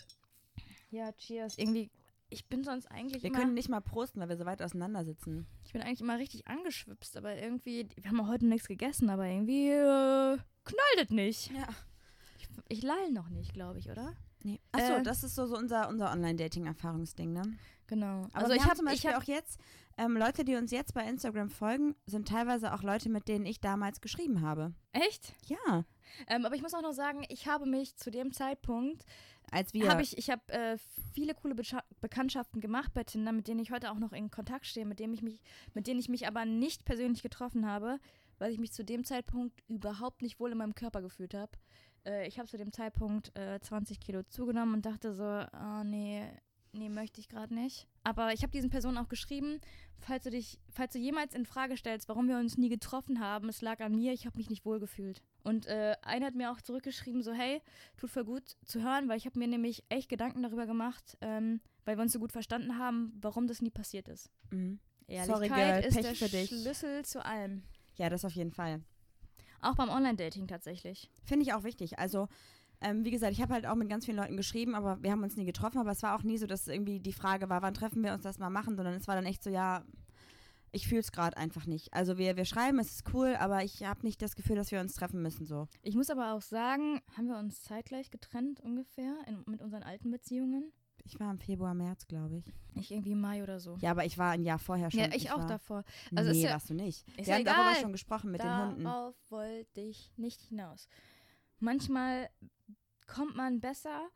Ja, 0.92 1.12
cheers. 1.13 1.58
Irgendwie, 1.58 1.89
ich 2.30 2.46
bin 2.48 2.63
sonst 2.63 2.86
eigentlich 2.92 3.24
Wir 3.24 3.30
immer, 3.30 3.39
können 3.39 3.54
nicht 3.56 3.70
mal 3.70 3.82
prosten, 3.82 4.20
weil 4.20 4.30
wir 4.30 4.38
so 4.38 4.46
weit 4.46 4.62
auseinander 4.62 5.04
sitzen. 5.06 5.48
ich 5.66 5.74
bin 5.74 5.82
eigentlich 5.82 6.02
immer 6.02 6.20
richtig 6.20 6.48
angeschwipst, 6.48 7.18
aber 7.18 7.36
irgendwie, 7.36 7.88
wir 7.96 8.10
haben 8.12 8.28
heute 8.28 8.46
nichts 8.46 8.68
gegessen, 8.68 9.10
aber 9.10 9.26
irgendwie 9.28 9.70
äh, 9.70 10.38
knallt 10.66 11.06
es 11.06 11.10
nicht. 11.10 11.52
Ja. 11.52 11.68
Ich, 12.38 12.48
ich 12.70 12.84
lall 12.84 13.12
noch 13.12 13.30
nicht, 13.30 13.54
glaube 13.54 13.80
ich, 13.80 13.89
oder? 13.89 14.13
Nee. 14.44 14.60
Achso, 14.74 14.94
Äh, 14.98 15.04
das 15.04 15.24
ist 15.24 15.36
so, 15.36 15.48
so 15.48 15.58
unser, 15.58 15.89
unser 15.89 16.12
Online-Dating-Erfahrungsding, 16.12 17.32
ne? 17.34 17.42
Genau. 17.88 18.28
Aber 18.34 18.46
also 18.46 18.54
ich 18.54 18.63
habe 18.63 18.76
zum 18.76 18.86
Beispiel 18.86 19.12
hab, 19.12 19.22
auch 19.22 19.28
jetzt, 19.28 19.60
ähm, 19.98 20.17
Leute, 20.17 20.43
die 20.43 20.56
uns 20.56 20.72
jetzt 20.72 20.93
bei 20.93 21.04
Instagram 21.08 21.50
folgen, 21.50 21.96
sind 22.06 22.28
teilweise 22.28 22.74
auch 22.74 22.84
Leute, 22.84 23.10
mit 23.10 23.28
denen 23.28 23.46
ich 23.46 23.60
damals 23.60 24.02
geschrieben 24.02 24.41
habe. 24.41 24.74
echt? 24.91 25.34
Ja. 25.46 25.86
Ähm, 26.28 26.46
aber 26.46 26.56
ich 26.56 26.62
muss 26.62 26.74
auch 26.74 26.82
noch 26.82 26.93
sagen, 26.93 27.26
ich 27.30 27.48
habe 27.48 27.65
mich 27.65 27.96
zu 27.96 28.12
dem 28.12 28.32
Zeitpunkt 28.32 29.06
Als 29.52 29.74
wir. 29.74 29.89
habe 29.89 30.02
ich 30.02 30.17
ich 30.17 30.30
habe 30.30 30.41
äh, 30.52 30.78
viele 31.13 31.34
coole 31.34 31.56
Bescha 31.56 31.84
Bekanntschaften 32.02 32.62
gemacht 32.62 32.93
bei 32.93 33.04
Tinder, 33.04 33.32
mit 33.32 33.48
denen 33.48 33.60
ich 33.60 33.72
heute 33.72 33.91
auch 33.91 34.00
noch 34.00 34.13
in 34.13 34.30
Kontakt 34.30 34.65
stehe, 34.65 34.86
mit 34.86 35.00
denen 35.00 35.13
ich 35.13 35.22
mich 35.22 35.41
mit 35.74 35.88
denen 35.88 36.00
ich 36.00 36.10
mich 36.10 36.28
aber 36.28 36.46
nicht 36.46 36.86
persönlich 36.86 37.24
getroffen 37.24 37.65
habe, 37.65 38.00
weil 38.39 38.52
ich 38.52 38.60
mich 38.60 38.74
zu 38.74 38.84
dem 38.84 39.04
Zeitpunkt 39.04 39.63
überhaupt 39.67 40.22
nicht 40.22 40.39
wohl 40.39 40.52
in 40.52 40.58
meinem 40.58 40.76
Körper 40.76 41.02
gefühlt 41.02 41.34
habe. 41.34 41.52
Äh, 42.06 42.28
ich 42.28 42.39
habe 42.39 42.48
zu 42.48 42.58
dem 42.58 42.72
Zeitpunkt 42.72 43.36
äh, 43.38 43.60
20 43.60 44.00
Kilo 44.00 44.24
zugenommen 44.24 44.76
und 44.76 44.86
dachte 44.86 45.13
so, 45.13 45.24
ah 45.24 45.84
nee, 45.84 46.24
nee, 46.73 46.89
möchte 46.89 47.21
ich 47.21 47.29
gerade 47.29 47.53
nicht. 47.53 47.88
Aber 48.03 48.33
ich 48.33 48.41
habe 48.41 48.51
diesen 48.51 48.69
Personen 48.69 48.97
auch 48.97 49.07
geschrieben, 49.07 49.59
falls 49.99 50.23
du 50.23 50.29
dich, 50.29 50.59
falls 50.69 50.93
du 50.93 50.99
jemals 50.99 51.33
in 51.33 51.45
Frage 51.45 51.77
stellst, 51.77 52.09
warum 52.09 52.27
wir 52.27 52.38
uns 52.38 52.57
nie 52.57 52.69
getroffen 52.69 53.19
haben, 53.19 53.47
es 53.49 53.62
lag 53.62 53.79
an 53.79 53.95
mir, 53.95 54.13
ich 54.13 54.25
habe 54.25 54.38
mich 54.38 54.49
nicht 54.49 54.65
wohl 54.65 54.79
gefühlt. 54.79 55.21
Und 55.43 55.67
äh, 55.67 55.95
einer 56.01 56.25
hat 56.25 56.36
mir 56.36 56.51
auch 56.51 56.62
zurückgeschrieben, 56.62 57.23
so 57.23 57.33
hey, 57.33 57.62
tut 57.97 58.09
voll 58.09 58.25
gut 58.25 58.57
zu 58.65 58.81
hören, 58.81 59.07
weil 59.07 59.17
ich 59.17 59.25
habe 59.25 59.39
mir 59.39 59.47
nämlich 59.47 59.83
echt 59.89 60.09
Gedanken 60.09 60.43
darüber 60.43 60.65
gemacht, 60.65 61.17
ähm, 61.21 61.62
weil 61.86 61.97
wir 61.97 62.01
uns 62.01 62.13
so 62.13 62.19
gut 62.19 62.31
verstanden 62.31 62.77
haben, 62.77 63.13
warum 63.21 63.47
das 63.47 63.62
nie 63.62 63.71
passiert 63.71 64.07
ist. 64.07 64.29
Mhm. 64.51 64.79
Ehrlichkeit 65.07 65.49
Girl, 65.49 65.83
ist 65.83 65.95
Pech 65.95 66.03
der 66.05 66.15
für 66.15 66.29
dich. 66.29 66.47
Schlüssel 66.49 67.05
zu 67.05 67.23
allem. 67.23 67.63
Ja, 67.95 68.09
das 68.09 68.25
auf 68.25 68.33
jeden 68.33 68.51
Fall. 68.51 68.81
Auch 69.62 69.75
beim 69.75 69.89
Online-Dating 69.89 70.47
tatsächlich. 70.47 71.09
Finde 71.23 71.43
ich 71.43 71.53
auch 71.53 71.63
wichtig. 71.63 71.99
Also, 71.99 72.27
ähm, 72.84 73.04
wie 73.06 73.12
gesagt, 73.12 73.32
ich 73.34 73.41
habe 73.41 73.54
halt 73.54 73.65
auch 73.65 73.76
mit 73.76 73.89
ganz 73.89 74.06
vielen 74.06 74.17
Leuten 74.17 74.38
geschrieben, 74.38 74.76
aber 74.76 75.02
wir 75.02 75.12
haben 75.12 75.24
uns 75.24 75.38
nie 75.38 75.46
getroffen. 75.46 75.80
Aber 75.80 75.91
es 75.91 76.04
war 76.04 76.15
auch 76.17 76.24
nie 76.24 76.38
so, 76.38 76.46
dass 76.46 76.67
irgendwie 76.67 77.00
die 77.00 77.13
Frage 77.13 77.50
war, 77.50 77.62
wann 77.62 77.74
treffen 77.74 78.04
wir 78.04 78.13
uns 78.13 78.24
das 78.24 78.39
mal 78.39 78.50
machen, 78.50 78.76
sondern 78.76 78.93
es 78.96 79.08
war 79.08 79.15
dann 79.15 79.26
echt 79.26 79.43
so, 79.43 79.50
ja, 79.50 79.84
ich 80.72 80.88
fühle 80.88 81.02
es 81.02 81.12
gerade 81.12 81.38
einfach 81.38 81.65
nicht. 81.67 81.93
Also 81.93 82.17
wir, 82.17 82.36
wir 82.36 82.46
schreiben, 82.46 82.80
es 82.80 82.91
ist 82.91 83.13
cool, 83.13 83.36
aber 83.39 83.63
ich 83.63 83.84
habe 83.84 84.02
nicht 84.04 84.22
das 84.22 84.36
Gefühl, 84.36 84.56
dass 84.56 84.72
wir 84.72 84.82
uns 84.82 84.96
treffen 84.96 85.22
müssen 85.22 85.46
so. 85.46 85.67
Ich 85.84 85.96
muss 85.96 86.10
aber 86.10 86.34
auch 86.34 86.41
sagen, 86.41 87.00
haben 87.15 87.28
wir 87.28 87.38
uns 87.38 87.62
zeitgleich 87.62 88.10
getrennt 88.10 88.60
ungefähr 88.60 89.15
in, 89.28 89.43
mit 89.46 89.62
unseren 89.62 89.84
alten 89.84 90.10
Beziehungen? 90.10 90.72
Ich 91.06 91.19
war 91.19 91.30
im 91.30 91.38
Februar, 91.38 91.74
März, 91.74 92.08
glaube 92.08 92.38
ich. 92.38 92.46
Ich 92.76 92.91
irgendwie 92.91 93.12
im 93.12 93.22
Mai 93.22 93.43
oder 93.43 93.60
so. 93.60 93.78
Ja, 93.82 93.91
aber 93.91 94.06
ich 94.06 94.17
war 94.17 94.32
ein 94.32 94.43
Jahr 94.43 94.58
vorher 94.58 94.89
schon. 94.89 95.02
Ja, 95.02 95.10
ich, 95.13 95.32
auch 95.32 95.39
war, 95.39 95.48
davor. 95.48 95.84
Also 96.15 96.32
nee, 96.32 96.38
ist 96.38 96.43
ja- 96.43 96.52
warst 96.52 96.69
du 96.69 96.74
nicht. 96.74 97.08
ist 97.10 97.17
wir 97.17 97.26
ja 97.26 97.36
haben 97.36 97.46
darüber 97.46 97.72
egal. 97.72 97.82
schon 97.82 97.91
gesprochen 97.91 98.32
mit 98.32 98.41
den 98.41 98.58
Hunden. 98.58 98.84
Darauf 98.86 99.15
wollte 99.30 99.82
ich 99.82 100.12
nicht 100.17 100.41
hinaus. 100.41 100.88
Manchmal 101.63 102.30
kommt 103.08 103.36
man 103.36 103.60
besser 103.62 104.10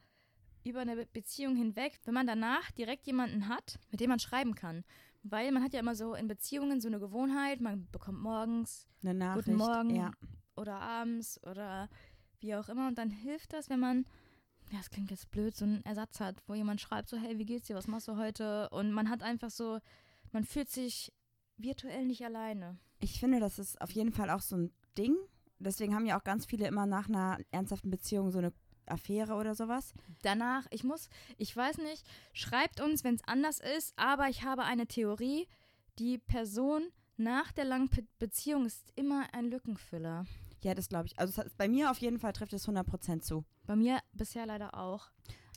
über 0.63 0.81
eine 0.81 0.95
Be- 0.97 1.07
Beziehung 1.13 1.55
hinweg, 1.55 1.99
wenn 2.03 2.13
man 2.13 2.27
danach 2.27 2.71
direkt 2.71 3.07
jemanden 3.07 3.47
hat, 3.47 3.79
mit 3.89 4.01
dem 4.01 4.09
man 4.09 4.19
schreiben 4.19 4.53
kann. 4.53 4.83
Weil 5.23 5.51
man 5.51 5.63
hat 5.63 5.73
ja 5.73 5.79
immer 5.79 5.95
so 5.95 6.13
in 6.13 6.27
Beziehungen 6.27 6.81
so 6.81 6.87
eine 6.89 6.99
Gewohnheit, 6.99 7.61
man 7.61 7.87
bekommt 7.91 8.19
morgens 8.21 8.85
Eine 9.01 9.13
Nachricht. 9.13 9.45
Guten 9.45 9.57
Morgen 9.57 9.95
Ja. 9.95 10.11
oder 10.55 10.75
abends 10.79 11.41
oder 11.43 11.89
wie 12.39 12.53
auch 12.55 12.67
immer. 12.69 12.87
Und 12.87 12.97
dann 12.97 13.09
hilft 13.09 13.53
das, 13.53 13.69
wenn 13.69 13.79
man, 13.79 14.05
ja, 14.71 14.79
es 14.79 14.89
klingt 14.89 15.09
jetzt 15.11 15.31
blöd, 15.31 15.55
so 15.55 15.63
einen 15.63 15.83
Ersatz 15.85 16.19
hat, 16.19 16.41
wo 16.47 16.53
jemand 16.53 16.81
schreibt, 16.81 17.07
so, 17.07 17.17
hey, 17.17 17.37
wie 17.37 17.45
geht's 17.45 17.67
dir, 17.67 17.75
was 17.75 17.87
machst 17.87 18.07
du 18.09 18.17
heute? 18.17 18.69
Und 18.69 18.91
man 18.91 19.09
hat 19.09 19.23
einfach 19.23 19.49
so, 19.51 19.79
man 20.33 20.43
fühlt 20.43 20.69
sich 20.69 21.13
virtuell 21.55 22.05
nicht 22.05 22.23
alleine. 22.25 22.77
Ich 22.99 23.19
finde, 23.19 23.39
das 23.39 23.57
ist 23.57 23.79
auf 23.81 23.91
jeden 23.91 24.11
Fall 24.11 24.29
auch 24.29 24.41
so 24.41 24.57
ein 24.57 24.73
Ding. 24.97 25.15
Deswegen 25.59 25.95
haben 25.95 26.05
ja 26.05 26.19
auch 26.19 26.23
ganz 26.23 26.45
viele 26.45 26.67
immer 26.67 26.85
nach 26.85 27.09
einer 27.09 27.39
ernsthaften 27.51 27.89
Beziehung 27.89 28.31
so 28.31 28.39
eine 28.39 28.53
Affäre 28.85 29.33
oder 29.33 29.55
sowas. 29.55 29.93
Danach, 30.21 30.65
ich 30.71 30.83
muss, 30.83 31.09
ich 31.37 31.55
weiß 31.55 31.79
nicht, 31.79 32.05
schreibt 32.33 32.79
uns, 32.79 33.03
wenn 33.03 33.15
es 33.15 33.27
anders 33.27 33.59
ist, 33.59 33.93
aber 33.97 34.29
ich 34.29 34.43
habe 34.43 34.63
eine 34.63 34.87
Theorie, 34.87 35.47
die 35.99 36.17
Person 36.17 36.87
nach 37.17 37.51
der 37.51 37.65
langen 37.65 37.89
Beziehung 38.19 38.65
ist 38.65 38.93
immer 38.95 39.25
ein 39.33 39.45
Lückenfüller. 39.45 40.25
Ja, 40.63 40.73
das 40.73 40.89
glaube 40.89 41.07
ich. 41.07 41.19
Also 41.19 41.43
bei 41.57 41.67
mir 41.67 41.91
auf 41.91 41.97
jeden 41.97 42.19
Fall 42.19 42.33
trifft 42.33 42.53
es 42.53 42.67
100% 42.67 43.21
zu. 43.21 43.43
Bei 43.65 43.75
mir 43.75 43.99
bisher 44.13 44.45
leider 44.45 44.75
auch. 44.75 45.09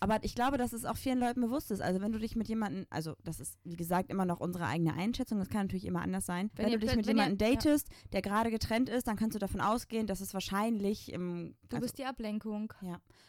Aber 0.02 0.18
ich 0.22 0.34
glaube, 0.34 0.56
dass 0.56 0.72
es 0.72 0.86
auch 0.86 0.96
vielen 0.96 1.18
Leuten 1.18 1.42
bewusst 1.42 1.70
ist. 1.70 1.82
Also 1.82 2.00
wenn 2.00 2.10
du 2.10 2.18
dich 2.18 2.34
mit 2.34 2.48
jemandem, 2.48 2.86
also 2.88 3.14
das 3.22 3.38
ist 3.38 3.58
wie 3.64 3.76
gesagt 3.76 4.10
immer 4.10 4.24
noch 4.24 4.40
unsere 4.40 4.64
eigene 4.64 4.94
Einschätzung, 4.94 5.38
das 5.38 5.50
kann 5.50 5.66
natürlich 5.66 5.84
immer 5.84 6.00
anders 6.00 6.24
sein. 6.24 6.50
Wenn 6.54 6.66
Wenn, 6.66 6.72
du 6.72 6.78
dich 6.78 6.96
mit 6.96 7.06
jemandem 7.06 7.38
ja. 7.38 7.54
datest, 7.54 7.88
der 8.12 8.22
gerade 8.22 8.50
getrennt 8.50 8.88
ist, 8.88 9.06
dann 9.06 9.16
kannst 9.16 9.34
du 9.34 9.38
davon 9.38 9.60
ausgehen, 9.60 10.06
dass 10.06 10.22
es 10.22 10.32
wahrscheinlich 10.32 11.12
im 11.12 11.54
Du 11.68 11.76
also, 11.76 11.84
bist 11.84 11.98
die 11.98 12.06
Ablenkung. 12.06 12.72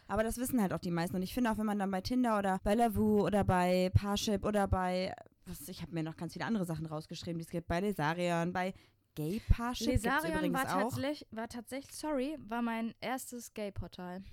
Aber 0.07 0.23
das 0.23 0.37
wissen 0.37 0.61
halt 0.61 0.71
auch 0.71 0.79
die 0.79 0.91
meisten. 0.91 1.15
Und 1.17 1.23
ich 1.23 1.33
finde 1.33 1.51
auch, 1.51 1.57
wenn 1.57 1.65
man 1.65 1.77
dann 1.77 1.91
bei 1.91 2.01
Tinder 2.01 2.39
oder 2.39 2.59
bei 2.63 2.73
Lavu 2.73 3.25
oder 3.25 3.43
bei 3.43 3.91
Parship 3.93 4.45
oder 4.45 4.67
bei, 4.67 5.13
was, 5.45 5.67
ich 5.67 5.81
habe 5.81 5.93
mir 5.93 6.03
noch 6.03 6.15
ganz 6.15 6.33
viele 6.33 6.45
andere 6.45 6.65
Sachen 6.65 6.85
rausgeschrieben, 6.85 7.37
die 7.37 7.43
es 7.45 7.51
gibt, 7.51 7.67
bei 7.67 7.81
Lesarion, 7.81 8.53
bei 8.53 8.73
Gay 9.15 9.41
Parship 9.49 9.87
Lesarion 9.87 10.37
übrigens 10.37 10.63
war, 10.63 10.77
auch. 10.77 10.91
tatsächlich, 10.91 11.27
war 11.31 11.49
tatsächlich, 11.49 11.95
sorry, 11.95 12.37
war 12.47 12.61
mein 12.61 12.93
erstes 13.01 13.53
Gay-Portal. 13.53 14.23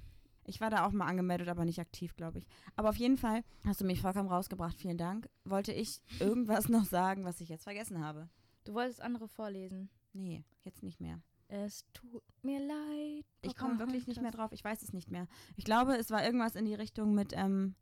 Ich 0.49 0.61
war 0.61 0.71
da 0.71 0.87
auch 0.87 0.93
mal 0.93 1.07
angemeldet, 1.07 1.49
aber 1.49 1.65
nicht 1.65 1.79
aktiv, 1.79 2.17
glaube 2.17 2.39
ich. 2.39 2.47
Aber 2.75 2.89
auf 2.89 2.97
jeden 2.97 3.19
Fall 3.19 3.45
hast 3.67 3.81
du 3.81 3.85
mich 3.85 4.01
vollkommen 4.01 4.29
rausgebracht. 4.29 4.77
Vielen 4.77 4.99
Dank. 4.99 5.29
Wollte 5.45 5.73
ich 5.73 6.01
irgendwas 6.21 6.69
noch 6.69 6.85
sagen, 6.85 7.25
was 7.25 7.41
ich 7.41 7.49
jetzt 7.49 7.65
vergessen 7.65 8.03
habe? 8.03 8.29
Du 8.65 8.75
wolltest 8.75 9.01
andere 9.01 9.29
vorlesen. 9.29 9.91
Nee, 10.13 10.45
jetzt 10.65 10.83
nicht 10.83 11.01
mehr. 11.01 11.21
Es 11.49 11.87
tut 11.95 12.23
mir 12.43 12.61
leid. 12.61 13.25
Ich 13.41 13.57
komme 13.57 13.79
wirklich 13.79 14.07
nicht 14.07 14.21
mehr 14.21 14.31
drauf. 14.31 14.53
Ich 14.53 14.63
weiß 14.63 14.83
es 14.83 14.93
nicht 14.93 15.11
mehr. 15.11 15.27
Ich 15.57 15.65
glaube, 15.65 15.97
es 15.97 16.11
war 16.11 16.25
irgendwas 16.25 16.57
in 16.57 16.67
die 16.67 16.75
Richtung 16.75 17.15
mit, 17.15 17.33
ähm, 17.35 17.75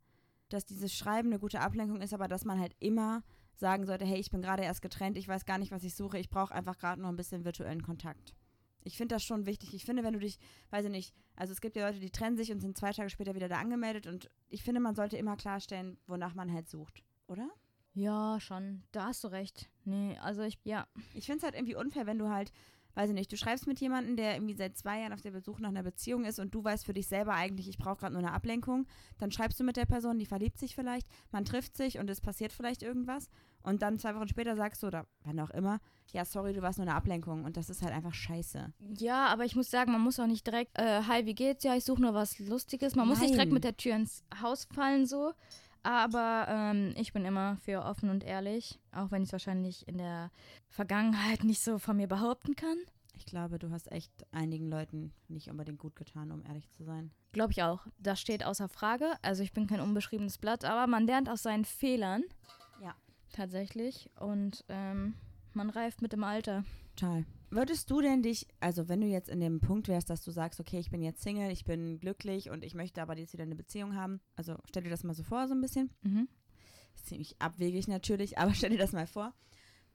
dass 0.49 0.65
dieses 0.65 0.93
Schreiben 0.93 1.29
eine 1.29 1.39
gute 1.39 1.59
Ablenkung 1.59 2.01
ist, 2.01 2.13
aber 2.13 2.29
dass 2.29 2.45
man 2.45 2.59
halt 2.59 2.75
immer 2.79 3.23
sagen 3.55 3.85
sollte, 3.85 4.05
hey, 4.05 4.19
ich 4.19 4.31
bin 4.31 4.41
gerade 4.41 4.63
erst 4.63 4.81
getrennt, 4.81 5.17
ich 5.17 5.27
weiß 5.27 5.45
gar 5.45 5.57
nicht, 5.57 5.71
was 5.71 5.83
ich 5.83 5.95
suche, 5.95 6.17
ich 6.17 6.29
brauche 6.29 6.53
einfach 6.53 6.77
gerade 6.77 7.01
nur 7.01 7.11
ein 7.11 7.17
bisschen 7.17 7.43
virtuellen 7.43 7.81
Kontakt. 7.81 8.35
Ich 8.87 8.97
finde 8.97 9.15
das 9.15 9.23
schon 9.23 9.45
wichtig. 9.45 9.73
Ich 9.73 9.83
finde, 9.83 10.03
wenn 10.03 10.13
du 10.13 10.19
dich, 10.19 10.39
weiß 10.69 10.85
ich 10.85 10.91
nicht, 10.91 11.13
also 11.35 11.51
es 11.51 11.59
gibt 11.59 11.75
ja 11.75 11.85
Leute, 11.85 11.99
die 11.99 12.09
trennen 12.09 12.37
sich 12.37 12.51
und 12.51 12.61
sind 12.61 12.77
zwei 12.77 12.93
Tage 12.93 13.09
später 13.09 13.35
wieder 13.35 13.49
da 13.49 13.57
angemeldet 13.57 14.07
und 14.07 14.29
ich 14.47 14.63
finde, 14.63 14.79
man 14.79 14.95
sollte 14.95 15.17
immer 15.17 15.35
klarstellen, 15.35 15.97
wonach 16.07 16.33
man 16.33 16.51
halt 16.51 16.69
sucht, 16.69 17.03
oder? 17.27 17.49
Ja, 17.93 18.39
schon. 18.39 18.83
Da 18.91 19.07
hast 19.07 19.23
du 19.23 19.27
recht. 19.27 19.69
Nee, 19.83 20.17
also 20.19 20.41
ich, 20.43 20.57
ja. 20.63 20.87
Ich 21.13 21.25
finde 21.25 21.39
es 21.39 21.43
halt 21.43 21.55
irgendwie 21.55 21.75
unfair, 21.75 22.05
wenn 22.05 22.19
du 22.19 22.29
halt, 22.29 22.53
weiß 22.97 23.09
ich 23.09 23.15
nicht, 23.15 23.31
du 23.31 23.37
schreibst 23.37 23.67
mit 23.67 23.79
jemandem, 23.79 24.15
der 24.15 24.33
irgendwie 24.33 24.55
seit 24.55 24.75
zwei 24.75 25.01
Jahren 25.01 25.13
auf 25.13 25.21
der 25.21 25.29
Besuch 25.29 25.59
nach 25.59 25.69
einer 25.69 25.83
Beziehung 25.83 26.25
ist 26.25 26.39
und 26.39 26.55
du 26.55 26.63
weißt 26.63 26.83
für 26.83 26.93
dich 26.93 27.07
selber 27.07 27.35
eigentlich, 27.35 27.69
ich 27.69 27.77
brauche 27.77 27.97
gerade 27.97 28.13
nur 28.13 28.23
eine 28.23 28.33
Ablenkung. 28.33 28.87
Dann 29.19 29.31
schreibst 29.31 29.59
du 29.59 29.63
mit 29.63 29.77
der 29.77 29.85
Person, 29.85 30.17
die 30.17 30.25
verliebt 30.25 30.57
sich 30.57 30.73
vielleicht, 30.73 31.07
man 31.31 31.45
trifft 31.45 31.77
sich 31.77 31.99
und 31.99 32.09
es 32.09 32.21
passiert 32.21 32.51
vielleicht 32.51 32.81
irgendwas. 32.81 33.29
Und 33.61 33.83
dann 33.83 33.99
zwei 33.99 34.15
Wochen 34.15 34.27
später 34.27 34.55
sagst 34.55 34.81
du, 34.81 34.87
oder 34.87 35.05
wann 35.25 35.39
auch 35.39 35.51
immer, 35.51 35.79
ja, 36.11 36.25
sorry, 36.25 36.53
du 36.53 36.61
warst 36.61 36.79
nur 36.79 36.87
eine 36.87 36.95
Ablenkung. 36.95 37.43
Und 37.43 37.55
das 37.57 37.69
ist 37.69 37.83
halt 37.83 37.93
einfach 37.93 38.13
scheiße. 38.13 38.73
Ja, 38.97 39.27
aber 39.27 39.45
ich 39.45 39.55
muss 39.55 39.69
sagen, 39.69 39.91
man 39.91 40.01
muss 40.01 40.19
auch 40.19 40.25
nicht 40.25 40.47
direkt, 40.47 40.77
äh, 40.79 41.01
hi, 41.07 41.25
wie 41.25 41.35
geht's? 41.35 41.65
Ja, 41.65 41.75
ich 41.75 41.83
suche 41.83 42.01
nur 42.01 42.13
was 42.13 42.39
Lustiges. 42.39 42.95
Man 42.95 43.07
muss 43.07 43.19
nicht 43.19 43.33
direkt 43.33 43.49
Nein. 43.49 43.55
mit 43.55 43.63
der 43.63 43.77
Tür 43.77 43.95
ins 43.95 44.23
Haus 44.41 44.67
fallen, 44.73 45.05
so. 45.05 45.33
Aber 45.87 46.47
ähm, 46.49 46.93
ich 46.97 47.13
bin 47.13 47.23
immer 47.23 47.55
für 47.63 47.85
offen 47.85 48.09
und 48.09 48.25
ehrlich, 48.25 48.77
auch 48.91 49.09
wenn 49.09 49.21
ich 49.21 49.29
es 49.29 49.31
wahrscheinlich 49.31 49.87
in 49.87 49.97
der 49.97 50.31
Vergangenheit 50.67 51.45
nicht 51.45 51.61
so 51.61 51.79
von 51.79 51.95
mir 51.95 52.07
behaupten 52.07 52.57
kann. 52.57 52.75
Ich 53.13 53.25
glaube, 53.25 53.57
du 53.57 53.71
hast 53.71 53.89
echt 53.89 54.11
einigen 54.33 54.69
Leuten 54.69 55.13
nicht 55.29 55.49
unbedingt 55.49 55.79
gut 55.79 55.95
getan, 55.95 56.33
um 56.33 56.43
ehrlich 56.45 56.69
zu 56.71 56.83
sein. 56.83 57.11
Glaube 57.31 57.53
ich 57.53 57.63
auch. 57.63 57.87
Das 57.99 58.19
steht 58.19 58.43
außer 58.43 58.67
Frage. 58.67 59.13
Also 59.21 59.43
ich 59.43 59.53
bin 59.53 59.65
kein 59.65 59.79
unbeschriebenes 59.79 60.39
Blatt, 60.39 60.65
aber 60.65 60.87
man 60.87 61.07
lernt 61.07 61.29
aus 61.29 61.43
seinen 61.43 61.63
Fehlern. 61.63 62.21
Ja. 62.83 62.93
Tatsächlich. 63.31 64.09
Und 64.19 64.65
ähm, 64.67 65.13
man 65.53 65.69
reift 65.69 66.01
mit 66.01 66.11
dem 66.11 66.25
Alter. 66.25 66.65
Total. 66.97 67.25
Würdest 67.49 67.89
du 67.91 68.01
denn 68.01 68.23
dich, 68.23 68.47
also 68.59 68.89
wenn 68.89 68.99
du 69.01 69.07
jetzt 69.07 69.29
in 69.29 69.39
dem 69.39 69.61
Punkt 69.61 69.87
wärst, 69.87 70.09
dass 70.09 70.21
du 70.23 70.31
sagst, 70.31 70.59
okay, 70.59 70.79
ich 70.79 70.89
bin 70.89 71.01
jetzt 71.01 71.21
Single, 71.21 71.49
ich 71.51 71.63
bin 71.63 71.99
glücklich 71.99 72.49
und 72.49 72.63
ich 72.65 72.73
möchte 72.75 73.01
aber 73.01 73.17
jetzt 73.17 73.31
wieder 73.33 73.43
eine 73.43 73.55
Beziehung 73.55 73.95
haben, 73.95 74.19
also 74.35 74.55
stell 74.67 74.83
dir 74.83 74.89
das 74.89 75.03
mal 75.03 75.13
so 75.13 75.23
vor, 75.23 75.47
so 75.47 75.53
ein 75.53 75.61
bisschen. 75.61 75.89
Mhm. 76.01 76.27
Ist 76.95 77.05
ziemlich 77.07 77.39
abwegig 77.41 77.87
natürlich, 77.87 78.37
aber 78.37 78.53
stell 78.53 78.71
dir 78.71 78.77
das 78.77 78.91
mal 78.91 79.07
vor. 79.07 79.33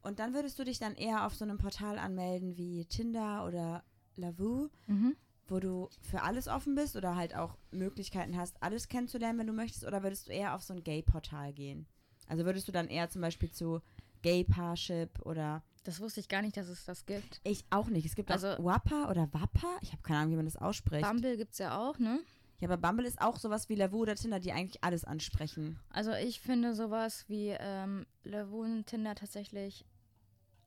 Und 0.01 0.19
dann 0.19 0.33
würdest 0.33 0.59
du 0.59 0.65
dich 0.65 0.79
dann 0.79 0.95
eher 0.95 1.27
auf 1.27 1.35
so 1.35 1.45
einem 1.45 1.59
Portal 1.59 1.99
anmelden 1.99 2.57
wie 2.57 2.87
Tinder 2.87 3.45
oder 3.47 3.85
Lavu, 4.17 4.69
Mhm. 4.87 5.15
wo 5.49 5.61
du 5.61 5.91
für 6.01 6.23
alles 6.23 6.49
offen 6.49 6.75
bist 6.75 6.97
oder 6.97 7.17
halt 7.17 7.35
auch 7.35 7.59
Möglichkeiten 7.71 8.37
hast, 8.37 8.62
alles 8.62 8.88
kennenzulernen, 8.88 9.38
wenn 9.41 9.47
du 9.47 9.53
möchtest, 9.53 9.85
oder 9.85 10.03
würdest 10.03 10.29
du 10.29 10.33
eher 10.33 10.55
auf 10.55 10.63
so 10.63 10.73
ein 10.73 10.83
Gay-Portal 10.85 11.53
gehen? 11.53 11.87
Also 12.29 12.44
würdest 12.44 12.67
du 12.69 12.73
dann 12.73 12.88
eher 12.88 13.11
zum 13.11 13.21
Beispiel 13.21 13.50
zu 13.50 13.81
Gay 14.23 14.44
Parship 14.44 15.21
oder 15.27 15.63
Das 15.85 16.01
wusste 16.01 16.21
ich 16.21 16.29
gar 16.29 16.43
nicht, 16.43 16.57
dass 16.57 16.69
es 16.69 16.85
das 16.85 17.07
gibt. 17.07 17.41
ich 17.45 17.65
auch 17.71 17.87
nicht. 17.89 18.07
Es 18.07 18.15
gibt 18.15 18.31
Also- 18.31 18.55
Wappa 18.59 19.11
oder 19.11 19.33
Wappa. 19.33 19.67
Ich 19.81 19.93
habe 19.93 20.03
keine 20.03 20.21
Ahnung, 20.21 20.33
wie 20.33 20.37
man 20.37 20.45
das 20.45 20.57
ausspricht. 20.57 21.03
Bumble 21.07 21.37
gibt 21.37 21.53
es 21.53 21.59
ja 21.59 21.77
auch, 21.79 21.99
ne? 21.99 22.21
ja, 22.61 22.69
aber 22.69 22.77
Bumble 22.77 23.05
ist 23.07 23.21
auch 23.21 23.39
sowas 23.41 23.69
wie 23.69 23.75
Lavu 23.75 23.99
oder 24.03 24.15
Tinder, 24.15 24.39
die 24.39 24.53
eigentlich 24.53 24.85
alles 24.85 25.05
ansprechen. 25.05 25.81
Also 25.91 26.13
ich 26.13 26.41
finde 26.41 26.75
sowas 26.77 27.25
wie 27.27 27.49
ähm, 27.59 28.07
Lavun 28.23 28.85
Tinder 28.87 29.17
tatsächlich 29.17 29.85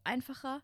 einfacher, 0.03 0.61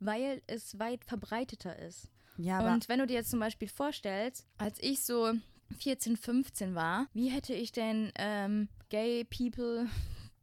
weil 0.00 0.40
es 0.46 0.78
weit 0.78 1.04
verbreiteter 1.04 1.78
ist. 1.78 2.08
Ja, 2.38 2.60
aber 2.60 2.72
Und 2.72 2.88
wenn 2.88 2.98
du 2.98 3.06
dir 3.06 3.14
jetzt 3.14 3.30
zum 3.30 3.40
Beispiel 3.40 3.68
vorstellst, 3.68 4.46
als 4.58 4.82
ich 4.82 5.04
so 5.04 5.34
14, 5.78 6.16
15 6.16 6.74
war, 6.74 7.06
wie 7.12 7.28
hätte 7.28 7.52
ich 7.54 7.70
denn 7.72 8.10
ähm, 8.16 8.68
Gay 8.88 9.24
People, 9.24 9.86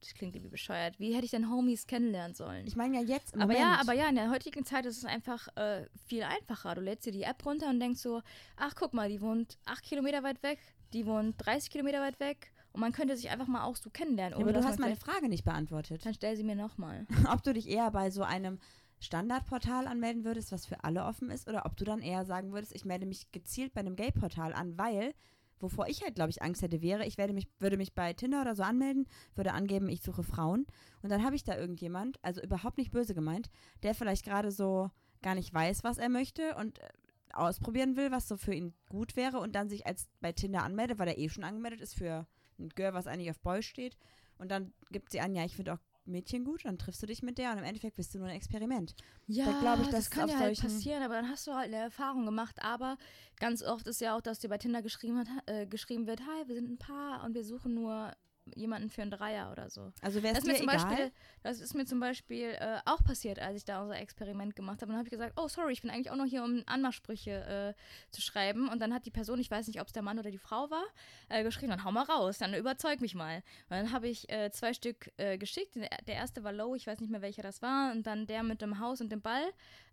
das 0.02 0.14
klingt 0.16 0.36
irgendwie 0.36 0.52
bescheuert, 0.52 1.00
wie 1.00 1.14
hätte 1.14 1.26
ich 1.26 1.32
denn 1.32 1.50
Homies 1.50 1.88
kennenlernen 1.88 2.34
sollen? 2.34 2.66
Ich 2.66 2.76
meine 2.76 3.00
ja 3.00 3.04
jetzt 3.04 3.36
im 3.36 3.42
aber 3.42 3.54
Moment. 3.54 3.72
ja, 3.72 3.80
aber 3.80 3.94
ja, 3.94 4.10
in 4.10 4.16
der 4.16 4.32
heutigen 4.32 4.66
Zeit 4.66 4.86
ist 4.86 4.98
es 4.98 5.06
einfach 5.06 5.48
äh, 5.56 5.86
viel 6.08 6.24
einfacher. 6.24 6.76
Du 6.76 6.82
lädst 6.82 7.06
dir 7.06 7.12
die 7.12 7.24
App 7.24 7.46
runter 7.46 7.70
und 7.70 7.80
denkst 7.80 8.02
so, 8.02 8.22
ach 8.58 8.74
guck 8.76 8.94
mal, 8.94 9.10
die 9.10 9.22
wohnt 9.22 9.58
8 9.66 9.84
Kilometer 9.84 10.24
weit 10.24 10.42
weg, 10.44 10.60
die 10.94 11.06
wohnt 11.06 11.36
30 11.38 11.70
Kilometer 11.70 12.02
weit 12.02 12.20
weg. 12.20 12.52
Und 12.74 12.82
man 12.82 12.94
könnte 12.94 13.16
sich 13.18 13.30
einfach 13.30 13.48
mal 13.48 13.64
auch 13.64 13.76
so 13.76 13.90
kennenlernen. 13.90 14.40
Ja, 14.40 14.44
aber 14.44 14.54
du 14.54 14.64
hast 14.64 14.80
meine 14.80 14.96
Frage 14.96 15.28
nicht 15.28 15.44
beantwortet. 15.44 16.06
Dann 16.06 16.14
stell 16.14 16.38
sie 16.38 16.44
mir 16.44 16.56
nochmal. 16.56 17.06
ob 17.32 17.44
du 17.44 17.54
dich 17.54 17.70
eher 17.70 17.92
bei 17.92 18.10
so 18.10 18.24
einem 18.24 18.60
Standardportal 19.00 19.88
anmelden 19.88 20.24
würdest, 20.24 20.52
was 20.52 20.66
für 20.66 20.84
alle 20.84 21.04
offen 21.04 21.32
ist, 21.32 21.50
oder 21.50 21.66
ob 21.66 21.76
du 21.76 21.84
dann 21.84 22.02
eher 22.02 22.24
sagen 22.24 22.54
würdest, 22.54 22.74
ich 22.74 22.86
melde 22.86 23.06
mich 23.06 23.32
gezielt 23.32 23.74
bei 23.74 23.82
einem 23.82 23.96
Gay-Portal 23.96 24.54
an, 24.54 24.78
weil, 24.78 25.14
wovor 25.62 25.88
ich 25.88 26.04
halt, 26.04 26.16
glaube 26.16 26.30
ich, 26.30 26.42
Angst 26.42 26.62
hätte, 26.62 26.82
wäre, 26.82 27.06
ich 27.06 27.18
werde 27.18 27.34
mich, 27.34 27.48
würde 27.60 27.78
mich 27.78 27.94
bei 27.94 28.14
Tinder 28.14 28.42
oder 28.42 28.56
so 28.56 28.64
anmelden, 28.64 29.08
würde 29.36 29.54
angeben, 29.54 29.90
ich 29.90 30.02
suche 30.02 30.24
Frauen. 30.24 30.66
Und 31.02 31.10
dann 31.10 31.24
habe 31.24 31.36
ich 31.36 31.44
da 31.44 31.58
irgendjemand, 31.58 32.20
also 32.22 32.42
überhaupt 32.42 32.78
nicht 32.78 32.92
böse 32.92 33.14
gemeint, 33.14 33.50
der 33.84 33.96
vielleicht 33.96 34.26
gerade 34.26 34.52
so 34.52 34.90
gar 35.22 35.36
nicht 35.36 35.54
weiß, 35.54 35.84
was 35.84 35.98
er 35.98 36.10
möchte 36.10 36.56
und 36.56 36.80
äh, 36.80 36.88
ausprobieren 37.34 37.96
will, 37.96 38.12
was 38.12 38.28
so 38.28 38.38
für 38.38 38.54
ihn 38.54 38.74
gut 38.90 39.16
wäre 39.16 39.40
und 39.40 39.56
dann 39.56 39.70
sich 39.70 39.86
als 39.86 40.10
bei 40.20 40.32
Tinder 40.32 40.64
anmeldet, 40.64 41.00
weil 41.00 41.08
er 41.08 41.18
eh 41.18 41.30
schon 41.30 41.44
angemeldet 41.44 41.82
ist 41.82 41.96
für 41.96 42.28
ein 42.60 42.70
Girl, 42.70 42.94
was 42.94 43.08
eigentlich 43.08 43.30
auf 43.30 43.40
Boy 43.40 43.64
steht. 43.64 43.98
Und 44.38 44.50
dann 44.52 44.74
gibt 44.90 45.12
sie 45.12 45.22
an, 45.22 45.36
ja, 45.36 45.46
ich 45.46 45.56
finde 45.56 45.74
auch 45.74 45.80
Mädchen 46.06 46.44
gut, 46.44 46.66
dann 46.66 46.78
triffst 46.78 47.02
du 47.02 47.08
dich 47.08 47.22
mit 47.22 47.38
der 47.38 47.52
und 47.52 47.60
im 47.60 47.64
Endeffekt 47.64 47.96
bist 47.96 48.14
du 48.14 48.20
nur 48.20 48.28
ein 48.28 48.36
Experiment. 48.36 48.96
Ja, 49.28 49.60
glaub 49.60 49.82
ich, 49.82 49.88
das 49.88 50.10
kann 50.10 50.30
ja 50.30 50.40
halt 50.40 50.60
passieren, 50.60 51.04
aber 51.04 51.16
dann 51.16 51.30
hast 51.30 51.48
du 51.48 51.54
halt 51.54 51.68
eine 51.68 51.84
Erfahrung 51.84 52.26
gemacht. 52.26 52.62
Aber 52.62 52.98
ganz 53.40 53.64
oft 53.64 53.88
ist 53.88 54.02
ja 54.02 54.16
auch, 54.16 54.22
dass 54.22 54.40
dir 54.40 54.50
bei 54.50 54.58
Tinder 54.58 54.82
geschrieben, 54.82 55.20
hat, 55.20 55.28
äh, 55.46 55.66
geschrieben 55.68 56.08
wird, 56.08 56.22
hi, 56.22 56.48
wir 56.48 56.56
sind 56.56 56.70
ein 56.70 56.78
Paar 56.78 57.24
und 57.24 57.34
wir 57.34 57.44
suchen 57.44 57.74
nur 57.74 58.14
jemanden 58.56 58.90
für 58.90 59.02
einen 59.02 59.12
Dreier 59.12 59.52
oder 59.52 59.70
so. 59.70 59.92
Also 60.02 60.24
wäre 60.24 60.34
Das 60.34 60.44
es 60.44 60.44
ist, 60.44 60.48
mir 60.48 60.54
dir 60.54 60.60
zum 60.60 60.70
egal? 60.70 60.88
Beispiel, 60.90 61.12
das 61.44 61.60
ist 61.60 61.74
mir 61.74 61.86
zum 61.86 62.00
Beispiel 62.00 62.46
äh, 62.60 62.80
auch 62.86 63.04
passiert, 63.04 63.40
als 63.40 63.58
ich 63.58 63.66
da 63.66 63.82
unser 63.82 63.98
Experiment 64.00 64.56
gemacht 64.56 64.82
habe. 64.82 64.86
Und 64.86 64.90
dann 64.90 64.98
habe 65.00 65.08
ich 65.08 65.12
gesagt, 65.12 65.34
oh 65.38 65.48
sorry, 65.48 65.74
ich 65.74 65.82
bin 65.82 65.90
eigentlich 65.90 66.12
auch 66.12 66.16
noch 66.16 66.26
hier, 66.26 66.44
um 66.44 66.64
Anmachsprüche 66.66 67.76
äh, 67.76 68.12
zu 68.12 68.22
schreiben. 68.22 68.68
Und 68.70 68.82
dann 68.82 68.94
hat 68.94 69.06
die 69.06 69.12
Person, 69.12 69.40
ich 69.40 69.50
weiß 69.50 69.68
nicht, 69.68 69.80
ob 69.82 69.88
es 69.88 69.94
der 69.94 70.04
Mann 70.04 70.20
oder 70.20 70.32
die 70.32 70.38
Frau 70.38 70.70
war, 70.70 70.84
äh, 71.30 71.44
geschrieben, 71.44 71.72
dann 71.72 71.84
hau 71.84 71.92
mal 71.92 72.04
raus, 72.04 72.38
dann 72.40 72.54
überzeug 72.54 73.02
mich 73.02 73.16
mal. 73.16 73.38
Und 73.70 73.78
dann 73.78 73.92
habe 73.92 74.08
ich 74.08 74.30
äh, 74.30 74.52
zwei 74.52 74.74
Stück 74.74 75.12
äh, 75.18 75.38
geschickt. 75.38 75.76
Der 75.76 75.90
der 76.08 76.16
erste 76.16 76.44
war 76.44 76.52
Low, 76.52 76.76
ich 76.76 76.88
weiß 76.88 77.00
nicht 77.00 77.10
mehr, 77.10 77.22
welcher 77.22 77.42
das 77.44 77.62
war. 77.62 77.92
Und 77.92 78.06
dann 78.08 78.28
der 78.28 78.44
mit 78.44 78.62
dem 78.62 78.80
Haus 78.80 79.02
und 79.02 79.12
dem 79.12 79.22
Ball 79.22 79.44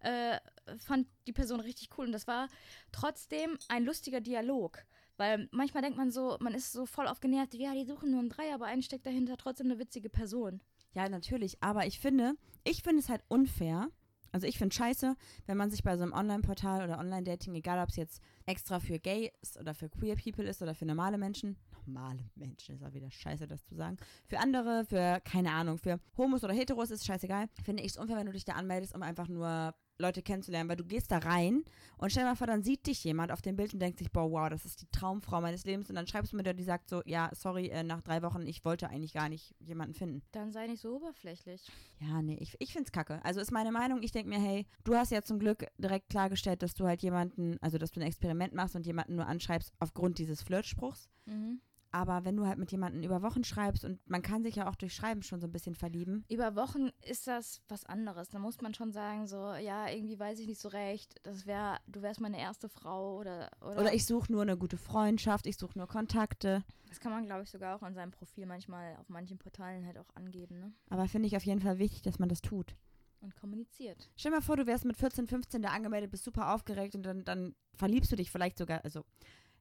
äh, 0.01 0.39
fand 0.79 1.07
die 1.27 1.33
Person 1.33 1.61
richtig 1.61 1.91
cool. 1.97 2.07
Und 2.07 2.13
das 2.13 2.27
war 2.27 2.49
trotzdem 2.93 3.59
ein 3.69 3.85
lustiger 3.85 4.21
Dialog. 4.21 4.85
Weil 5.19 5.49
manchmal 5.51 5.83
denkt 5.83 5.99
man 5.99 6.11
so, 6.11 6.37
man 6.41 6.55
ist 6.55 6.73
so 6.73 6.87
voll 6.87 7.09
aufgenervt, 7.09 7.55
ja, 7.55 7.75
die 7.75 7.85
suchen 7.85 8.13
nur 8.13 8.21
einen 8.21 8.31
Dreier, 8.31 8.55
aber 8.55 8.67
einen 8.67 8.83
steckt 8.83 9.05
dahinter 9.05 9.37
trotzdem 9.37 9.67
eine 9.67 9.79
witzige 9.79 10.09
Person. 10.09 10.61
Ja, 10.95 11.09
natürlich. 11.09 11.63
Aber 11.63 11.87
ich 11.87 11.99
finde, 11.99 12.35
ich 12.65 12.83
finde 12.83 13.01
es 13.01 13.09
halt 13.09 13.23
unfair. 13.29 13.89
Also 14.31 14.47
ich 14.47 14.59
finde 14.59 14.75
scheiße, 14.75 15.17
wenn 15.47 15.57
man 15.57 15.71
sich 15.71 15.83
bei 15.83 15.97
so 15.97 16.03
einem 16.03 16.13
Online-Portal 16.13 16.85
oder 16.85 16.99
Online-Dating, 16.99 17.55
egal 17.55 17.83
ob 17.83 17.89
es 17.89 17.97
jetzt 17.97 18.23
extra 18.47 18.79
für 18.79 18.99
Gays 18.99 19.57
oder 19.59 19.75
für 19.75 19.89
Queer 19.89 20.17
People 20.17 20.45
ist 20.45 20.63
oder 20.63 20.75
für 20.75 20.85
normale 20.85 21.19
Menschen, 21.19 21.57
normale 21.87 22.31
Menschen 22.35 22.77
ist 22.77 22.85
auch 22.85 22.93
wieder 22.93 23.11
scheiße, 23.11 23.47
das 23.49 23.65
zu 23.65 23.75
sagen, 23.75 23.97
für 24.27 24.39
andere, 24.39 24.85
für, 24.85 25.21
keine 25.25 25.51
Ahnung, 25.53 25.79
für 25.79 25.99
Homos 26.17 26.45
oder 26.45 26.53
Heteros 26.53 26.91
ist 26.91 27.07
scheißegal, 27.07 27.47
finde 27.65 27.83
ich 27.83 27.93
es 27.93 27.99
unfair, 27.99 28.19
wenn 28.19 28.27
du 28.27 28.33
dich 28.33 28.45
da 28.45 28.53
anmeldest, 28.53 28.95
um 28.95 29.03
einfach 29.03 29.29
nur 29.29 29.75
Leute 29.99 30.23
kennenzulernen, 30.23 30.69
weil 30.69 30.77
du 30.77 30.85
gehst 30.85 31.11
da 31.11 31.19
rein 31.19 31.65
und 31.97 32.11
stell 32.11 32.23
dir 32.23 32.31
mal 32.31 32.37
vor, 32.37 32.47
dann 32.47 32.63
sieht 32.63 32.87
dich 32.87 33.03
jemand 33.05 33.33
auf 33.33 33.43
dem 33.43 33.57
Bild 33.57 33.75
und 33.75 33.81
denkt 33.81 33.99
sich, 33.99 34.13
boah, 34.13 34.31
wow, 34.31 34.49
das 34.49 34.65
ist 34.65 34.81
die 34.81 34.87
Traumfrau 34.93 35.41
meines 35.41 35.65
Lebens 35.65 35.89
und 35.89 35.97
dann 35.97 36.07
schreibst 36.07 36.33
du 36.33 36.37
mit 36.37 36.47
der, 36.47 36.55
die 36.55 36.63
sagt 36.63 36.89
so, 36.89 37.03
ja, 37.05 37.31
sorry, 37.35 37.69
äh, 37.69 37.83
nach 37.83 38.03
drei 38.03 38.23
Wochen, 38.23 38.47
ich 38.47 38.65
wollte 38.65 38.89
eigentlich 38.89 39.13
gar 39.13 39.29
nicht 39.29 39.55
jemanden 39.59 39.95
finden. 39.95 40.23
Dann 40.33 40.53
sei 40.53 40.67
nicht 40.67 40.81
so 40.81 40.97
oberflächlich. 40.97 41.67
Ja, 42.01 42.23
nee, 42.23 42.39
ich, 42.41 42.57
ich 42.61 42.73
find's 42.73 42.93
kacke. 42.93 43.25
Also 43.25 43.41
ist 43.41 43.51
meine 43.51 43.73
Meinung, 43.73 44.03
ich 44.03 44.13
denke 44.13 44.29
mir, 44.29 44.41
hey, 44.41 44.67
du 44.85 44.95
hast 44.95 45.11
ja 45.11 45.23
zum 45.23 45.39
Glück 45.39 45.67
direkt 45.79 46.11
klargestellt, 46.11 46.63
dass 46.63 46.75
du 46.75 46.87
halt 46.87 47.03
jemanden, 47.03 47.59
also 47.61 47.79
dass 47.79 47.91
du 47.91 48.01
ein 48.01 48.07
Experiment 48.07 48.55
machst 48.55 48.77
und 48.77 48.87
jemanden 48.87 49.17
nur 49.17 49.27
anschreibst 49.27 49.73
aufgrund 49.81 50.19
dieses 50.19 50.43
Flirtspruchs. 50.43 51.09
Mhm. 51.27 51.61
Aber 51.91 52.25
wenn 52.25 52.37
du 52.37 52.47
halt 52.47 52.59
mit 52.59 52.71
jemandem 52.71 53.03
über 53.03 53.23
Wochen 53.23 53.45
schreibst 53.45 53.85
und 53.85 53.99
man 54.09 54.23
kann 54.23 54.43
sich 54.43 54.57
ja 54.57 54.69
auch 54.69 54.75
durch 54.75 54.95
Schreiben 54.95 55.23
schon 55.23 55.41
so 55.41 55.47
ein 55.47 55.53
bisschen 55.53 55.75
verlieben. 55.75 56.25
Über 56.29 56.55
Wochen 56.55 56.91
ist 57.03 57.27
das 57.27 57.63
was 57.69 57.85
anderes. 57.87 58.29
Da 58.29 58.39
muss 58.39 58.61
man 58.61 58.75
schon 58.75 58.93
sagen, 58.93 59.27
so, 59.27 59.55
ja, 59.55 59.89
irgendwie 59.89 60.19
weiß 60.19 60.39
ich 60.41 60.47
nicht 60.47 60.61
so 60.61 60.69
recht. 60.69 61.15
Das 61.23 61.47
wäre, 61.47 61.79
du 61.87 62.03
wärst 62.03 62.21
meine 62.21 62.39
erste 62.39 62.69
Frau 62.69 63.17
oder. 63.19 63.51
Oder, 63.61 63.81
Oder 63.81 63.95
ich 63.95 64.05
suche 64.05 64.31
nur 64.31 64.43
eine 64.43 64.59
gute 64.59 64.77
Freundschaft, 64.77 65.47
ich 65.47 65.57
suche 65.57 65.79
nur 65.79 65.87
Kontakte. 65.87 66.63
Das 66.89 67.01
kann 67.01 67.13
man, 67.13 67.27
glaube 67.27 67.43
ich, 67.43 67.51
sogar 67.51 67.77
auch 67.77 67.83
an 67.83 67.95
seinem 67.95 68.11
Profil 68.11 68.47
manchmal 68.47 68.97
auf 68.97 69.09
manchen 69.09 69.39
Portalen 69.39 69.87
halt 69.87 69.99
auch 69.99 70.09
angeben, 70.15 70.59
ne? 70.59 70.73
Aber 70.91 71.09
finde 71.09 71.29
ich 71.29 71.37
auf 71.37 71.45
jeden 71.45 71.61
Fall 71.61 71.79
wichtig, 71.79 72.03
dass 72.03 72.19
man 72.19 72.29
das 72.29 72.41
tut. 72.43 72.75
Und 73.21 73.35
kommuniziert. 73.35 74.11
Stell 74.17 74.31
dir 74.31 74.37
mal 74.37 74.43
vor, 74.43 74.57
du 74.57 74.67
wärst 74.67 74.85
mit 74.85 74.97
14, 74.97 75.27
15 75.27 75.63
da 75.63 75.71
angemeldet, 75.71 76.11
bist 76.11 76.25
super 76.25 76.55
aufgeregt 76.55 76.95
und 76.95 77.03
dann, 77.03 77.25
dann 77.25 77.55
verliebst 77.75 78.13
du 78.13 78.17
dich 78.17 78.31
vielleicht 78.31 78.59
sogar, 78.59 78.85
also 78.85 79.05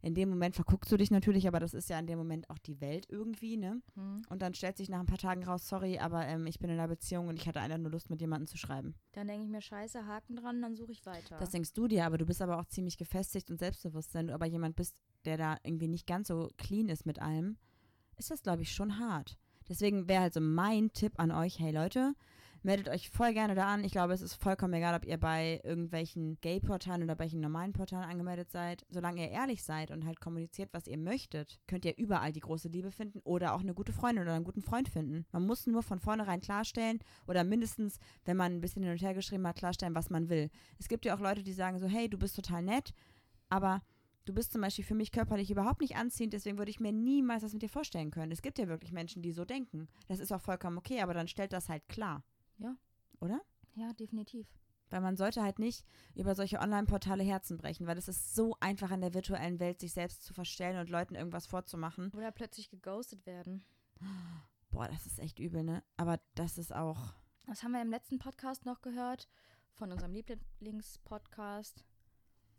in 0.01 0.13
dem 0.13 0.29
Moment 0.29 0.55
verguckst 0.55 0.91
du 0.91 0.97
dich 0.97 1.11
natürlich, 1.11 1.47
aber 1.47 1.59
das 1.59 1.73
ist 1.73 1.89
ja 1.89 1.99
in 1.99 2.07
dem 2.07 2.17
Moment 2.17 2.49
auch 2.49 2.59
die 2.59 2.79
Welt 2.81 3.07
irgendwie, 3.09 3.57
ne? 3.57 3.81
Mhm. 3.95 4.21
Und 4.29 4.41
dann 4.41 4.53
stellt 4.53 4.77
sich 4.77 4.89
nach 4.89 4.99
ein 4.99 5.05
paar 5.05 5.17
Tagen 5.17 5.43
raus, 5.43 5.67
sorry, 5.67 5.99
aber 5.99 6.25
ähm, 6.25 6.45
ich 6.45 6.59
bin 6.59 6.69
in 6.69 6.77
einer 6.77 6.87
Beziehung 6.87 7.27
und 7.27 7.39
ich 7.39 7.47
hatte 7.47 7.59
einfach 7.59 7.77
nur 7.77 7.91
Lust, 7.91 8.09
mit 8.09 8.21
jemandem 8.21 8.47
zu 8.47 8.57
schreiben. 8.57 8.95
Dann 9.13 9.27
denke 9.27 9.45
ich 9.45 9.49
mir, 9.49 9.61
scheiße, 9.61 10.05
Haken 10.05 10.35
dran, 10.35 10.61
dann 10.61 10.75
suche 10.75 10.91
ich 10.91 11.05
weiter. 11.05 11.37
Das 11.39 11.49
denkst 11.49 11.73
du 11.73 11.87
dir, 11.87 12.05
aber 12.05 12.17
du 12.17 12.25
bist 12.25 12.41
aber 12.41 12.59
auch 12.59 12.65
ziemlich 12.65 12.97
gefestigt 12.97 13.49
und 13.49 13.59
selbstbewusst. 13.59 14.13
Wenn 14.13 14.27
du 14.27 14.33
aber 14.33 14.45
jemand 14.45 14.75
bist, 14.75 14.95
der 15.25 15.37
da 15.37 15.57
irgendwie 15.63 15.87
nicht 15.87 16.07
ganz 16.07 16.27
so 16.27 16.49
clean 16.57 16.89
ist 16.89 17.05
mit 17.05 17.19
allem, 17.19 17.57
ist 18.17 18.31
das, 18.31 18.43
glaube 18.43 18.61
ich, 18.61 18.73
schon 18.73 18.99
hart. 18.99 19.37
Deswegen 19.67 20.07
wäre 20.07 20.21
halt 20.21 20.33
so 20.33 20.41
mein 20.41 20.93
Tipp 20.93 21.13
an 21.17 21.31
euch, 21.31 21.59
hey 21.59 21.71
Leute, 21.71 22.13
meldet 22.63 22.89
euch 22.89 23.09
voll 23.09 23.33
gerne 23.33 23.55
da 23.55 23.67
an. 23.67 23.83
Ich 23.83 23.91
glaube, 23.91 24.13
es 24.13 24.21
ist 24.21 24.35
vollkommen 24.35 24.73
egal, 24.73 24.95
ob 24.95 25.05
ihr 25.05 25.17
bei 25.17 25.61
irgendwelchen 25.63 26.39
Gay-Portalen 26.41 27.03
oder 27.03 27.15
bei 27.15 27.25
welchen 27.25 27.39
normalen 27.39 27.73
Portalen 27.73 28.09
angemeldet 28.09 28.51
seid. 28.51 28.85
Solange 28.89 29.21
ihr 29.21 29.31
ehrlich 29.31 29.63
seid 29.63 29.91
und 29.91 30.05
halt 30.05 30.19
kommuniziert, 30.19 30.69
was 30.73 30.87
ihr 30.87 30.97
möchtet, 30.97 31.59
könnt 31.67 31.85
ihr 31.85 31.97
überall 31.97 32.31
die 32.31 32.39
große 32.39 32.69
Liebe 32.69 32.91
finden 32.91 33.19
oder 33.19 33.53
auch 33.53 33.61
eine 33.61 33.73
gute 33.73 33.93
Freundin 33.93 34.23
oder 34.23 34.33
einen 34.33 34.45
guten 34.45 34.61
Freund 34.61 34.89
finden. 34.89 35.25
Man 35.31 35.45
muss 35.45 35.67
nur 35.67 35.83
von 35.83 35.99
vornherein 35.99 36.41
klarstellen 36.41 36.99
oder 37.27 37.43
mindestens, 37.43 37.99
wenn 38.25 38.37
man 38.37 38.53
ein 38.53 38.61
bisschen 38.61 38.83
hin 38.83 38.91
und 38.91 39.01
her 39.01 39.13
geschrieben 39.13 39.47
hat, 39.47 39.57
klarstellen, 39.57 39.95
was 39.95 40.09
man 40.09 40.29
will. 40.29 40.49
Es 40.79 40.87
gibt 40.87 41.05
ja 41.05 41.15
auch 41.15 41.19
Leute, 41.19 41.43
die 41.43 41.53
sagen 41.53 41.79
so, 41.79 41.87
hey, 41.87 42.09
du 42.09 42.17
bist 42.17 42.35
total 42.35 42.61
nett, 42.63 42.93
aber 43.49 43.81
du 44.25 44.33
bist 44.33 44.51
zum 44.51 44.61
Beispiel 44.61 44.85
für 44.85 44.95
mich 44.95 45.11
körperlich 45.11 45.49
überhaupt 45.49 45.81
nicht 45.81 45.95
anziehend, 45.95 46.33
deswegen 46.33 46.57
würde 46.57 46.71
ich 46.71 46.79
mir 46.79 46.91
niemals 46.91 47.43
das 47.43 47.53
mit 47.53 47.61
dir 47.61 47.69
vorstellen 47.69 48.11
können. 48.11 48.31
Es 48.31 48.41
gibt 48.41 48.59
ja 48.59 48.67
wirklich 48.67 48.91
Menschen, 48.91 49.21
die 49.21 49.31
so 49.31 49.45
denken. 49.45 49.87
Das 50.07 50.19
ist 50.19 50.31
auch 50.31 50.41
vollkommen 50.41 50.77
okay, 50.77 51.01
aber 51.01 51.13
dann 51.13 51.27
stellt 51.27 51.53
das 51.53 51.69
halt 51.69 51.87
klar. 51.87 52.23
Ja. 52.57 52.75
Oder? 53.19 53.41
ja, 53.75 53.93
definitiv. 53.93 54.47
Weil 54.89 55.01
man 55.01 55.17
sollte 55.17 55.43
halt 55.43 55.59
nicht 55.59 55.85
über 56.15 56.33
solche 56.33 56.59
Online-Portale 56.59 57.23
Herzen 57.23 57.57
brechen, 57.57 57.87
weil 57.87 57.97
es 57.97 58.07
ist 58.07 58.35
so 58.35 58.55
einfach 58.61 58.89
in 58.91 59.01
der 59.01 59.13
virtuellen 59.13 59.59
Welt, 59.59 59.79
sich 59.81 59.91
selbst 59.93 60.23
zu 60.23 60.33
verstellen 60.33 60.79
und 60.79 60.89
Leuten 60.89 61.15
irgendwas 61.15 61.45
vorzumachen. 61.45 62.09
Oder 62.13 62.31
plötzlich 62.31 62.69
geghostet 62.69 63.25
werden. 63.25 63.65
Boah, 64.69 64.87
das 64.87 65.05
ist 65.05 65.19
echt 65.19 65.39
übel, 65.39 65.63
ne? 65.63 65.83
Aber 65.97 66.19
das 66.35 66.57
ist 66.57 66.73
auch. 66.73 67.13
Das 67.45 67.63
haben 67.63 67.73
wir 67.73 67.81
im 67.81 67.89
letzten 67.89 68.17
Podcast 68.17 68.65
noch 68.65 68.81
gehört, 68.81 69.27
von 69.73 69.91
unserem 69.91 70.13
Lieblingspodcast 70.13 71.83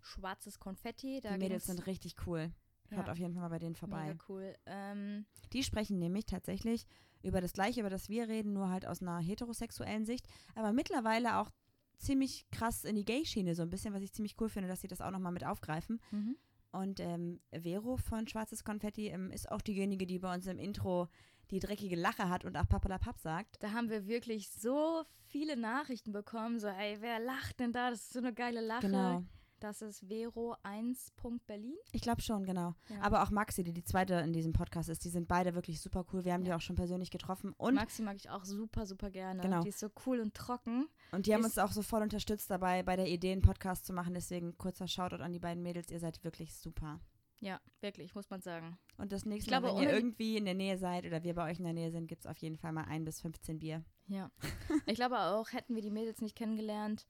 Schwarzes 0.01 0.59
Konfetti. 0.61 1.20
Da 1.20 1.32
die 1.32 1.38
Mädels 1.38 1.66
sind 1.66 1.86
richtig 1.86 2.26
cool. 2.26 2.53
Schaut 2.90 3.07
ja, 3.07 3.12
auf 3.12 3.18
jeden 3.18 3.34
Fall 3.34 3.42
mal 3.42 3.49
bei 3.51 3.59
denen 3.59 3.74
vorbei. 3.74 4.07
mega 4.07 4.24
cool. 4.28 4.55
Ähm, 4.66 5.26
Die 5.53 5.62
sprechen 5.62 5.99
nämlich 5.99 6.24
tatsächlich 6.26 6.86
über 7.22 7.40
das 7.40 7.52
Gleiche, 7.52 7.80
über 7.80 7.90
das 7.90 8.08
wir 8.08 8.28
reden, 8.28 8.52
nur 8.52 8.70
halt 8.70 8.86
aus 8.86 9.02
einer 9.02 9.18
heterosexuellen 9.18 10.04
Sicht. 10.04 10.26
Aber 10.54 10.72
mittlerweile 10.72 11.38
auch 11.38 11.50
ziemlich 11.98 12.46
krass 12.50 12.84
in 12.84 12.96
die 12.96 13.04
Gay-Schiene, 13.04 13.54
so 13.54 13.62
ein 13.62 13.70
bisschen, 13.70 13.92
was 13.92 14.02
ich 14.02 14.12
ziemlich 14.12 14.36
cool 14.40 14.48
finde, 14.48 14.68
dass 14.68 14.80
sie 14.80 14.88
das 14.88 15.00
auch 15.00 15.10
nochmal 15.10 15.32
mit 15.32 15.44
aufgreifen. 15.44 16.00
mhm. 16.10 16.36
Und 16.70 17.00
ähm, 17.00 17.40
Vero 17.50 17.96
von 17.96 18.28
Schwarzes 18.28 18.62
Konfetti 18.62 19.08
ähm, 19.08 19.30
ist 19.30 19.50
auch 19.50 19.62
diejenige, 19.62 20.06
die 20.06 20.18
bei 20.18 20.34
uns 20.34 20.46
im 20.46 20.58
Intro 20.58 21.08
die 21.50 21.60
dreckige 21.60 21.96
Lache 21.96 22.28
hat 22.28 22.44
und 22.44 22.56
auch 22.56 22.68
Papalapap 22.68 23.18
sagt. 23.18 23.62
Da 23.62 23.72
haben 23.72 23.88
wir 23.88 24.06
wirklich 24.06 24.50
so 24.50 25.04
viele 25.28 25.56
Nachrichten 25.56 26.12
bekommen, 26.12 26.60
so, 26.60 26.66
ey, 26.66 26.98
wer 27.00 27.20
lacht 27.20 27.58
denn 27.60 27.72
da? 27.72 27.90
Das 27.90 28.00
ist 28.00 28.12
so 28.12 28.18
eine 28.18 28.34
geile 28.34 28.60
Lache. 28.60 28.86
Genau. 28.86 29.24
Das 29.61 29.82
ist 29.82 30.04
Vero1.berlin. 30.04 31.74
Ich 31.92 32.02
glaube 32.02 32.22
schon, 32.22 32.44
genau. 32.44 32.74
Ja. 32.88 33.00
Aber 33.02 33.22
auch 33.22 33.30
Maxi, 33.30 33.64
die 33.64 33.72
die 33.72 33.84
zweite 33.84 34.14
in 34.14 34.32
diesem 34.32 34.52
Podcast 34.52 34.88
ist, 34.88 35.04
die 35.04 35.09
sind 35.09 35.26
beide 35.28 35.54
wirklich 35.54 35.80
super 35.80 36.04
cool. 36.12 36.24
Wir 36.24 36.32
haben 36.32 36.44
die 36.44 36.50
Ja. 36.50 36.56
auch 36.56 36.61
schon 36.61 36.76
persönlich 36.76 37.11
getroffen. 37.11 37.52
Und, 37.56 37.74
Maxi 37.74 38.02
mag 38.02 38.16
ich 38.16 38.30
auch 38.30 38.44
super, 38.44 38.86
super 38.86 39.11
gerne. 39.11 39.42
Genau. 39.42 39.62
Die 39.62 39.68
ist 39.70 39.80
so 39.80 39.88
cool 40.06 40.20
und 40.20 40.34
trocken. 40.34 40.86
und 41.12 41.26
die 41.26 41.34
haben 41.34 41.40
ist- 41.40 41.46
uns 41.46 41.59
auch 41.59 41.72
so 41.72 41.82
voll 41.82 42.02
unterstützt 42.02 42.50
dabei, 42.50 42.82
bei 42.82 42.96
der 42.96 43.09
Idee, 43.09 43.32
einen 43.32 43.42
Podcast 43.42 43.84
zu 43.86 43.92
machen. 43.92 44.14
Deswegen 44.14 44.56
kurzer 44.59 44.86
Shoutout 44.86 45.22
an 45.22 45.32
die 45.32 45.38
beiden 45.40 45.62
Mädels. 45.62 45.90
Ihr 45.90 46.00
seid 46.00 46.22
wirklich 46.24 46.54
super. 46.54 47.00
Ja, 47.40 47.61
wirklich, 47.80 48.14
muss 48.16 48.30
man 48.30 48.40
sagen. 48.42 48.78
Und 48.96 49.12
das 49.12 49.24
nächste 49.24 49.48
glaube, 49.50 49.68
Mal, 49.68 49.76
wenn 49.76 49.82
ihr 49.84 49.92
irgendwie 49.94 50.36
in 50.36 50.44
der 50.44 50.54
Nähe 50.54 50.76
seid 50.76 51.04
oder 51.06 51.22
wir 51.22 51.34
bei 51.34 51.48
euch 51.48 51.59
in 51.59 51.64
der 51.64 51.72
Nähe 51.72 51.92
sind, 51.92 52.09
gibt 52.09 52.24
es 52.24 52.26
auf 52.26 52.36
jeden 52.38 52.56
Fall 52.59 52.72
mal 52.72 52.84
ein 52.84 53.04
bis 53.04 53.20
15 53.20 53.61
Bier. 53.61 53.84
Ja. 54.09 54.30
ich 54.86 54.96
glaube 54.96 55.18
auch, 55.20 55.52
hätten 55.52 55.74
wir 55.76 55.82
die 55.82 55.90
Mädels 55.92 56.20
nicht 56.20 56.34
kennengelernt 56.34 57.06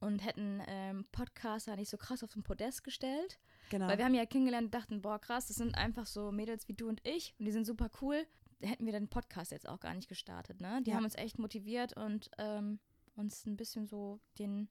und 0.00 0.24
hätten 0.24 0.62
ähm, 0.66 1.06
Podcaster 1.12 1.76
nicht 1.76 1.88
so 1.90 1.96
krass 1.96 2.22
auf 2.22 2.32
den 2.32 2.42
Podest 2.42 2.84
gestellt. 2.84 3.38
Genau. 3.70 3.88
Weil 3.88 3.98
wir 3.98 4.04
haben 4.04 4.14
ja 4.14 4.26
kennengelernt 4.26 4.66
und 4.66 4.74
dachten, 4.74 5.02
boah, 5.02 5.18
krass, 5.18 5.46
das 5.46 5.56
sind 5.56 5.74
einfach 5.76 6.06
so 6.06 6.30
Mädels 6.32 6.68
wie 6.68 6.74
du 6.74 6.88
und 6.88 7.00
ich 7.06 7.34
und 7.38 7.46
die 7.46 7.52
sind 7.52 7.64
super 7.66 7.90
cool. 8.00 8.26
Da 8.60 8.68
hätten 8.68 8.86
wir 8.86 8.92
den 8.92 9.08
Podcast 9.08 9.52
jetzt 9.52 9.68
auch 9.68 9.80
gar 9.80 9.94
nicht 9.94 10.08
gestartet, 10.08 10.60
ne? 10.60 10.80
Die 10.82 10.90
Ja. 10.90 10.96
haben 10.96 11.04
uns 11.04 11.14
echt 11.16 11.38
motiviert 11.38 11.96
und 11.96 12.30
ähm, 12.38 12.78
uns 13.14 13.44
ein 13.46 13.56
bisschen 13.56 13.86
so 13.86 14.20
den 14.38 14.68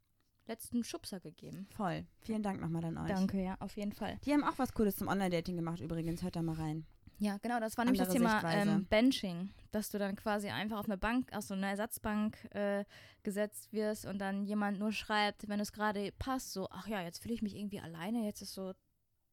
letzten 0.47 0.83
Schubser 0.83 1.19
gegeben. 1.19 1.67
Voll. 1.75 2.05
Vielen 2.21 2.43
Dank 2.43 2.61
nochmal 2.61 2.85
an 2.85 2.97
euch. 2.97 3.07
Danke, 3.07 3.41
ja, 3.43 3.55
auf 3.59 3.75
jeden 3.77 3.91
Fall. 3.93 4.19
Die 4.25 4.31
haben 4.33 4.43
auch 4.43 4.57
was 4.57 4.73
Cooles 4.73 4.95
zum 4.95 5.07
Online-Dating 5.07 5.55
gemacht 5.55 5.79
übrigens. 5.81 6.21
Hört 6.23 6.35
da 6.35 6.41
mal 6.41 6.55
rein. 6.55 6.85
Ja, 7.17 7.37
genau, 7.37 7.59
das 7.59 7.77
war 7.77 7.85
nämlich 7.85 8.01
das 8.01 8.09
Thema 8.13 8.43
ähm, 8.51 8.85
Benching, 8.89 9.49
dass 9.71 9.89
du 9.89 9.97
dann 9.97 10.15
quasi 10.15 10.49
einfach 10.49 10.77
auf 10.79 10.85
eine 10.85 10.97
Bank, 10.97 11.31
auf 11.33 11.43
so 11.45 11.53
eine 11.53 11.67
Ersatzbank 11.69 12.37
äh, 12.53 12.83
gesetzt 13.23 13.71
wirst 13.71 14.05
und 14.05 14.19
dann 14.19 14.43
jemand 14.43 14.79
nur 14.79 14.91
schreibt, 14.91 15.47
wenn 15.47 15.59
es 15.59 15.71
gerade 15.71 16.11
passt, 16.19 16.51
so, 16.51 16.67
ach 16.71 16.87
ja, 16.87 17.01
jetzt 17.01 17.19
fühle 17.21 17.33
ich 17.33 17.41
mich 17.41 17.55
irgendwie 17.55 17.79
alleine, 17.79 18.25
jetzt 18.25 18.41
ist 18.41 18.53
so 18.53 18.73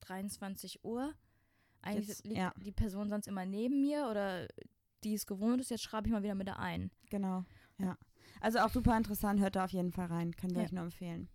23 0.00 0.84
Uhr. 0.84 1.12
Eigentlich 1.82 2.08
Jetzt- 2.08 2.24
liegt 2.24 2.38
ja. 2.38 2.52
die 2.56 2.70
Person 2.72 3.08
sonst 3.08 3.26
immer 3.26 3.44
neben 3.44 3.80
mir 3.80 4.06
oder 4.08 4.46
die 5.02 5.14
es 5.14 5.26
gewohnt 5.26 5.60
ist, 5.60 5.70
jetzt 5.70 5.82
schreibe 5.82 6.06
ich 6.06 6.12
mal 6.12 6.22
wieder 6.22 6.36
mit 6.36 6.48
ein. 6.48 6.92
Genau. 7.10 7.44
Ja. 7.78 7.96
Also 8.40 8.60
auch 8.60 8.68
super 8.70 8.96
interessant. 8.96 9.40
Hört 9.40 9.56
da 9.56 9.64
auf 9.64 9.72
jeden 9.72 9.90
Fall 9.90 10.06
rein. 10.06 10.36
Können 10.36 10.54
wir 10.54 10.60
Ja. 10.62 10.66
euch 10.66 10.72
nur 10.72 10.84
empfehlen. 10.84 11.28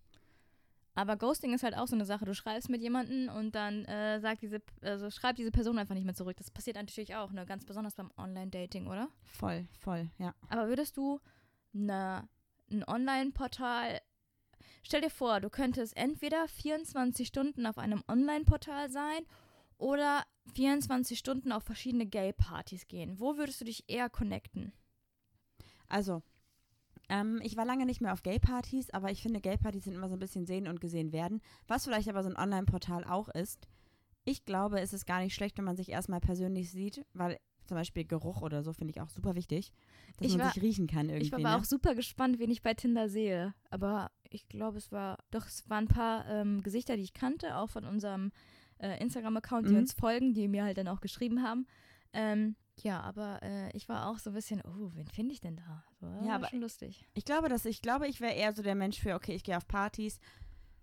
Aber 0.98 1.16
Ghosting 1.16 1.54
ist 1.54 1.62
halt 1.62 1.78
auch 1.78 1.88
so 1.88 1.96
eine 1.96 2.06
Sache. 2.06 2.26
Du 2.26 2.34
schreibst 2.34 2.70
mit 2.70 2.82
jemandem 2.82 3.30
und 3.30 3.54
dann 3.54 3.86
äh, 3.86 4.20
sagt 4.20 4.42
diese, 4.42 4.64
also 4.82 5.12
schreibt 5.12 5.38
diese 5.38 5.52
Person 5.52 5.78
einfach 5.78 5.94
nicht 5.94 6.06
mehr 6.06 6.16
zurück. 6.16 6.38
Das 6.38 6.50
passiert 6.50 6.76
natürlich 6.76 7.14
auch, 7.14 7.32
ne? 7.32 7.46
Ganz 7.46 7.66
besonders 7.66 7.94
beim 7.94 8.10
Online-Dating, 8.18 8.88
oder? 8.88 9.08
Voll, 9.22 9.68
voll, 9.80 10.10
ja. 10.18 10.34
Aber 10.50 10.68
würdest 10.68 10.98
du 10.98 11.20
ne, 11.72 12.28
ein 12.72 12.84
Online-Portal. 12.84 14.02
Stell 14.82 15.02
dir 15.02 15.12
vor, 15.12 15.40
du 15.40 15.52
könntest 15.52 15.96
entweder 15.96 16.48
24 16.48 17.28
Stunden 17.28 17.68
auf 17.68 17.78
einem 17.78 18.04
Online-Portal 18.08 18.90
sein 18.90 19.22
oder 19.78 20.24
24 20.56 21.20
Stunden 21.20 21.52
auf 21.52 21.62
verschiedene 21.62 22.08
Gay-Partys 22.08 22.88
gehen. 22.88 23.20
Wo 23.20 23.38
würdest 23.38 23.62
du 23.62 23.66
dich 23.66 23.84
eher 23.88 24.10
connecten? 24.10 24.74
Also, 25.88 26.24
ähm, 27.10 27.40
ich 27.44 27.56
war 27.58 27.66
lange 27.66 27.86
nicht 27.86 28.02
mehr 28.02 28.14
auf 28.14 28.24
Gay-Partys, 28.24 28.90
aber 28.92 29.12
ich 29.12 29.22
finde, 29.22 29.40
Gay-Partys 29.42 29.86
sind 29.86 29.96
immer 29.96 30.10
so 30.10 30.16
ein 30.16 30.20
bisschen 30.20 30.46
sehen 30.46 30.68
und 30.68 30.82
gesehen 30.82 31.12
werden. 31.12 31.42
Was 31.68 31.86
vielleicht 31.86 32.10
aber 32.10 32.24
so 32.24 32.30
ein 32.30 32.38
Online-Portal 32.38 33.04
auch 33.06 33.30
ist. 33.30 33.68
Ich 34.26 34.44
glaube, 34.46 34.82
es 34.82 34.92
ist 34.94 35.06
gar 35.06 35.20
nicht 35.22 35.34
schlecht, 35.34 35.58
wenn 35.58 35.64
man 35.66 35.78
sich 35.78 35.90
erstmal 35.90 36.20
persönlich 36.20 36.70
sieht, 36.72 37.06
weil 37.14 37.38
zum 37.66 37.76
Beispiel 37.76 38.06
Geruch 38.06 38.42
oder 38.42 38.64
so 38.64 38.72
finde 38.74 38.92
ich 38.92 39.02
auch 39.02 39.10
super 39.10 39.36
wichtig, 39.36 39.72
dass 40.18 40.28
Ich 40.28 40.38
man 40.38 40.48
war- 40.48 40.54
sich 40.54 40.62
riechen 40.64 40.88
kann 40.88 41.08
irgendwie. 41.10 41.26
ich 41.28 41.32
war 41.32 41.40
ne? 41.40 41.48
aber 41.50 41.62
auch 41.62 41.66
super 41.66 41.96
gespannt, 41.96 42.40
wen 42.40 42.50
ich 42.50 42.62
bei 42.62 42.74
Tinder 42.74 43.10
sehe. 43.10 43.54
Aber 43.70 44.10
ich 44.30 44.48
glaube, 44.50 44.78
es 44.78 44.92
war, 44.92 45.18
doch, 45.32 45.46
es 45.46 45.70
waren 45.70 45.86
ein 45.86 45.88
paar 45.90 46.26
ähm, 46.30 46.62
Gesichter, 46.64 46.96
die 46.98 47.04
ich 47.04 47.14
kannte, 47.14 47.56
auch 47.58 47.70
von 47.70 47.86
unserem 47.86 48.32
äh, 48.80 49.02
Instagram-Account, 49.02 49.68
die 49.68 49.74
Mhm. 49.74 49.80
uns 49.80 49.94
folgen, 49.94 50.34
die 50.34 50.48
mir 50.48 50.64
halt 50.66 50.78
dann 50.78 50.88
auch 50.88 51.02
geschrieben 51.02 51.42
haben. 51.44 51.66
Ähm, 52.14 52.56
ja, 52.80 53.02
aber 53.02 53.42
äh, 53.42 53.72
ich 53.76 53.90
war 53.90 54.08
auch 54.10 54.20
so 54.20 54.30
ein 54.30 54.34
bisschen, 54.34 54.62
oh, 54.62 54.92
wen 54.94 55.08
finde 55.08 55.34
ich 55.34 55.42
denn 55.42 55.56
da? 55.58 55.84
So, 56.00 56.06
Ja, 56.08 56.28
war 56.28 56.36
aber- 56.36 56.48
schon 56.48 56.62
lustig. 56.62 57.06
Ich 57.14 57.26
glaube, 57.26 57.50
dass 57.50 57.66
ich 57.66 57.82
glaube, 57.82 58.08
ich 58.08 58.22
wäre 58.22 58.34
eher 58.34 58.54
so 58.54 58.62
der 58.62 58.76
Mensch 58.76 59.00
für, 59.00 59.16
okay, 59.16 59.34
ich 59.34 59.44
gehe 59.44 59.58
auf 59.58 59.68
Partys, 59.68 60.20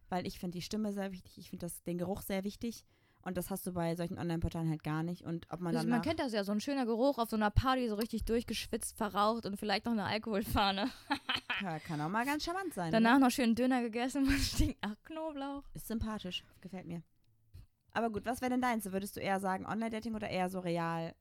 weil 0.08 0.26
ich 0.26 0.38
finde 0.38 0.58
die 0.58 0.62
Stimme 0.62 0.92
sehr 0.92 1.12
wichtig, 1.12 1.38
ich 1.38 1.50
finde 1.50 1.66
das 1.66 1.82
den 1.84 1.98
Geruch 1.98 2.22
sehr 2.22 2.44
wichtig 2.44 2.84
und 3.22 3.36
das 3.38 3.50
hast 3.50 3.66
du 3.66 3.72
bei 3.72 3.94
solchen 3.96 4.18
Online-Portalen 4.18 4.68
halt 4.68 4.82
gar 4.82 5.02
nicht 5.02 5.22
und 5.22 5.46
ob 5.50 5.60
man 5.60 5.74
Also 5.74 5.84
dann 5.86 5.90
man 5.90 6.02
kennt 6.02 6.20
das 6.20 6.32
ja, 6.32 6.44
so 6.44 6.52
ein 6.52 6.60
schöner 6.60 6.84
Geruch 6.84 7.18
auf 7.18 7.30
so 7.30 7.36
einer 7.36 7.50
Party, 7.50 7.88
so 7.88 7.94
richtig 7.94 8.24
durchgeschwitzt, 8.24 8.96
verraucht 8.96 9.46
und 9.46 9.56
vielleicht 9.56 9.86
noch 9.86 9.92
eine 9.92 10.04
Alkoholfahne. 10.04 10.90
ja, 11.62 11.78
kann 11.78 12.00
auch 12.00 12.08
mal 12.10 12.26
ganz 12.26 12.44
charmant 12.44 12.74
sein. 12.74 12.92
Danach 12.92 13.14
ne? 13.18 13.24
noch 13.26 13.30
schön 13.30 13.54
Döner 13.54 13.80
gegessen 13.82 14.24
und 14.28 14.38
stinkt 14.38 14.82
nach 14.82 14.96
Knoblauch. 15.04 15.62
ist 15.74 15.86
sympathisch, 15.86 16.44
gefällt 16.60 16.86
mir. 16.86 17.02
Aber 17.92 18.10
gut, 18.10 18.26
was 18.26 18.40
wäre 18.40 18.50
denn 18.50 18.60
deins? 18.60 18.90
Würdest 18.90 19.16
du 19.16 19.20
eher 19.20 19.38
sagen 19.40 19.64
Online-Dating 19.66 20.14
oder 20.16 20.28
eher 20.28 20.50
so 20.50 20.58
real, 20.58 21.14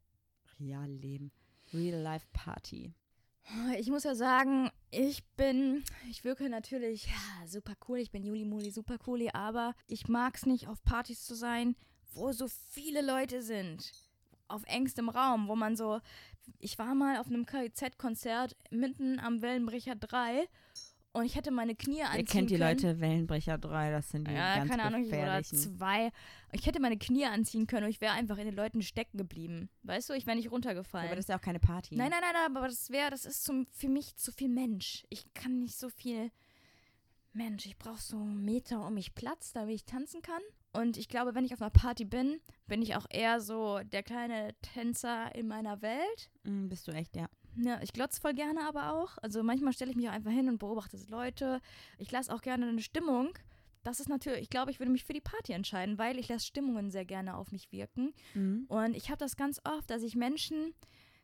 real 0.63 0.89
Leben, 0.89 1.31
Real-Life-Party? 1.73 2.93
Ich 3.77 3.89
muss 3.89 4.05
ja 4.05 4.15
sagen, 4.15 4.71
ich 4.89 5.23
bin, 5.35 5.83
ich 6.09 6.23
wirke 6.23 6.49
natürlich 6.49 7.07
ja, 7.07 7.47
super 7.47 7.73
cool, 7.87 7.97
ich 7.97 8.11
bin 8.11 8.23
Juli 8.23 8.45
Muli 8.45 8.71
super 8.71 8.97
cool, 9.05 9.27
aber 9.33 9.75
ich 9.87 10.07
mag 10.07 10.35
es 10.35 10.45
nicht, 10.45 10.67
auf 10.67 10.81
Partys 10.83 11.25
zu 11.25 11.35
sein, 11.35 11.75
wo 12.13 12.31
so 12.31 12.47
viele 12.47 13.01
Leute 13.01 13.41
sind. 13.41 13.91
Auf 14.47 14.63
engstem 14.65 15.09
Raum, 15.09 15.47
wo 15.47 15.55
man 15.55 15.75
so. 15.75 15.99
Ich 16.59 16.77
war 16.77 16.95
mal 16.95 17.17
auf 17.17 17.27
einem 17.27 17.45
KIZ-Konzert 17.45 18.55
mitten 18.69 19.19
am 19.19 19.41
Wellenbrecher 19.41 19.95
3 19.95 20.47
und 21.13 21.25
ich 21.25 21.35
hätte 21.35 21.51
meine 21.51 21.75
Knie 21.75 22.01
anziehen 22.01 22.19
Ihr 22.19 22.25
kennt 22.25 22.49
die 22.49 22.57
können. 22.57 22.69
Leute 22.69 22.99
Wellenbrecher 22.99 23.57
3, 23.59 23.91
das 23.91 24.09
sind 24.09 24.27
die 24.27 24.33
Ja, 24.33 24.57
ganz 24.57 24.69
keine 24.69 24.83
Ahnung, 24.83 25.03
ich 25.03 25.13
oder 25.13 25.43
zwei. 25.43 26.11
Ich 26.51 26.65
hätte 26.65 26.79
meine 26.79 26.97
Knie 26.97 27.25
anziehen 27.25 27.67
können 27.67 27.85
und 27.85 27.91
ich 27.91 28.01
wäre 28.01 28.13
einfach 28.13 28.37
in 28.37 28.45
den 28.45 28.55
Leuten 28.55 28.81
stecken 28.81 29.17
geblieben. 29.17 29.69
Weißt 29.83 30.09
du, 30.09 30.13
ich 30.13 30.25
wäre 30.25 30.35
nicht 30.35 30.51
runtergefallen. 30.51 31.07
Aber 31.07 31.15
das 31.15 31.25
ist 31.25 31.29
ja 31.29 31.37
auch 31.37 31.41
keine 31.41 31.59
Party. 31.59 31.95
nein, 31.95 32.09
nein, 32.09 32.21
nein, 32.21 32.33
nein, 32.33 32.57
aber 32.57 32.67
das 32.67 32.89
wäre, 32.89 33.11
das 33.11 33.25
ist 33.25 33.43
zum, 33.43 33.67
für 33.67 33.89
mich 33.89 34.15
zu 34.15 34.31
viel 34.31 34.49
Mensch. 34.49 35.05
Ich 35.09 35.31
kann 35.35 35.59
nicht 35.59 35.77
so 35.77 35.89
viel 35.89 36.31
Mensch. 37.31 37.65
Ich 37.67 37.77
brauche 37.77 38.01
so 38.01 38.17
einen 38.17 38.43
Meter 38.43 38.85
um 38.85 38.95
mich 38.95 39.13
Platz, 39.13 39.53
damit 39.53 39.75
ich 39.75 39.85
tanzen 39.85 40.21
kann. 40.23 40.41
Und 40.71 40.97
ich 40.97 41.07
glaube, 41.07 41.35
wenn 41.35 41.45
ich 41.45 41.53
auf 41.53 41.61
einer 41.61 41.69
Party 41.69 42.05
bin, 42.05 42.39
bin 42.65 42.81
ich 42.81 42.95
auch 42.95 43.05
eher 43.09 43.39
so 43.39 43.79
der 43.83 44.01
kleine 44.01 44.55
Tänzer 44.61 45.33
in 45.35 45.47
meiner 45.47 45.83
Welt. 45.83 46.31
Mm, 46.43 46.69
bist 46.69 46.87
du 46.87 46.91
echt, 46.91 47.15
ja. 47.15 47.27
Ja, 47.55 47.79
ich 47.81 47.93
glotze 47.93 48.19
voll 48.19 48.33
gerne 48.33 48.67
aber 48.67 48.93
auch. 48.93 49.17
Also 49.21 49.43
manchmal 49.43 49.73
stelle 49.73 49.91
ich 49.91 49.97
mich 49.97 50.09
auch 50.09 50.13
einfach 50.13 50.31
hin 50.31 50.49
und 50.49 50.57
beobachte 50.57 50.97
Leute. 51.09 51.61
Ich 51.97 52.11
lasse 52.11 52.33
auch 52.33 52.41
gerne 52.41 52.67
eine 52.67 52.81
Stimmung. 52.81 53.37
Das 53.83 53.99
ist 53.99 54.09
natürlich, 54.09 54.43
ich 54.43 54.49
glaube, 54.49 54.71
ich 54.71 54.79
würde 54.79 54.91
mich 54.91 55.03
für 55.03 55.13
die 55.13 55.21
Party 55.21 55.51
entscheiden, 55.51 55.97
weil 55.97 56.17
ich 56.17 56.29
lasse 56.29 56.45
Stimmungen 56.45 56.89
sehr 56.89 57.05
gerne 57.05 57.35
auf 57.35 57.51
mich 57.51 57.71
wirken. 57.71 58.13
Mhm. 58.33 58.65
Und 58.69 58.95
ich 58.95 59.09
habe 59.09 59.17
das 59.17 59.35
ganz 59.35 59.59
oft, 59.65 59.89
dass 59.89 60.03
ich 60.03 60.15
Menschen 60.15 60.73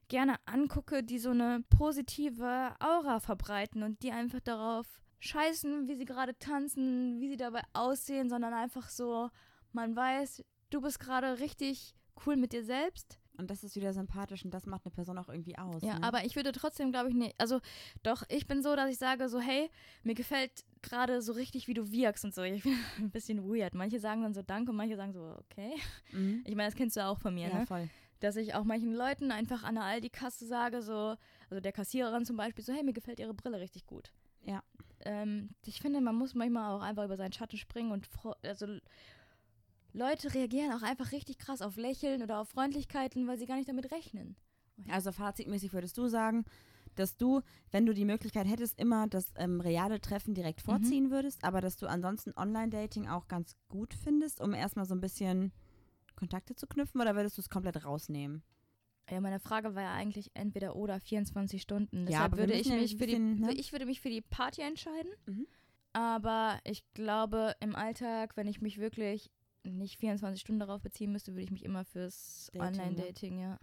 gerne 0.09 0.35
angucke, 0.45 1.03
die 1.03 1.19
so 1.19 1.29
eine 1.29 1.63
positive 1.69 2.73
Aura 2.79 3.19
verbreiten 3.19 3.83
und 3.83 4.03
die 4.03 4.11
einfach 4.11 4.41
darauf 4.41 4.85
scheißen, 5.19 5.87
wie 5.87 5.95
sie 5.95 6.05
gerade 6.05 6.37
tanzen, 6.37 7.19
wie 7.21 7.29
sie 7.29 7.37
dabei 7.37 7.61
aussehen, 7.73 8.29
sondern 8.29 8.53
einfach 8.53 8.89
so, 8.89 9.29
man 9.71 9.95
weiß, 9.95 10.43
du 10.69 10.81
bist 10.81 10.99
gerade 10.99 11.39
richtig 11.39 11.93
cool 12.25 12.35
mit 12.35 12.53
dir 12.53 12.63
selbst. 12.63 13.18
Und 13.39 13.49
das 13.49 13.63
ist 13.63 13.75
wieder 13.75 13.93
sympathisch 13.93 14.43
und 14.43 14.53
das 14.53 14.65
macht 14.65 14.85
eine 14.85 14.91
Person 14.91 15.17
auch 15.17 15.29
irgendwie 15.29 15.57
aus. 15.57 15.81
Ja, 15.81 15.97
ne? 15.97 16.03
aber 16.03 16.25
ich 16.25 16.35
würde 16.35 16.51
trotzdem, 16.51 16.91
glaube 16.91 17.09
ich, 17.09 17.15
nicht. 17.15 17.35
Also, 17.39 17.59
doch, 18.03 18.23
ich 18.29 18.47
bin 18.47 18.61
so, 18.61 18.75
dass 18.75 18.91
ich 18.91 18.97
sage, 18.97 19.29
so, 19.29 19.39
hey, 19.39 19.69
mir 20.03 20.13
gefällt 20.13 20.65
gerade 20.81 21.21
so 21.21 21.33
richtig, 21.33 21.67
wie 21.67 21.73
du 21.73 21.91
wirkst 21.91 22.25
und 22.25 22.35
so. 22.35 22.43
Ich 22.43 22.63
bin 22.63 22.73
ein 22.99 23.11
bisschen 23.11 23.43
weird. 23.49 23.73
Manche 23.73 23.99
sagen 23.99 24.21
dann 24.21 24.33
so 24.33 24.41
Danke 24.41 24.71
und 24.71 24.77
manche 24.77 24.95
sagen 24.97 25.13
so, 25.13 25.35
okay. 25.39 25.73
Mhm. 26.11 26.43
Ich 26.45 26.55
meine, 26.55 26.67
das 26.69 26.75
kennst 26.75 26.97
du 26.97 27.05
auch 27.05 27.17
von 27.17 27.33
mir, 27.33 27.47
Ja, 27.49 27.59
ne? 27.59 27.65
voll. 27.65 27.89
Dass 28.19 28.35
ich 28.35 28.53
auch 28.53 28.65
manchen 28.65 28.93
Leuten 28.93 29.31
einfach 29.31 29.63
an 29.63 29.75
der 29.75 29.85
Aldi-Kasse 29.85 30.45
sage, 30.45 30.81
so, 30.81 31.15
also 31.49 31.61
der 31.61 31.71
Kassiererin 31.71 32.25
zum 32.25 32.35
Beispiel, 32.35 32.63
so, 32.63 32.73
hey, 32.73 32.83
mir 32.83 32.93
gefällt 32.93 33.19
ihre 33.19 33.33
Brille 33.33 33.61
richtig 33.61 33.85
gut. 33.85 34.11
Ja. 34.43 34.61
Ähm, 35.05 35.51
ich 35.65 35.79
finde, 35.81 36.01
man 36.01 36.15
muss 36.15 36.35
manchmal 36.35 36.75
auch 36.75 36.81
einfach 36.81 37.05
über 37.05 37.15
seinen 37.15 37.31
Schatten 37.31 37.57
springen 37.57 37.91
und, 37.91 38.09
also, 38.43 38.67
Leute 39.93 40.33
reagieren 40.33 40.71
auch 40.73 40.81
einfach 40.83 41.11
richtig 41.11 41.37
krass 41.37 41.61
auf 41.61 41.77
Lächeln 41.77 42.21
oder 42.21 42.39
auf 42.39 42.49
Freundlichkeiten, 42.49 43.27
weil 43.27 43.37
sie 43.37 43.45
gar 43.45 43.55
nicht 43.57 43.69
damit 43.69 43.91
rechnen. 43.91 44.35
Also 44.87 45.11
fazitmäßig 45.11 45.73
würdest 45.73 45.97
du 45.97 46.07
sagen, 46.07 46.45
dass 46.95 47.17
du, 47.17 47.41
wenn 47.71 47.85
du 47.85 47.93
die 47.93 48.05
Möglichkeit 48.05 48.47
hättest, 48.47 48.79
immer 48.79 49.07
das 49.07 49.33
ähm, 49.35 49.61
reale 49.61 49.99
Treffen 50.01 50.33
direkt 50.33 50.59
Mhm. 50.61 50.71
vorziehen 50.71 51.11
würdest, 51.11 51.43
aber 51.43 51.61
dass 51.61 51.77
du 51.77 51.87
ansonsten 51.87 52.33
Online-Dating 52.35 53.07
auch 53.07 53.27
ganz 53.27 53.55
gut 53.67 53.93
findest, 53.93 54.41
um 54.41 54.53
erstmal 54.53 54.85
so 54.85 54.95
ein 54.95 55.01
bisschen 55.01 55.51
Kontakte 56.15 56.55
zu 56.55 56.67
knüpfen 56.67 56.99
oder 57.01 57.15
würdest 57.15 57.37
du 57.37 57.41
es 57.41 57.49
komplett 57.49 57.83
rausnehmen? 57.85 58.43
Ja, 59.09 59.21
meine 59.21 59.39
Frage 59.39 59.73
war 59.75 59.81
ja 59.81 59.93
eigentlich 59.93 60.29
entweder 60.35 60.75
oder 60.75 60.99
24 60.99 61.61
Stunden. 61.61 62.01
Ja, 62.01 62.05
Deshalb 62.05 62.25
aber 62.33 62.37
wir 62.37 62.47
würde 62.47 62.59
ich 62.59 62.67
ja 62.67 62.75
mich 62.75 62.91
für 62.95 63.07
die, 63.07 63.13
bisschen, 63.13 63.39
ne? 63.39 63.53
ich 63.53 63.71
würde 63.71 63.85
mich 63.85 64.01
für 64.01 64.09
die 64.09 64.21
Party 64.21 64.61
entscheiden. 64.61 65.11
Mhm. 65.25 65.47
Aber 65.93 66.59
ich 66.63 66.83
glaube, 66.93 67.55
im 67.59 67.75
Alltag, 67.75 68.37
wenn 68.37 68.47
ich 68.47 68.61
mich 68.61 68.77
wirklich 68.77 69.31
nicht 69.63 69.99
24 69.99 70.41
Stunden 70.41 70.59
darauf 70.59 70.81
beziehen 70.81 71.11
müsste, 71.11 71.33
würde 71.33 71.43
ich 71.43 71.51
mich 71.51 71.65
immer 71.65 71.85
fürs 71.85 72.49
Dating, 72.53 72.61
ne? 72.61 72.83
Online-Dating, 72.83 73.39
ja. 73.39 73.59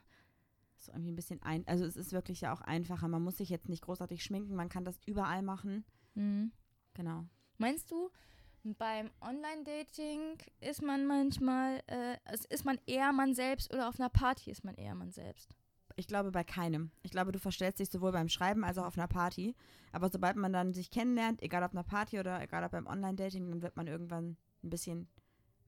So 0.79 0.93
irgendwie 0.93 1.13
ein 1.13 1.17
bisschen 1.17 1.43
ein, 1.43 1.67
also 1.67 1.85
es 1.85 1.97
ist 1.97 2.13
wirklich 2.13 2.43
ja 2.43 2.53
auch 2.53 2.61
einfacher. 2.61 3.09
Man 3.09 3.23
muss 3.23 3.39
sich 3.39 3.49
jetzt 3.49 3.69
nicht 3.69 3.83
großartig 3.83 4.23
schminken, 4.23 4.55
man 4.55 4.69
kann 4.69 4.85
das 4.85 5.01
überall 5.07 5.43
machen. 5.43 5.85
Mhm. 6.15 6.53
Genau. 6.95 7.25
Meinst 7.59 7.91
du, 7.91 8.11
beim 8.63 9.11
Online-Dating 9.21 10.39
ist 10.61 10.83
man 10.83 11.07
manchmal, 11.07 11.83
äh, 11.87 12.17
ist 12.51 12.65
man 12.65 12.79
eher 12.87 13.13
man 13.13 13.35
selbst 13.35 13.73
oder 13.73 13.89
auf 13.89 13.99
einer 13.99 14.09
Party 14.09 14.51
ist 14.51 14.65
man 14.65 14.75
eher 14.75 14.95
man 14.95 15.13
selbst? 15.13 15.55
Ich 15.99 16.07
glaube 16.07 16.31
bei 16.31 16.45
keinem. 16.45 16.91
Ich 17.03 17.11
glaube, 17.11 17.33
du 17.33 17.39
verstellst 17.39 17.81
dich 17.81 17.89
sowohl 17.91 18.13
beim 18.13 18.29
Schreiben 18.29 18.65
als 18.65 18.77
auch 18.77 18.85
auf 18.85 18.99
einer 18.99 19.09
Party. 19.09 19.55
Aber 19.93 20.11
sobald 20.11 20.37
man 20.37 20.53
dann 20.53 20.75
sich 20.75 20.91
kennenlernt, 20.91 21.43
egal 21.43 21.63
ob 21.63 21.71
auf 21.71 21.75
einer 21.75 21.85
Party 21.85 22.19
oder 22.19 22.43
egal 22.43 22.65
ob 22.65 22.73
beim 22.73 22.87
Online-Dating, 22.87 23.49
dann 23.49 23.63
wird 23.63 23.77
man 23.77 23.87
irgendwann 23.87 24.37
ein 24.63 24.71
bisschen 24.71 25.09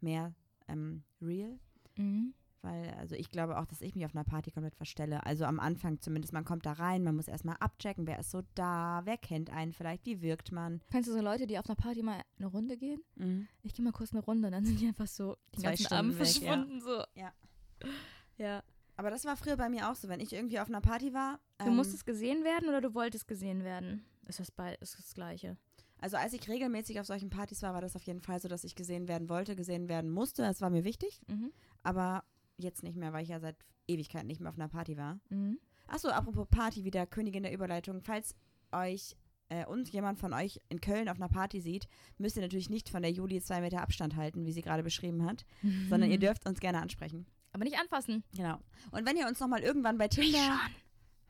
mehr 0.03 0.35
ähm, 0.69 1.03
real. 1.21 1.59
Mhm. 1.97 2.35
Weil, 2.63 2.93
also 2.99 3.15
ich 3.15 3.31
glaube 3.31 3.59
auch, 3.59 3.67
dass 3.67 3.83
ich 3.83 3.95
mich 3.95 4.05
auf 4.05 4.15
einer 4.15 4.25
Party 4.25 4.51
komplett 4.51 4.75
verstelle. 4.75 5.25
Also 5.25 5.45
am 5.45 5.61
Anfang 5.61 6.01
zumindest. 6.01 6.33
Man 6.33 6.45
kommt 6.45 6.67
da 6.67 6.73
rein, 6.73 7.05
man 7.05 7.15
muss 7.15 7.29
erstmal 7.29 7.57
abchecken, 7.61 8.07
wer 8.07 8.19
ist 8.19 8.31
so 8.31 8.43
da, 8.55 9.03
wer 9.05 9.17
kennt 9.17 9.51
einen 9.51 9.73
vielleicht, 9.73 10.07
wie 10.07 10.23
wirkt 10.23 10.51
man. 10.51 10.81
Kennst 10.91 11.09
du 11.09 11.13
so 11.13 11.21
Leute, 11.21 11.47
die 11.47 11.59
auf 11.59 11.67
einer 11.67 11.77
Party 11.77 12.03
mal 12.03 12.21
eine 12.37 12.47
Runde 12.49 12.77
gehen? 12.77 13.01
Mhm. 13.15 13.47
Ich 13.63 13.75
gehe 13.75 13.85
mal 13.85 13.93
kurz 13.93 14.13
eine 14.13 14.23
Runde, 14.23 14.51
dann 14.51 14.65
sind 14.65 14.81
die 14.81 14.89
einfach 14.89 15.07
so 15.07 15.37
den 15.55 15.61
Zwei 15.61 15.69
ganzen 15.69 15.87
Stunden 15.87 15.95
Abend 15.95 16.19
weg, 16.19 16.27
ja. 16.27 16.33
verschwunden. 16.33 16.81
So. 16.81 17.05
Ja. 17.15 17.33
ja. 18.39 18.63
Aber 18.97 19.11
das 19.11 19.25
war 19.25 19.37
früher 19.37 19.57
bei 19.57 19.69
mir 19.69 19.89
auch 19.89 19.95
so, 19.95 20.09
wenn 20.09 20.19
ich 20.19 20.33
irgendwie 20.33 20.59
auf 20.59 20.69
einer 20.69 20.81
Party 20.81 21.15
war. 21.15 21.39
Du 21.59 21.67
ähm, 21.67 21.77
musstest 21.77 22.05
gesehen 22.05 22.43
werden 22.43 22.69
oder 22.69 22.81
du 22.81 22.95
wolltest 22.95 23.29
gesehen 23.29 23.63
werden? 23.63 24.05
Ist 24.27 24.41
das, 24.41 24.51
bei, 24.51 24.75
ist 24.81 24.99
das 24.99 25.15
Gleiche? 25.15 25.57
Also 26.01 26.17
als 26.17 26.33
ich 26.33 26.49
regelmäßig 26.49 27.01
auf 27.01 27.07
solchen 27.07 27.31
Partys 27.31 27.63
war, 27.63 27.75
war 27.75 27.81
das 27.81 27.97
auf 27.97 28.03
jeden 28.03 28.21
Fall 28.21 28.41
so, 28.41 28.49
dass 28.49 28.65
ich 28.65 28.75
gesehen 28.75 29.09
werden 29.09 29.29
wollte, 29.29 29.57
gesehen 29.57 29.89
werden 29.89 30.11
musste. 30.11 30.43
Das 30.43 30.61
war 30.61 30.71
mir 30.71 30.85
wichtig. 30.85 31.21
Mhm. 31.29 31.53
Aber 31.83 32.25
jetzt 32.57 32.83
nicht 32.83 32.97
mehr, 32.97 33.13
weil 33.13 33.23
ich 33.23 33.31
ja 33.31 33.41
seit 33.41 33.57
Ewigkeit 33.87 34.27
nicht 34.27 34.41
mehr 34.41 34.51
auf 34.51 34.59
einer 34.59 34.69
Party 34.69 34.97
war. 34.97 35.19
Mhm. 35.31 35.59
Achso, 35.87 36.09
apropos 36.09 36.47
Party, 36.51 36.85
wieder 36.85 37.07
Königin 37.07 37.43
der 37.43 37.53
Überleitung. 37.53 38.03
Falls 38.03 38.35
euch 38.73 39.17
äh, 39.49 39.65
und 39.65 39.89
jemand 39.89 40.19
von 40.19 40.33
euch 40.33 40.61
in 40.69 40.81
Köln 40.81 41.09
auf 41.09 41.17
einer 41.17 41.29
Party 41.29 41.61
sieht, 41.61 41.89
müsst 42.19 42.37
ihr 42.37 42.43
natürlich 42.43 42.71
nicht 42.71 42.91
von 42.91 43.03
der 43.03 43.11
Juli 43.11 43.41
zwei 43.41 43.61
Meter 43.61 43.81
Abstand 43.81 44.17
halten, 44.17 44.45
wie 44.45 44.53
sie 44.53 44.63
gerade 44.63 44.83
beschrieben 44.83 45.25
hat, 45.25 45.45
sondern 45.89 46.11
ihr 46.11 46.19
dürft 46.19 46.47
uns 46.47 46.61
gerne 46.61 46.81
ansprechen. 46.81 47.27
Aber 47.53 47.65
nicht 47.65 47.79
anfassen. 47.79 48.23
Genau. 48.37 48.59
Und 48.91 49.07
wenn 49.07 49.17
ihr 49.17 49.27
uns 49.27 49.41
nochmal 49.41 49.63
irgendwann 49.63 49.97
bei 49.97 50.09
Tinder, 50.09 50.61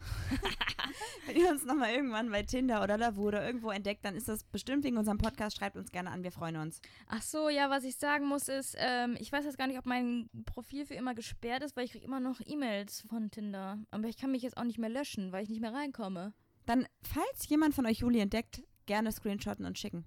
wenn 1.26 1.36
ihr 1.36 1.50
uns 1.50 1.64
nochmal 1.64 1.92
irgendwann 1.92 2.30
bei 2.30 2.42
Tinder 2.42 2.82
oder 2.82 2.96
Lavu 2.96 3.28
oder 3.28 3.44
irgendwo 3.46 3.70
entdeckt, 3.70 4.04
dann 4.04 4.14
ist 4.14 4.28
das 4.28 4.44
bestimmt 4.44 4.84
wegen 4.84 4.96
unserem 4.96 5.18
Podcast. 5.18 5.56
Schreibt 5.56 5.76
uns 5.76 5.90
gerne 5.90 6.10
an, 6.10 6.22
wir 6.22 6.32
freuen 6.32 6.56
uns. 6.56 6.80
Ach 7.06 7.22
so, 7.22 7.48
ja, 7.48 7.70
was 7.70 7.84
ich 7.84 7.96
sagen 7.96 8.26
muss 8.26 8.48
ist, 8.48 8.76
ähm, 8.78 9.16
ich 9.20 9.30
weiß 9.32 9.44
jetzt 9.44 9.58
gar 9.58 9.66
nicht, 9.66 9.78
ob 9.78 9.86
mein 9.86 10.28
Profil 10.46 10.86
für 10.86 10.94
immer 10.94 11.14
gesperrt 11.14 11.62
ist, 11.62 11.76
weil 11.76 11.84
ich 11.84 11.92
kriege 11.92 12.04
immer 12.04 12.20
noch 12.20 12.40
E-Mails 12.44 13.04
von 13.08 13.30
Tinder. 13.30 13.78
Aber 13.90 14.08
ich 14.08 14.16
kann 14.16 14.32
mich 14.32 14.42
jetzt 14.42 14.56
auch 14.56 14.64
nicht 14.64 14.78
mehr 14.78 14.90
löschen, 14.90 15.32
weil 15.32 15.42
ich 15.42 15.48
nicht 15.48 15.60
mehr 15.60 15.74
reinkomme. 15.74 16.32
Dann, 16.66 16.86
falls 17.02 17.48
jemand 17.48 17.74
von 17.74 17.86
euch 17.86 17.98
Juli 17.98 18.20
entdeckt, 18.20 18.62
gerne 18.86 19.12
screenshotten 19.12 19.64
und 19.64 19.78
schicken. 19.78 20.06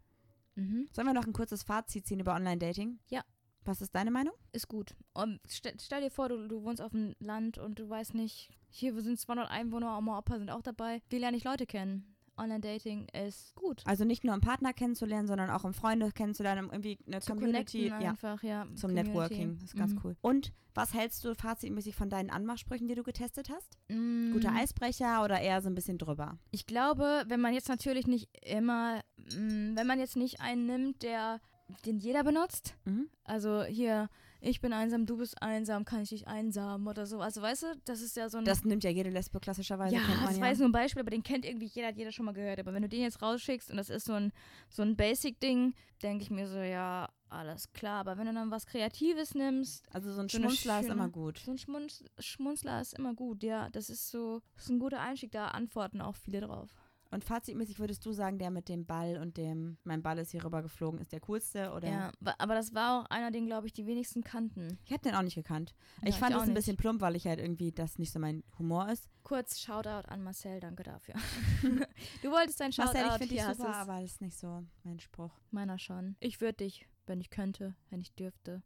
Mhm. 0.55 0.87
Sollen 0.91 1.07
wir 1.07 1.13
noch 1.13 1.25
ein 1.25 1.33
kurzes 1.33 1.63
Fazit 1.63 2.05
ziehen 2.05 2.19
über 2.19 2.35
Online-Dating? 2.35 2.99
Ja. 3.07 3.23
Was 3.65 3.81
ist 3.81 3.93
deine 3.95 4.11
Meinung? 4.11 4.33
Ist 4.53 4.67
gut. 4.67 4.95
Und 5.13 5.39
stell, 5.47 5.73
stell 5.79 6.01
dir 6.01 6.09
vor, 6.11 6.29
du, 6.29 6.47
du 6.47 6.63
wohnst 6.63 6.81
auf 6.81 6.91
dem 6.91 7.15
Land 7.19 7.57
und 7.57 7.77
du 7.79 7.87
weißt 7.89 8.13
nicht, 8.15 8.49
hier 8.69 8.99
sind 9.01 9.19
200 9.19 9.49
Einwohner, 9.51 9.97
Oma, 9.97 10.17
Opa 10.17 10.37
sind 10.39 10.49
auch 10.49 10.61
dabei. 10.63 11.01
Wie 11.09 11.17
lerne 11.19 11.37
ich 11.37 11.43
Leute 11.43 11.65
kennen? 11.65 12.15
Online-Dating 12.37 13.07
ist 13.13 13.53
gut. 13.55 13.83
Also 13.85 14.03
nicht 14.03 14.23
nur 14.23 14.33
um 14.33 14.41
Partner 14.41 14.73
kennenzulernen, 14.73 15.27
sondern 15.27 15.49
auch 15.51 15.63
um 15.63 15.73
Freunde 15.73 16.11
kennenzulernen, 16.11 16.65
um 16.65 16.71
irgendwie 16.71 16.97
eine 17.05 17.19
Zu 17.19 17.33
Community. 17.33 17.87
Ja, 17.89 17.97
einfach, 17.97 18.41
ja. 18.41 18.65
zum 18.75 18.89
Community. 18.95 19.09
Networking. 19.09 19.53
Das 19.55 19.63
ist 19.65 19.75
ganz 19.75 19.93
Mhm. 19.93 20.01
cool. 20.03 20.15
Und 20.21 20.51
was 20.73 20.93
hältst 20.93 21.23
du 21.25 21.35
fazitmäßig 21.35 21.93
von 21.95 22.09
deinen 22.09 22.29
Anmachsprüchen, 22.31 22.87
die 22.87 22.95
du 22.95 23.03
getestet 23.03 23.49
hast? 23.51 23.77
Mm, 23.89 24.31
Guter 24.31 24.53
Eisbrecher 24.53 25.23
oder 25.23 25.39
eher 25.39 25.61
so 25.61 25.69
ein 25.69 25.75
bisschen 25.75 25.97
drüber? 25.97 26.39
Ich 26.51 26.65
glaube, 26.65 27.25
wenn 27.27 27.41
man 27.41 27.53
jetzt 27.53 27.67
natürlich 27.69 28.07
nicht 28.07 28.29
immer, 28.43 29.01
mm, 29.17 29.75
wenn 29.75 29.85
man 29.85 29.99
jetzt 29.99 30.15
nicht 30.15 30.39
einen 30.39 30.65
nimmt, 30.65 31.03
der 31.03 31.41
den 31.85 31.97
jeder 31.99 32.23
benutzt, 32.23 32.75
Mhm. 32.85 33.09
also 33.23 33.63
hier, 33.63 34.09
ich 34.43 34.59
bin 34.59 34.73
einsam, 34.73 35.05
du 35.05 35.17
bist 35.17 35.41
einsam, 35.41 35.85
kann 35.85 36.01
ich 36.01 36.09
dich 36.09 36.27
einsam 36.27 36.87
oder 36.87 37.05
so. 37.05 37.19
Also 37.21 37.41
weißt 37.41 37.63
du, 37.63 37.67
das 37.85 38.01
ist 38.01 38.15
ja 38.17 38.27
so 38.29 38.37
ein 38.39 38.45
Das 38.45 38.63
nimmt 38.63 38.83
ja 38.83 38.89
jede 38.89 39.09
Lesbe 39.11 39.39
klassischerweise, 39.39 39.95
ja, 39.95 40.01
das 40.25 40.35
ja. 40.35 40.41
war 40.41 40.49
jetzt 40.49 40.57
nur 40.59 40.69
ein 40.69 40.71
Beispiel, 40.71 41.01
aber 41.01 41.11
den 41.11 41.21
kennt 41.23 41.45
irgendwie 41.45 41.67
jeder, 41.67 41.87
hat 41.89 41.97
jeder 41.97 42.11
schon 42.11 42.25
mal 42.25 42.33
gehört. 42.33 42.59
Aber 42.59 42.73
wenn 42.73 42.81
du 42.81 42.89
den 42.89 43.01
jetzt 43.01 43.21
rausschickst 43.21 43.69
und 43.69 43.77
das 43.77 43.89
ist 43.89 44.05
so 44.05 44.13
ein, 44.13 44.31
so 44.69 44.81
ein 44.81 44.95
Basic-Ding, 44.95 45.73
denke 46.01 46.23
ich 46.23 46.31
mir 46.31 46.47
so, 46.47 46.57
ja, 46.57 47.07
alles 47.29 47.71
klar. 47.71 47.99
Aber 47.99 48.17
wenn 48.17 48.25
du 48.25 48.33
dann 48.33 48.49
was 48.51 48.65
Kreatives 48.65 49.35
nimmst, 49.35 49.85
also 49.93 50.11
so 50.11 50.21
ein 50.21 50.27
so 50.29 50.37
Schmunzler 50.39 50.79
ist 50.79 50.85
schöne- 50.87 50.93
immer 50.95 51.09
gut. 51.09 51.37
so 51.37 51.51
ein 51.51 51.57
Schmunz, 51.59 52.03
Schmunzler 52.19 52.81
ist 52.81 52.97
immer 52.97 53.13
gut, 53.13 53.43
ja. 53.43 53.69
Das 53.69 53.89
ist 53.91 54.09
so, 54.09 54.41
das 54.55 54.63
ist 54.65 54.69
ein 54.71 54.79
guter 54.79 54.99
Einstieg, 55.01 55.31
da 55.31 55.49
antworten 55.49 56.01
auch 56.01 56.15
viele 56.15 56.41
drauf. 56.41 56.73
Und 57.11 57.25
fazitmäßig 57.25 57.79
würdest 57.79 58.05
du 58.05 58.13
sagen, 58.13 58.39
der 58.39 58.49
mit 58.51 58.69
dem 58.69 58.85
Ball 58.85 59.17
und 59.17 59.35
dem, 59.35 59.77
mein 59.83 60.01
Ball 60.01 60.17
ist 60.17 60.31
hier 60.31 60.43
rüber 60.45 60.61
geflogen, 60.61 60.99
ist 61.01 61.11
der 61.11 61.19
coolste? 61.19 61.73
Oder? 61.73 61.89
Ja, 61.89 62.11
aber 62.37 62.55
das 62.55 62.73
war 62.73 63.01
auch 63.01 63.09
einer, 63.09 63.31
den, 63.31 63.45
glaube 63.45 63.67
ich, 63.67 63.73
die 63.73 63.85
wenigsten 63.85 64.23
kannten. 64.23 64.79
Ich 64.85 64.91
hätte 64.91 65.09
den 65.09 65.15
auch 65.15 65.21
nicht 65.21 65.35
gekannt. 65.35 65.75
Ja, 66.01 66.07
ich 66.07 66.15
fand 66.15 66.35
es 66.35 66.43
ein 66.43 66.53
bisschen 66.53 66.77
plump, 66.77 67.01
weil 67.01 67.17
ich 67.17 67.27
halt 67.27 67.39
irgendwie 67.39 67.73
das 67.73 67.99
nicht 67.99 68.13
so 68.13 68.19
mein 68.19 68.43
Humor 68.57 68.89
ist. 68.89 69.09
Kurz 69.23 69.59
Shoutout 69.59 70.07
an 70.07 70.23
Marcel, 70.23 70.61
danke 70.61 70.83
dafür. 70.83 71.15
du 72.23 72.31
wolltest 72.31 72.61
dein 72.61 72.71
Shoutout, 72.71 72.93
Marcel, 72.93 73.11
ich 73.11 73.17
finde 73.17 73.35
dich 73.35 73.57
super, 73.57 73.75
aber 73.75 74.01
das 74.01 74.11
ist 74.11 74.21
nicht 74.21 74.37
so 74.37 74.63
mein 74.83 74.99
Spruch. 74.99 75.31
Meiner 75.51 75.77
schon. 75.79 76.15
Ich 76.21 76.39
würde 76.39 76.63
dich, 76.63 76.87
wenn 77.07 77.19
ich 77.19 77.29
könnte, 77.29 77.75
wenn 77.89 77.99
ich 77.99 78.15
dürfte. 78.15 78.63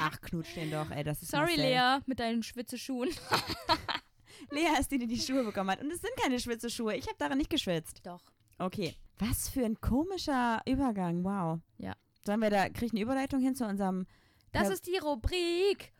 Ach, 0.00 0.20
knutsch 0.20 0.54
den 0.56 0.70
doch, 0.70 0.90
ey, 0.90 1.04
das 1.04 1.22
ist 1.22 1.30
Sorry, 1.30 1.56
Marcel. 1.56 1.64
Lea, 1.64 1.98
mit 2.06 2.18
deinen 2.18 2.42
Schwitzeschuhen. 2.42 3.10
Lea 4.50 4.78
ist 4.78 4.90
die, 4.90 4.98
die 4.98 5.06
die 5.06 5.18
Schuhe 5.18 5.44
bekommen 5.44 5.70
hat. 5.70 5.82
Und 5.82 5.92
es 5.92 6.00
sind 6.00 6.14
keine 6.16 6.40
Schwitzeschuhe. 6.40 6.96
Ich 6.96 7.06
habe 7.06 7.16
darin 7.18 7.38
nicht 7.38 7.50
geschwitzt. 7.50 8.00
Doch. 8.04 8.22
Okay. 8.58 8.94
Was 9.18 9.48
für 9.48 9.64
ein 9.64 9.80
komischer 9.80 10.60
Übergang. 10.66 11.24
Wow. 11.24 11.60
Ja. 11.78 11.94
Sollen 12.24 12.40
wir 12.40 12.50
da, 12.50 12.68
kriege 12.68 12.86
ich 12.86 12.92
eine 12.92 13.00
Überleitung 13.00 13.40
hin 13.40 13.54
zu 13.54 13.66
unserem 13.66 14.06
Das 14.52 14.68
ist 14.68 14.86
die 14.86 14.98
Rubrik 14.98 15.92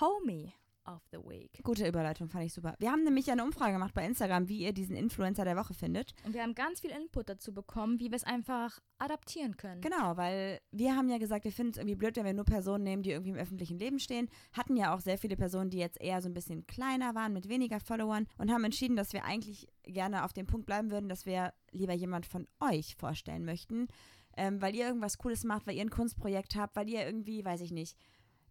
Homie 0.00 0.52
of 0.86 1.02
the 1.12 1.18
Week. 1.18 1.60
Gute 1.62 1.86
Überleitung, 1.86 2.28
fand 2.28 2.44
ich 2.44 2.52
super. 2.52 2.74
Wir 2.78 2.90
haben 2.90 3.04
nämlich 3.04 3.30
eine 3.30 3.44
Umfrage 3.44 3.72
gemacht 3.72 3.94
bei 3.94 4.04
Instagram, 4.04 4.48
wie 4.48 4.58
ihr 4.58 4.72
diesen 4.72 4.96
Influencer 4.96 5.44
der 5.44 5.56
Woche 5.56 5.74
findet. 5.74 6.12
Und 6.24 6.34
wir 6.34 6.42
haben 6.42 6.54
ganz 6.54 6.80
viel 6.80 6.90
Input 6.90 7.28
dazu 7.28 7.52
bekommen, 7.52 8.00
wie 8.00 8.10
wir 8.10 8.16
es 8.16 8.24
einfach 8.24 8.78
adaptieren 8.98 9.56
können. 9.56 9.80
Genau, 9.80 10.16
weil 10.16 10.60
wir 10.70 10.96
haben 10.96 11.08
ja 11.08 11.18
gesagt, 11.18 11.44
wir 11.44 11.52
finden 11.52 11.72
es 11.72 11.78
irgendwie 11.78 11.96
blöd, 11.96 12.16
wenn 12.16 12.24
wir 12.24 12.32
nur 12.32 12.44
Personen 12.44 12.84
nehmen, 12.84 13.02
die 13.02 13.10
irgendwie 13.10 13.30
im 13.30 13.36
öffentlichen 13.36 13.78
Leben 13.78 13.98
stehen. 13.98 14.28
Hatten 14.52 14.76
ja 14.76 14.94
auch 14.94 15.00
sehr 15.00 15.18
viele 15.18 15.36
Personen, 15.36 15.70
die 15.70 15.78
jetzt 15.78 16.00
eher 16.00 16.20
so 16.22 16.28
ein 16.28 16.34
bisschen 16.34 16.66
kleiner 16.66 17.14
waren, 17.14 17.32
mit 17.32 17.48
weniger 17.48 17.80
Followern 17.80 18.26
und 18.38 18.50
haben 18.50 18.64
entschieden, 18.64 18.96
dass 18.96 19.12
wir 19.12 19.24
eigentlich 19.24 19.68
gerne 19.84 20.24
auf 20.24 20.32
dem 20.32 20.46
Punkt 20.46 20.66
bleiben 20.66 20.90
würden, 20.90 21.08
dass 21.08 21.26
wir 21.26 21.52
lieber 21.70 21.94
jemand 21.94 22.26
von 22.26 22.46
euch 22.60 22.96
vorstellen 22.96 23.44
möchten, 23.44 23.88
ähm, 24.36 24.62
weil 24.62 24.74
ihr 24.74 24.86
irgendwas 24.86 25.18
Cooles 25.18 25.44
macht, 25.44 25.66
weil 25.66 25.76
ihr 25.76 25.82
ein 25.82 25.90
Kunstprojekt 25.90 26.54
habt, 26.56 26.76
weil 26.76 26.88
ihr 26.88 27.04
irgendwie, 27.04 27.44
weiß 27.44 27.60
ich 27.60 27.72
nicht, 27.72 27.96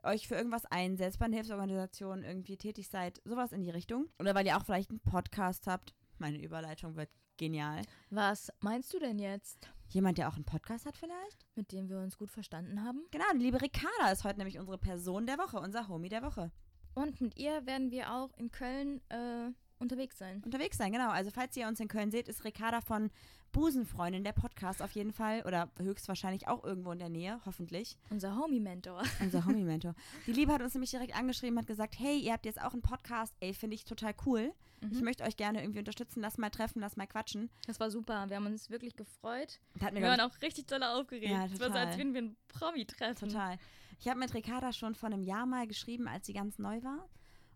euch 0.04 0.28
für 0.28 0.36
irgendwas 0.36 0.66
einsetzt, 0.66 1.20
bei 1.20 1.26
einer 1.26 1.38
Hilfsorganisation 1.38 2.24
irgendwie 2.24 2.58
tätig 2.58 2.89
seid, 2.89 3.22
sowas 3.26 3.52
in 3.52 3.64
die 3.64 3.70
Richtung. 3.70 4.08
Oder 4.20 4.36
weil 4.36 4.45
ihr 4.45 4.58
auch 4.58 4.66
vielleicht 4.66 4.89
einen 4.89 4.99
Podcast 4.99 5.68
habt. 5.68 5.93
Meine 6.18 6.41
Überleitung 6.41 6.95
wird 6.95 7.10
genial. 7.38 7.82
Was 8.10 8.52
meinst 8.60 8.93
du 8.93 8.99
denn 8.99 9.20
jetzt? 9.20 9.70
Jemand, 9.89 10.18
der 10.18 10.30
auch 10.30 10.36
einen 10.36 10.45
Podcast 10.45 10.86
hat 10.86 10.97
vielleicht? 10.97 11.45
Mit 11.56 11.72
dem 11.72 11.89
wir 11.89 11.99
uns 11.99 12.18
gut 12.18 12.32
verstanden 12.32 12.84
haben. 12.84 13.04
Genau, 13.12 13.26
die 13.34 13.39
liebe 13.39 13.62
Ricarda 13.62 14.12
ist 14.12 14.24
heute 14.24 14.38
nämlich 14.38 14.60
unsere 14.60 14.78
Person 14.78 15.26
der 15.26 15.38
Woche, 15.38 15.60
unser 15.60 15.88
Homie 15.88 16.10
der 16.10 16.24
Woche. 16.24 16.52
Und 16.93 17.20
mit 17.22 17.38
ihr 17.38 17.66
werden 17.66 17.91
wir 17.91 18.14
auch 18.14 18.32
in 18.38 18.52
Köln 18.52 19.02
äh, 19.10 19.49
unterwegs 19.80 20.18
sein. 20.18 20.41
Unterwegs 20.43 20.78
sein, 20.78 20.91
genau. 20.91 21.10
Also 21.10 21.32
falls 21.32 21.58
ihr 21.58 21.68
uns 21.68 21.80
in 21.80 21.88
Köln 21.88 22.12
seht, 22.12 22.28
ist 22.28 22.45
Ricarda 22.45 22.82
von 22.82 23.10
Busenfreundin, 23.52 24.24
der 24.24 24.32
Podcast 24.34 24.82
auf 24.82 24.91
jeden 24.91 25.12
Fall. 25.14 25.43
Oder 25.45 25.70
höchstwahrscheinlich 25.80 26.47
auch 26.47 26.64
irgendwo 26.64 26.91
in 26.91 26.99
der 26.99 27.10
Nähe, 27.10 27.39
hoffentlich. 27.45 27.97
Unser 28.10 28.36
Homie-Mentor. 28.38 29.04
Unser 29.22 29.45
Homie-Mentor. 29.45 29.93
Die 30.28 30.32
Liebe 30.34 30.52
hat 30.54 30.62
uns 30.62 30.74
nämlich 30.74 30.91
direkt 30.91 31.16
angeschrieben, 31.16 31.58
hat 31.60 31.68
gesagt, 31.68 31.95
hey, 31.99 32.18
ihr 32.20 32.34
habt 32.34 32.45
jetzt 32.45 32.62
auch 32.62 32.74
einen 32.74 32.82
Podcast. 32.82 33.34
Ey, 33.39 33.54
finde 33.54 33.76
ich 33.76 33.86
total 33.86 34.14
cool. 34.26 34.54
Ich 34.89 34.97
Mhm. 34.97 35.04
möchte 35.06 35.24
euch 35.24 35.38
gerne 35.38 35.62
irgendwie 35.62 35.78
unterstützen. 35.80 36.22
Lass 36.22 36.39
mal 36.39 36.49
treffen, 36.49 36.80
lass 36.82 36.95
mal 36.97 37.06
quatschen. 37.06 37.52
Das 37.68 37.80
war 37.80 37.91
super. 37.91 38.28
Wir 38.30 38.38
haben 38.38 38.47
uns 38.47 38.72
wirklich 38.72 38.95
gefreut. 38.95 39.60
Wir 39.76 40.02
waren 40.02 40.22
auch 40.22 40.41
richtig 40.41 40.66
doll 40.66 40.82
aufgeregt. 40.82 41.32
Ja, 41.32 41.45
Es 41.45 41.52
war 41.52 41.58
so, 41.58 41.66
total. 41.68 41.88
als 41.88 41.97
würden 41.97 42.14
wir 42.14 42.22
einen 42.22 42.38
Promi 42.47 42.86
treffen. 42.86 43.30
Total. 43.30 43.58
Ich 43.99 44.08
habe 44.08 44.20
mit 44.20 44.34
Ricarda 44.34 44.74
schon 44.74 44.95
vor 44.95 45.08
einem 45.08 45.22
Jahr 45.22 45.45
mal 45.45 45.68
geschrieben, 45.68 46.08
als 46.08 46.26
sie 46.26 46.34
ganz 46.34 46.58
neu 46.58 46.82
war. 46.82 47.08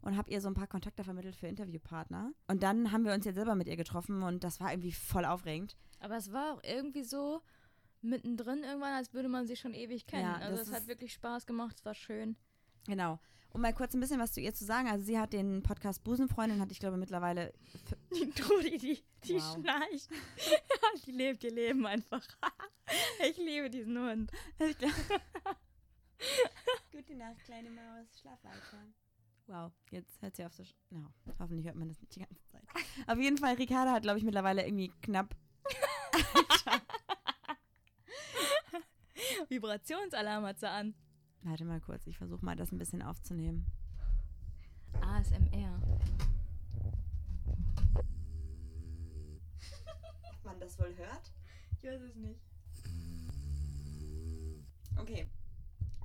Und 0.06 0.18
habe 0.18 0.30
ihr 0.30 0.40
so 0.40 0.48
ein 0.48 0.54
paar 0.54 0.68
Kontakte 0.68 1.04
vermittelt 1.04 1.36
für 1.36 1.48
Interviewpartner. 1.48 2.32
Und 2.48 2.62
dann 2.62 2.92
haben 2.92 3.06
wir 3.06 3.14
uns 3.14 3.26
jetzt 3.26 3.36
selber 3.36 3.56
mit 3.56 3.68
ihr 3.68 3.76
getroffen 3.76 4.22
und 4.22 4.44
das 4.44 4.60
war 4.60 4.72
irgendwie 4.72 4.92
voll 4.92 5.26
aufregend. 5.26 5.76
Aber 6.00 6.16
es 6.16 6.32
war 6.32 6.54
auch 6.54 6.64
irgendwie 6.64 7.04
so 7.04 7.42
mittendrin 8.02 8.64
irgendwann, 8.64 8.94
als 8.94 9.14
würde 9.14 9.30
man 9.30 9.48
sich 9.48 9.60
schon 9.60 9.74
ewig 9.74 10.06
kennen. 10.06 10.22
Ja, 10.24 10.36
also 10.36 10.62
es 10.62 10.72
hat 10.72 10.86
wirklich 10.88 11.12
Spaß 11.14 11.48
gemacht, 11.48 11.78
es 11.80 11.86
war 11.86 11.96
schön. 11.96 12.36
Genau. 12.86 13.20
Um 13.50 13.62
mal 13.62 13.74
kurz 13.74 13.96
ein 13.96 14.00
bisschen 14.00 14.20
was 14.20 14.34
zu 14.34 14.42
ihr 14.42 14.54
zu 14.54 14.64
sagen. 14.64 14.88
Also 14.90 15.06
sie 15.06 15.18
hat 15.18 15.34
den 15.34 15.64
Podcast 15.64 16.04
Busenfreundin, 16.04 16.60
hat 16.60 16.72
ich 16.72 16.80
glaube 16.80 16.98
mittlerweile 16.98 17.52
Die 18.14 18.30
Trudi, 18.30 18.78
die, 18.78 19.04
die 19.24 19.36
Wow. 19.36 19.54
schnarcht. 19.56 20.10
die 21.08 21.12
lebt 21.14 21.44
ihr 21.44 21.52
Leben 21.52 21.84
einfach. 21.88 22.24
ich 23.28 23.38
liebe 23.38 23.72
diesen 23.72 23.98
Hund. 23.98 24.32
Gute 26.92 27.16
Nacht, 27.16 27.44
kleine 27.46 27.72
Maus. 27.72 28.06
Schlaf 28.22 28.44
weiter. 28.44 28.86
Wow, 29.48 29.72
jetzt 29.92 30.22
hört 30.22 30.36
sie 30.36 30.44
auf 30.46 30.54
so. 30.54 30.64
Sch 30.64 30.74
no, 30.90 31.08
hoffentlich 31.40 31.68
hört 31.68 31.76
man 31.76 31.88
das 31.88 32.02
nicht 32.02 32.16
die 32.16 32.22
ganze 32.22 32.44
Zeit. 32.48 32.64
Auf 33.08 33.20
jeden 33.20 33.38
Fall, 33.38 33.54
Ricarda 33.56 33.92
hat, 33.92 34.02
glaube 34.04 34.18
ich, 34.18 34.26
mittlerweile 34.26 34.66
irgendwie 34.66 34.92
knapp. 35.02 35.36
Vibrationsalarm 39.50 40.46
hat 40.46 40.60
sie 40.60 40.70
an. 40.70 40.96
Warte 41.44 41.64
mal 41.64 41.80
kurz, 41.80 42.08
ich 42.08 42.18
versuche 42.18 42.44
mal 42.44 42.56
das 42.56 42.72
ein 42.72 42.80
bisschen 42.80 43.04
aufzunehmen. 43.04 43.68
ASMR. 45.02 45.80
Ob 50.24 50.44
man 50.44 50.60
das 50.60 50.80
wohl 50.80 50.96
hört? 50.96 51.32
Ich 51.78 51.84
weiß 51.84 52.02
es 52.02 52.16
nicht. 52.16 52.42
Okay. 54.98 55.28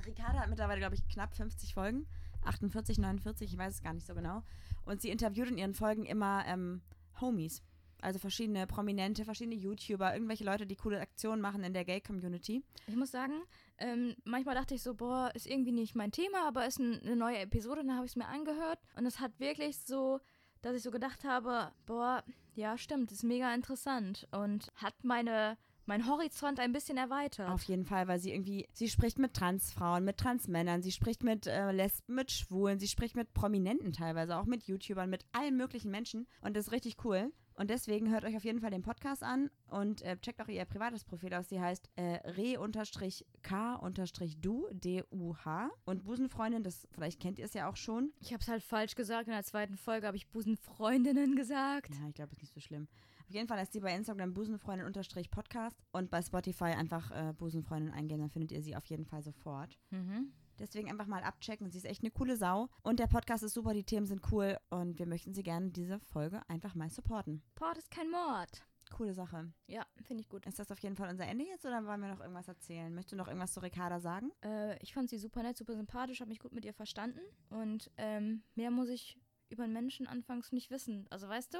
Ricarda 0.04 0.40
hat 0.40 0.50
mittlerweile, 0.50 0.80
glaube 0.80 0.94
ich, 0.94 1.08
knapp 1.08 1.34
50 1.34 1.72
Folgen. 1.72 2.06
48, 2.44 2.98
49, 2.98 3.52
ich 3.52 3.58
weiß 3.58 3.74
es 3.74 3.82
gar 3.82 3.92
nicht 3.92 4.06
so 4.06 4.14
genau. 4.14 4.42
Und 4.84 5.00
sie 5.00 5.10
interviewt 5.10 5.48
in 5.48 5.58
ihren 5.58 5.74
Folgen 5.74 6.04
immer 6.06 6.44
ähm, 6.46 6.82
Homies. 7.20 7.62
Also 8.02 8.18
verschiedene 8.18 8.66
Prominente, 8.66 9.24
verschiedene 9.24 9.56
YouTuber, 9.56 10.14
irgendwelche 10.14 10.44
Leute, 10.44 10.66
die 10.66 10.76
coole 10.76 11.00
Aktionen 11.00 11.42
machen 11.42 11.62
in 11.64 11.74
der 11.74 11.84
Gay-Community. 11.84 12.62
Ich 12.86 12.96
muss 12.96 13.10
sagen, 13.10 13.42
ähm, 13.78 14.16
manchmal 14.24 14.54
dachte 14.54 14.74
ich 14.74 14.82
so, 14.82 14.94
boah, 14.94 15.30
ist 15.34 15.46
irgendwie 15.46 15.72
nicht 15.72 15.94
mein 15.94 16.12
Thema, 16.12 16.46
aber 16.46 16.66
ist 16.66 16.78
ein, 16.78 17.00
eine 17.00 17.16
neue 17.16 17.38
Episode, 17.38 17.82
dann 17.82 17.94
habe 17.94 18.06
ich 18.06 18.12
es 18.12 18.16
mir 18.16 18.28
angehört. 18.28 18.78
Und 18.96 19.04
es 19.04 19.20
hat 19.20 19.38
wirklich 19.38 19.78
so, 19.78 20.20
dass 20.62 20.76
ich 20.76 20.82
so 20.82 20.90
gedacht 20.90 21.24
habe, 21.24 21.72
boah, 21.84 22.24
ja, 22.54 22.78
stimmt, 22.78 23.12
ist 23.12 23.22
mega 23.22 23.54
interessant 23.54 24.26
und 24.32 24.72
hat 24.76 25.04
meine 25.04 25.56
mein 25.90 26.08
Horizont 26.08 26.60
ein 26.60 26.70
bisschen 26.70 26.96
erweitert. 26.96 27.50
Auf 27.50 27.64
jeden 27.64 27.84
Fall, 27.84 28.06
weil 28.06 28.20
sie 28.20 28.30
irgendwie, 28.32 28.68
sie 28.72 28.88
spricht 28.88 29.18
mit 29.18 29.34
Transfrauen, 29.34 30.04
mit 30.04 30.18
Transmännern, 30.18 30.82
sie 30.82 30.92
spricht 30.92 31.24
mit 31.24 31.48
äh, 31.48 31.72
Lesben, 31.72 32.14
mit 32.14 32.30
Schwulen, 32.30 32.78
sie 32.78 32.86
spricht 32.86 33.16
mit 33.16 33.34
Prominenten 33.34 33.92
teilweise, 33.92 34.36
auch 34.36 34.44
mit 34.44 34.62
YouTubern, 34.68 35.10
mit 35.10 35.24
allen 35.32 35.56
möglichen 35.56 35.90
Menschen 35.90 36.28
und 36.42 36.56
das 36.56 36.68
ist 36.68 36.72
richtig 36.72 37.04
cool. 37.04 37.32
Und 37.54 37.70
deswegen 37.70 38.08
hört 38.10 38.24
euch 38.24 38.36
auf 38.36 38.44
jeden 38.44 38.60
Fall 38.60 38.70
den 38.70 38.82
Podcast 38.82 39.24
an 39.24 39.50
und 39.68 40.02
äh, 40.02 40.16
checkt 40.18 40.40
auch 40.40 40.46
ihr 40.48 40.64
privates 40.64 41.04
Profil 41.04 41.34
aus. 41.34 41.48
Sie 41.48 41.60
heißt 41.60 41.90
äh, 41.96 42.20
re-k-du, 42.30 42.68
D-U-H. 44.70 45.70
Und 45.84 46.04
Busenfreundin, 46.04 46.62
das 46.62 46.88
vielleicht 46.92 47.20
kennt 47.20 47.38
ihr 47.38 47.44
es 47.44 47.52
ja 47.52 47.68
auch 47.68 47.76
schon. 47.76 48.12
Ich 48.20 48.32
habe 48.32 48.40
es 48.40 48.48
halt 48.48 48.62
falsch 48.62 48.94
gesagt. 48.94 49.26
In 49.26 49.34
der 49.34 49.42
zweiten 49.42 49.76
Folge 49.76 50.06
habe 50.06 50.16
ich 50.16 50.28
Busenfreundinnen 50.28 51.36
gesagt. 51.36 51.94
Ja, 52.00 52.08
ich 52.08 52.14
glaube, 52.14 52.32
ist 52.32 52.40
nicht 52.40 52.54
so 52.54 52.60
schlimm. 52.60 52.88
Auf 53.30 53.34
jeden 53.34 53.46
Fall 53.46 53.62
ist 53.62 53.72
sie 53.72 53.78
bei 53.78 53.94
Instagram 53.94 54.34
Busenfreundin-Podcast 54.34 55.76
und 55.92 56.10
bei 56.10 56.20
Spotify 56.20 56.64
einfach 56.64 57.12
äh, 57.12 57.32
Busenfreundin 57.32 57.94
eingehen, 57.94 58.18
dann 58.18 58.28
findet 58.28 58.50
ihr 58.50 58.60
sie 58.60 58.74
auf 58.74 58.84
jeden 58.86 59.06
Fall 59.06 59.22
sofort. 59.22 59.78
Mhm. 59.90 60.32
Deswegen 60.58 60.90
einfach 60.90 61.06
mal 61.06 61.22
abchecken. 61.22 61.70
Sie 61.70 61.78
ist 61.78 61.84
echt 61.84 62.02
eine 62.02 62.10
coole 62.10 62.36
Sau. 62.36 62.68
Und 62.82 62.98
der 62.98 63.06
Podcast 63.06 63.44
ist 63.44 63.54
super, 63.54 63.72
die 63.72 63.84
Themen 63.84 64.06
sind 64.06 64.32
cool. 64.32 64.58
Und 64.70 64.98
wir 64.98 65.06
möchten 65.06 65.32
sie 65.32 65.44
gerne 65.44 65.70
diese 65.70 66.00
Folge 66.00 66.40
einfach 66.48 66.74
mal 66.74 66.90
supporten. 66.90 67.40
Port 67.54 67.78
ist 67.78 67.92
kein 67.92 68.10
Mord. 68.10 68.66
Coole 68.90 69.14
Sache. 69.14 69.52
Ja, 69.68 69.86
finde 70.02 70.22
ich 70.22 70.28
gut. 70.28 70.44
Ist 70.46 70.58
das 70.58 70.72
auf 70.72 70.80
jeden 70.80 70.96
Fall 70.96 71.08
unser 71.08 71.28
Ende 71.28 71.44
jetzt 71.44 71.64
oder 71.64 71.86
wollen 71.86 72.00
wir 72.00 72.08
noch 72.08 72.20
irgendwas 72.20 72.48
erzählen? 72.48 72.92
Möchtest 72.92 73.12
du 73.12 73.16
noch 73.16 73.28
irgendwas 73.28 73.52
zu 73.52 73.60
Ricarda 73.60 74.00
sagen? 74.00 74.32
Äh, 74.44 74.76
ich 74.82 74.92
fand 74.92 75.08
sie 75.08 75.18
super 75.18 75.44
nett, 75.44 75.56
super 75.56 75.76
sympathisch, 75.76 76.18
habe 76.20 76.30
mich 76.30 76.40
gut 76.40 76.52
mit 76.52 76.64
ihr 76.64 76.74
verstanden. 76.74 77.20
Und 77.48 77.92
ähm, 77.96 78.42
mehr 78.56 78.72
muss 78.72 78.88
ich 78.88 79.16
über 79.50 79.64
einen 79.64 79.72
Menschen 79.72 80.06
anfangs 80.06 80.52
nicht 80.52 80.70
wissen. 80.70 81.06
Also 81.10 81.28
weißt 81.28 81.54
du, 81.54 81.58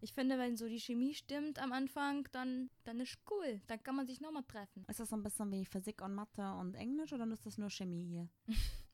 ich 0.00 0.12
finde, 0.12 0.38
wenn 0.38 0.56
so 0.56 0.68
die 0.68 0.80
Chemie 0.80 1.14
stimmt 1.14 1.58
am 1.58 1.72
Anfang, 1.72 2.28
dann, 2.32 2.70
dann 2.84 3.00
ist 3.00 3.18
cool. 3.30 3.60
Dann 3.66 3.82
kann 3.82 3.96
man 3.96 4.06
sich 4.06 4.20
nochmal 4.20 4.44
treffen. 4.44 4.84
Ist 4.88 5.00
das 5.00 5.10
so 5.10 5.16
ein 5.16 5.22
bisschen 5.22 5.50
wie 5.50 5.64
Physik 5.64 6.02
und 6.02 6.14
Mathe 6.14 6.52
und 6.52 6.74
Englisch 6.74 7.12
oder 7.12 7.26
ist 7.32 7.46
das 7.46 7.58
nur 7.58 7.70
Chemie 7.70 8.04
hier? 8.04 8.28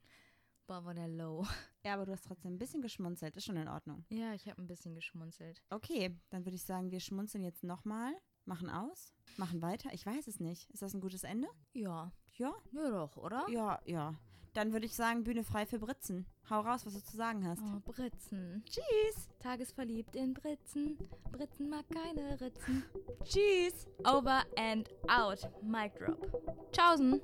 Boah, 0.66 0.84
war 0.84 0.94
der 0.94 1.06
low. 1.06 1.46
Ja, 1.84 1.94
aber 1.94 2.06
du 2.06 2.12
hast 2.12 2.24
trotzdem 2.24 2.54
ein 2.54 2.58
bisschen 2.58 2.82
geschmunzelt. 2.82 3.36
Ist 3.36 3.44
schon 3.44 3.56
in 3.56 3.68
Ordnung. 3.68 4.04
Ja, 4.08 4.34
ich 4.34 4.48
habe 4.48 4.60
ein 4.60 4.66
bisschen 4.66 4.96
geschmunzelt. 4.96 5.62
Okay, 5.70 6.18
dann 6.30 6.44
würde 6.44 6.56
ich 6.56 6.64
sagen, 6.64 6.90
wir 6.90 6.98
schmunzeln 6.98 7.44
jetzt 7.44 7.62
nochmal, 7.62 8.12
machen 8.46 8.68
aus, 8.68 9.12
machen 9.36 9.62
weiter. 9.62 9.92
Ich 9.92 10.04
weiß 10.04 10.26
es 10.26 10.40
nicht. 10.40 10.68
Ist 10.70 10.82
das 10.82 10.92
ein 10.92 11.00
gutes 11.00 11.22
Ende? 11.22 11.46
Ja. 11.72 12.10
Ja? 12.34 12.52
Ja 12.72 12.90
doch, 12.90 13.16
oder? 13.16 13.46
Ja, 13.48 13.80
ja. 13.86 14.14
Dann 14.56 14.72
würde 14.72 14.86
ich 14.86 14.96
sagen, 14.96 15.22
Bühne 15.22 15.44
frei 15.44 15.66
für 15.66 15.78
Britzen. 15.78 16.24
Hau 16.48 16.60
raus, 16.60 16.86
was 16.86 16.94
du 16.94 17.04
zu 17.04 17.14
sagen 17.14 17.46
hast. 17.46 17.60
Oh, 17.60 17.92
Britzen. 17.92 18.64
Tschüss. 18.64 19.28
Tagesverliebt 19.38 20.16
in 20.16 20.32
Britzen. 20.32 20.96
Britzen 21.30 21.68
mag 21.68 21.84
keine 21.92 22.40
Ritzen. 22.40 22.82
Tschüss. 23.24 23.86
Over 23.98 24.44
and 24.56 24.88
out. 25.08 25.46
Mic 25.60 25.92
drop. 25.98 26.72
Tschaußen. 26.72 27.20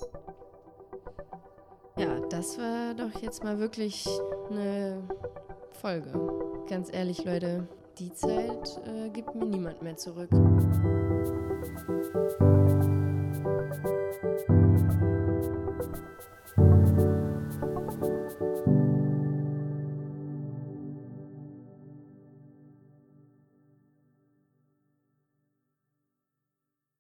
Ja, 1.97 2.21
das 2.29 2.59
war 2.59 2.93
doch 2.93 3.23
jetzt 3.23 3.43
mal 3.43 3.59
wirklich 3.59 4.07
eine 4.51 5.03
Folge. 5.81 6.13
Ganz 6.69 6.93
ehrlich, 6.93 7.25
Leute, 7.25 7.67
die 7.99 8.13
Zeit 8.13 8.79
äh, 8.87 9.09
gibt 9.09 9.35
mir 9.35 9.47
niemand 9.47 9.81
mehr 9.81 9.97
zurück. 9.97 10.29